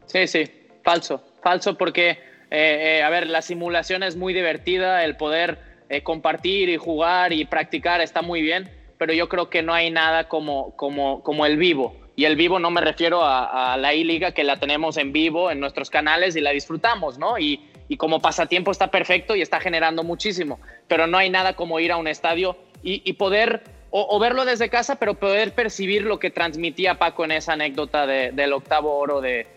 Sí, 0.05 0.27
sí. 0.27 0.47
Falso. 0.83 1.23
Falso 1.41 1.75
porque, 1.75 2.09
eh, 2.51 2.99
eh, 2.99 3.03
a 3.03 3.09
ver, 3.09 3.25
la 3.25 3.41
simulación 3.41 4.03
es 4.03 4.15
muy 4.15 4.31
divertida, 4.31 5.03
el 5.05 5.17
poder 5.17 5.57
eh, 5.89 6.03
compartir 6.03 6.69
y 6.69 6.77
jugar 6.77 7.33
y 7.33 7.43
practicar 7.45 7.99
está 7.99 8.21
muy 8.21 8.43
bien, 8.43 8.69
pero 8.99 9.13
yo 9.13 9.29
creo 9.29 9.49
que 9.49 9.63
no 9.63 9.73
hay 9.73 9.89
nada 9.89 10.29
como, 10.29 10.75
como, 10.75 11.23
como 11.23 11.47
el 11.47 11.57
vivo. 11.57 11.95
Y 12.15 12.25
el 12.25 12.35
vivo 12.35 12.59
no 12.59 12.69
me 12.69 12.81
refiero 12.81 13.23
a, 13.23 13.73
a 13.73 13.77
la 13.77 13.95
I-Liga, 13.95 14.33
que 14.33 14.43
la 14.43 14.59
tenemos 14.59 14.97
en 14.97 15.13
vivo 15.13 15.49
en 15.49 15.59
nuestros 15.59 15.89
canales 15.89 16.35
y 16.35 16.41
la 16.41 16.51
disfrutamos, 16.51 17.17
¿no? 17.17 17.39
Y, 17.39 17.71
y 17.89 17.97
como 17.97 18.19
pasatiempo 18.19 18.71
está 18.71 18.91
perfecto 18.91 19.35
y 19.35 19.41
está 19.41 19.59
generando 19.59 20.03
muchísimo, 20.03 20.59
pero 20.87 21.07
no 21.07 21.17
hay 21.17 21.29
nada 21.29 21.53
como 21.53 21.79
ir 21.79 21.91
a 21.91 21.97
un 21.97 22.07
estadio 22.07 22.57
y, 22.83 23.13
poder 23.13 23.63
o, 23.89 24.19
verlo 24.19 24.45
desde 24.45 24.69
casa, 24.69 24.95
pero 24.95 25.15
poder 25.15 25.53
percibir 25.53 26.03
lo 26.03 26.19
que 26.19 26.29
transmitía 26.29 26.99
Paco 26.99 27.25
en 27.25 27.31
esa 27.31 27.53
anécdota 27.53 28.05
del 28.05 28.53
octavo 28.53 28.97
oro 28.97 29.19
de, 29.21 29.47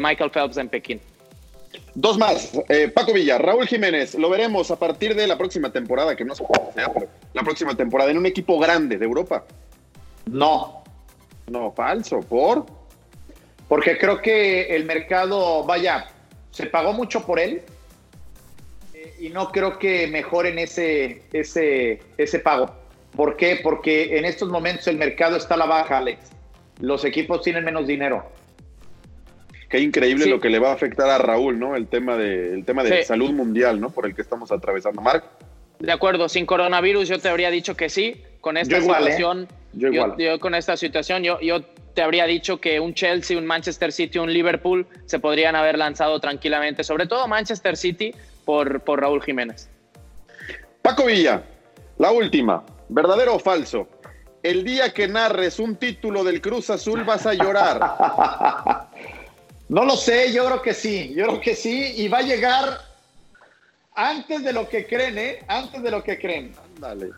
Michael 0.00 0.30
Phelps 0.30 0.56
en 0.56 0.68
Pekín. 0.68 1.00
Dos 1.94 2.18
más. 2.18 2.52
Eh, 2.68 2.88
Paco 2.88 3.12
Villa, 3.12 3.38
Raúl 3.38 3.66
Jiménez, 3.66 4.14
lo 4.14 4.28
veremos 4.30 4.70
a 4.70 4.78
partir 4.78 5.14
de 5.14 5.26
la 5.26 5.36
próxima 5.36 5.70
temporada, 5.70 6.16
que 6.16 6.24
no 6.24 6.34
sé 6.34 6.44
cuándo 6.44 6.72
sea, 6.72 6.90
la 7.32 7.42
próxima 7.42 7.76
temporada 7.76 8.10
en 8.10 8.18
un 8.18 8.26
equipo 8.26 8.58
grande 8.58 8.96
de 8.96 9.04
Europa. 9.04 9.44
No. 10.26 10.82
No, 11.48 11.72
falso. 11.72 12.20
¿Por? 12.20 12.66
Porque 13.68 13.98
creo 13.98 14.20
que 14.20 14.74
el 14.74 14.84
mercado, 14.84 15.64
vaya, 15.64 16.08
se 16.50 16.66
pagó 16.66 16.92
mucho 16.92 17.24
por 17.24 17.38
él 17.38 17.62
eh, 18.94 19.14
y 19.20 19.28
no 19.30 19.50
creo 19.50 19.78
que 19.78 20.06
mejoren 20.06 20.58
ese, 20.58 21.22
ese, 21.32 22.02
ese 22.18 22.38
pago. 22.38 22.74
¿Por 23.14 23.36
qué? 23.36 23.60
Porque 23.62 24.18
en 24.18 24.24
estos 24.24 24.48
momentos 24.48 24.86
el 24.86 24.96
mercado 24.96 25.36
está 25.36 25.54
a 25.54 25.58
la 25.58 25.66
baja, 25.66 25.98
Alex. 25.98 26.30
Los 26.80 27.04
equipos 27.04 27.42
tienen 27.42 27.64
menos 27.64 27.86
dinero. 27.86 28.24
Qué 29.68 29.78
increíble 29.78 30.26
lo 30.26 30.40
que 30.40 30.50
le 30.50 30.58
va 30.58 30.70
a 30.70 30.74
afectar 30.74 31.08
a 31.08 31.18
Raúl, 31.18 31.58
¿no? 31.58 31.76
El 31.76 31.86
tema 31.86 32.16
de, 32.16 32.54
el 32.54 32.64
tema 32.64 32.82
de 32.82 33.04
salud 33.04 33.30
mundial, 33.30 33.80
¿no? 33.80 33.90
Por 33.90 34.06
el 34.06 34.14
que 34.16 34.22
estamos 34.22 34.50
atravesando. 34.50 35.00
Marc. 35.00 35.24
De 35.78 35.92
acuerdo, 35.92 36.28
sin 36.28 36.44
coronavirus 36.44 37.08
yo 37.08 37.18
te 37.18 37.28
habría 37.28 37.50
dicho 37.50 37.76
que 37.76 37.88
sí. 37.88 38.22
Con 38.40 38.56
esta 38.56 38.78
Yo 38.78 38.82
igual, 38.82 39.02
¿eh? 39.02 39.12
situación, 39.12 39.48
Yo 39.72 39.88
yo, 39.88 39.94
igual. 39.94 40.14
yo 40.18 40.40
con 40.40 40.54
esta 40.54 40.76
situación, 40.76 41.22
yo, 41.22 41.38
yo 41.40 41.60
te 42.00 42.04
habría 42.04 42.24
dicho 42.24 42.58
que 42.58 42.80
un 42.80 42.94
Chelsea, 42.94 43.36
un 43.36 43.44
Manchester 43.44 43.92
City, 43.92 44.18
un 44.18 44.32
Liverpool 44.32 44.86
se 45.04 45.18
podrían 45.18 45.54
haber 45.54 45.76
lanzado 45.76 46.18
tranquilamente, 46.18 46.82
sobre 46.82 47.06
todo 47.06 47.28
Manchester 47.28 47.76
City 47.76 48.14
por, 48.46 48.80
por 48.80 49.02
Raúl 49.02 49.22
Jiménez. 49.22 49.68
Paco 50.80 51.04
Villa, 51.04 51.42
la 51.98 52.10
última, 52.10 52.64
¿verdadero 52.88 53.34
o 53.34 53.38
falso? 53.38 53.86
El 54.42 54.64
día 54.64 54.94
que 54.94 55.08
narres 55.08 55.58
un 55.58 55.76
título 55.76 56.24
del 56.24 56.40
Cruz 56.40 56.70
Azul 56.70 57.04
vas 57.04 57.26
a 57.26 57.34
llorar. 57.34 58.88
No 59.68 59.84
lo 59.84 59.94
sé, 59.94 60.32
yo 60.32 60.46
creo 60.46 60.62
que 60.62 60.74
sí, 60.74 61.12
yo 61.14 61.26
creo 61.26 61.40
que 61.40 61.54
sí, 61.54 61.92
y 61.98 62.08
va 62.08 62.18
a 62.18 62.22
llegar 62.22 62.80
antes 63.94 64.42
de 64.42 64.52
lo 64.52 64.68
que 64.68 64.84
creen, 64.84 65.16
¿eh? 65.16 65.44
Antes 65.46 65.80
de 65.80 65.90
lo 65.92 66.02
que 66.02 66.18
creen. 66.18 66.52
Dale. 66.78 67.10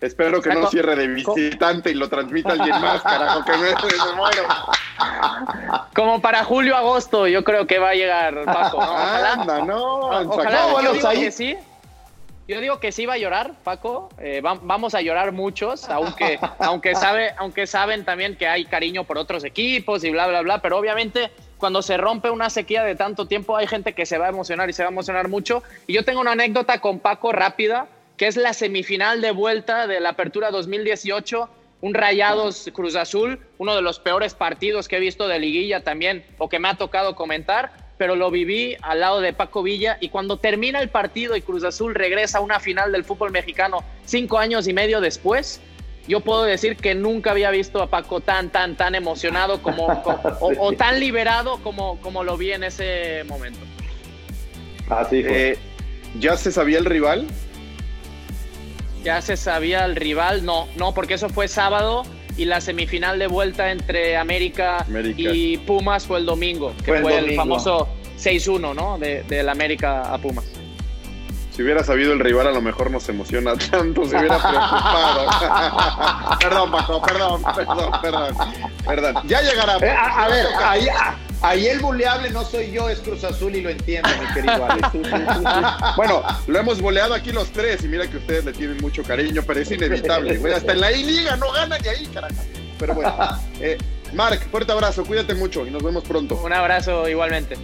Espero 0.00 0.42
que 0.42 0.50
no 0.54 0.66
cierre 0.68 0.96
de 0.96 1.06
visitante 1.08 1.90
y 1.90 1.94
lo 1.94 2.08
transmita 2.08 2.52
alguien 2.52 2.78
más, 2.80 3.02
carajo, 3.02 3.44
que 3.44 3.52
me, 3.52 3.68
me 3.68 4.12
muero. 4.16 4.42
Como 5.94 6.20
para 6.20 6.44
julio, 6.44 6.76
agosto, 6.76 7.26
yo 7.26 7.42
creo 7.44 7.66
que 7.66 7.78
va 7.78 7.90
a 7.90 7.94
llegar 7.94 8.44
Paco. 8.44 8.78
¿no? 8.80 8.92
Ojalá. 8.92 9.32
Anda, 9.32 9.62
no. 9.62 10.00
Ojalá, 10.30 10.66
No, 10.66 10.72
bueno, 10.72 10.88
yo 10.90 10.94
digo 10.94 11.08
ahí- 11.08 11.20
que 11.20 11.30
sí. 11.30 11.56
Yo 12.46 12.60
digo 12.60 12.78
que 12.78 12.92
sí 12.92 13.06
va 13.06 13.14
a 13.14 13.18
llorar, 13.18 13.52
Paco. 13.64 14.10
Eh, 14.18 14.42
va- 14.42 14.58
vamos 14.60 14.94
a 14.94 15.00
llorar 15.00 15.32
muchos, 15.32 15.88
aunque, 15.88 16.38
aunque, 16.58 16.94
sabe, 16.94 17.32
aunque 17.38 17.66
saben 17.66 18.04
también 18.04 18.36
que 18.36 18.46
hay 18.46 18.66
cariño 18.66 19.04
por 19.04 19.16
otros 19.16 19.44
equipos 19.44 20.04
y 20.04 20.10
bla, 20.10 20.26
bla, 20.26 20.42
bla. 20.42 20.58
Pero 20.60 20.76
obviamente 20.76 21.30
cuando 21.56 21.80
se 21.80 21.96
rompe 21.96 22.28
una 22.28 22.50
sequía 22.50 22.84
de 22.84 22.96
tanto 22.96 23.26
tiempo 23.26 23.56
hay 23.56 23.66
gente 23.66 23.94
que 23.94 24.04
se 24.04 24.18
va 24.18 24.26
a 24.26 24.28
emocionar 24.28 24.68
y 24.68 24.74
se 24.74 24.82
va 24.82 24.90
a 24.90 24.92
emocionar 24.92 25.28
mucho. 25.28 25.62
Y 25.86 25.94
yo 25.94 26.04
tengo 26.04 26.20
una 26.20 26.32
anécdota 26.32 26.80
con 26.82 26.98
Paco 26.98 27.32
rápida, 27.32 27.86
que 28.16 28.26
es 28.26 28.36
la 28.36 28.52
semifinal 28.52 29.20
de 29.20 29.30
vuelta 29.32 29.86
de 29.86 30.00
la 30.00 30.10
Apertura 30.10 30.50
2018. 30.50 31.48
Un 31.80 31.92
Rayados 31.92 32.70
Cruz 32.72 32.96
Azul, 32.96 33.40
uno 33.58 33.74
de 33.76 33.82
los 33.82 33.98
peores 33.98 34.32
partidos 34.34 34.88
que 34.88 34.96
he 34.96 35.00
visto 35.00 35.28
de 35.28 35.38
liguilla 35.38 35.80
también, 35.84 36.24
o 36.38 36.48
que 36.48 36.58
me 36.58 36.68
ha 36.68 36.74
tocado 36.76 37.14
comentar 37.14 37.84
pero 37.96 38.16
lo 38.16 38.28
viví 38.32 38.76
al 38.82 38.98
lado 38.98 39.20
de 39.20 39.32
Paco 39.32 39.62
Villa 39.62 39.98
y 40.00 40.08
cuando 40.08 40.36
termina 40.38 40.80
el 40.80 40.88
partido 40.88 41.36
y 41.36 41.42
Cruz 41.42 41.62
Azul 41.62 41.94
regresa 41.94 42.38
a 42.38 42.40
una 42.40 42.58
final 42.58 42.90
del 42.90 43.04
fútbol 43.04 43.30
mexicano 43.30 43.84
cinco 44.04 44.38
años 44.38 44.66
y 44.66 44.72
medio 44.72 45.00
después, 45.00 45.60
yo 46.08 46.18
puedo 46.18 46.42
decir 46.42 46.76
que 46.76 46.96
nunca 46.96 47.30
había 47.30 47.50
visto 47.52 47.80
a 47.80 47.86
Paco 47.90 48.20
tan, 48.20 48.50
tan, 48.50 48.76
tan 48.76 48.96
emocionado 48.96 49.62
como, 49.62 49.86
co- 50.02 50.20
o, 50.40 50.52
o 50.58 50.72
tan 50.72 50.98
liberado 50.98 51.58
como, 51.62 52.00
como 52.00 52.24
lo 52.24 52.36
vi 52.36 52.50
en 52.50 52.64
ese 52.64 53.22
momento. 53.28 53.60
Así 54.90 55.22
fue. 55.22 55.50
Eh, 55.52 55.58
¿Ya 56.18 56.36
se 56.36 56.50
sabía 56.50 56.78
el 56.78 56.86
rival? 56.86 57.28
Ya 59.04 59.20
se 59.20 59.36
sabía 59.36 59.84
el 59.84 59.96
rival, 59.96 60.44
no, 60.44 60.66
no, 60.76 60.94
porque 60.94 61.14
eso 61.14 61.28
fue 61.28 61.46
sábado 61.46 62.04
y 62.36 62.46
la 62.46 62.60
semifinal 62.60 63.18
de 63.18 63.26
vuelta 63.26 63.70
entre 63.70 64.16
América, 64.16 64.78
América. 64.78 65.30
y 65.32 65.58
Pumas 65.58 66.06
fue 66.06 66.18
el 66.18 66.26
domingo, 66.26 66.72
que 66.78 66.84
Fue 66.84 67.02
fue, 67.02 67.18
el 67.18 67.36
famoso 67.36 67.86
6-1, 68.18 68.74
¿no? 68.74 68.98
De, 68.98 69.22
del 69.24 69.48
América 69.50 70.12
a 70.12 70.18
Pumas. 70.18 70.44
Si 71.54 71.62
hubiera 71.62 71.84
sabido 71.84 72.12
el 72.12 72.18
rival, 72.18 72.48
a 72.48 72.50
lo 72.50 72.60
mejor 72.60 72.90
no 72.90 72.98
se 72.98 73.12
emociona 73.12 73.54
tanto, 73.56 74.04
se 74.06 74.16
hubiera 74.16 74.38
preocupado. 74.38 75.28
perdón, 76.40 76.70
Paco, 76.72 77.02
perdón, 77.02 77.42
perdón, 77.54 77.90
perdón. 78.02 78.36
Perdón. 78.84 79.14
Ya 79.28 79.40
llegará. 79.42 79.76
Eh, 79.76 79.90
a, 79.90 80.24
a 80.24 80.28
ver, 80.28 80.46
ahí, 80.64 80.86
ahí 81.44 81.66
el 81.66 81.80
buleable 81.80 82.30
no 82.30 82.44
soy 82.44 82.70
yo, 82.70 82.88
es 82.88 82.98
Cruz 83.00 83.24
Azul 83.24 83.54
y 83.54 83.60
lo 83.60 83.70
entiendo, 83.70 84.08
mi 84.20 84.34
querido 84.34 84.66
Alex. 84.68 84.88
Bueno, 85.96 86.22
lo 86.46 86.58
hemos 86.58 86.80
boleado 86.80 87.14
aquí 87.14 87.32
los 87.32 87.50
tres 87.50 87.84
y 87.84 87.88
mira 87.88 88.06
que 88.08 88.16
ustedes 88.16 88.44
le 88.44 88.52
tienen 88.52 88.78
mucho 88.78 89.02
cariño, 89.02 89.42
pero 89.46 89.60
es 89.60 89.70
inevitable. 89.70 90.38
güey. 90.38 90.52
Hasta 90.52 90.72
en 90.72 90.80
la 90.80 90.92
I-Liga 90.92 91.36
no 91.36 91.52
ganan 91.52 91.80
de 91.82 91.90
ahí, 91.90 92.06
carajo. 92.06 92.34
Pero 92.78 92.94
bueno, 92.94 93.14
eh, 93.60 93.78
Marc, 94.12 94.48
fuerte 94.50 94.72
abrazo, 94.72 95.04
cuídate 95.04 95.34
mucho 95.34 95.66
y 95.66 95.70
nos 95.70 95.82
vemos 95.82 96.04
pronto. 96.04 96.40
Un 96.42 96.52
abrazo 96.52 97.08
igualmente. 97.08 97.56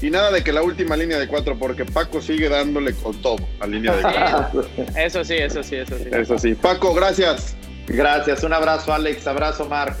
Y 0.00 0.10
nada 0.10 0.32
de 0.32 0.42
que 0.42 0.52
la 0.52 0.62
última 0.62 0.96
línea 0.96 1.18
de 1.18 1.28
cuatro, 1.28 1.56
porque 1.56 1.84
Paco 1.84 2.20
sigue 2.20 2.48
dándole 2.48 2.92
con 2.94 3.20
todo 3.22 3.36
a 3.60 3.66
línea 3.66 3.94
de 3.94 4.02
cuatro. 4.02 4.66
Eso 4.96 5.24
sí, 5.24 5.34
eso 5.34 5.62
sí, 5.62 5.76
eso 5.76 5.96
sí. 5.96 6.04
Eso 6.10 6.38
sí. 6.38 6.54
Paco, 6.54 6.92
gracias. 6.92 7.54
Gracias, 7.86 8.42
un 8.42 8.52
abrazo 8.52 8.92
Alex, 8.92 9.26
abrazo 9.26 9.66
Marc. 9.66 9.96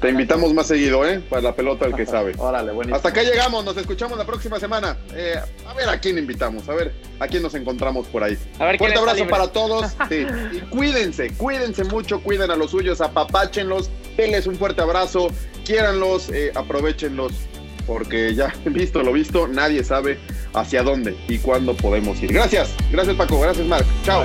Te 0.00 0.10
invitamos 0.10 0.54
más 0.54 0.68
seguido, 0.68 1.04
¿eh? 1.06 1.20
Para 1.20 1.42
la 1.42 1.54
pelota 1.56 1.86
al 1.86 1.94
que 1.94 2.06
sabe. 2.06 2.34
Órale, 2.38 2.72
buenísimo. 2.72 2.96
Hasta 2.96 3.08
acá 3.08 3.22
llegamos, 3.22 3.64
nos 3.64 3.76
escuchamos 3.76 4.16
la 4.16 4.24
próxima 4.24 4.60
semana. 4.60 4.96
Eh, 5.14 5.34
a 5.66 5.74
ver 5.74 5.88
a 5.88 5.98
quién 5.98 6.18
invitamos, 6.18 6.68
a 6.68 6.74
ver 6.74 6.94
a 7.18 7.26
quién 7.26 7.42
nos 7.42 7.54
encontramos 7.54 8.06
por 8.06 8.22
ahí. 8.22 8.38
A 8.58 8.66
ver 8.66 8.78
Fuerte 8.78 8.98
abrazo 8.98 9.26
para 9.26 9.48
todos. 9.48 9.86
sí. 10.08 10.26
Y 10.52 10.60
cuídense, 10.70 11.32
cuídense 11.36 11.84
mucho, 11.84 12.22
cuiden 12.22 12.50
a 12.50 12.56
los 12.56 12.70
suyos, 12.70 13.00
apapáchenlos, 13.00 13.90
denles 14.16 14.46
un 14.46 14.56
fuerte 14.56 14.82
abrazo, 14.82 15.28
quiéranlos, 15.64 16.28
eh, 16.30 16.52
aprovechenlos, 16.54 17.32
porque 17.86 18.34
ya 18.34 18.54
visto 18.66 19.02
lo 19.02 19.12
visto, 19.12 19.48
nadie 19.48 19.82
sabe 19.82 20.18
hacia 20.54 20.82
dónde 20.82 21.16
y 21.28 21.38
cuándo 21.38 21.74
podemos 21.74 22.22
ir. 22.22 22.32
Gracias, 22.32 22.70
gracias 22.92 23.16
Paco, 23.16 23.40
gracias 23.40 23.66
Marc. 23.66 23.86
Chao. 24.04 24.24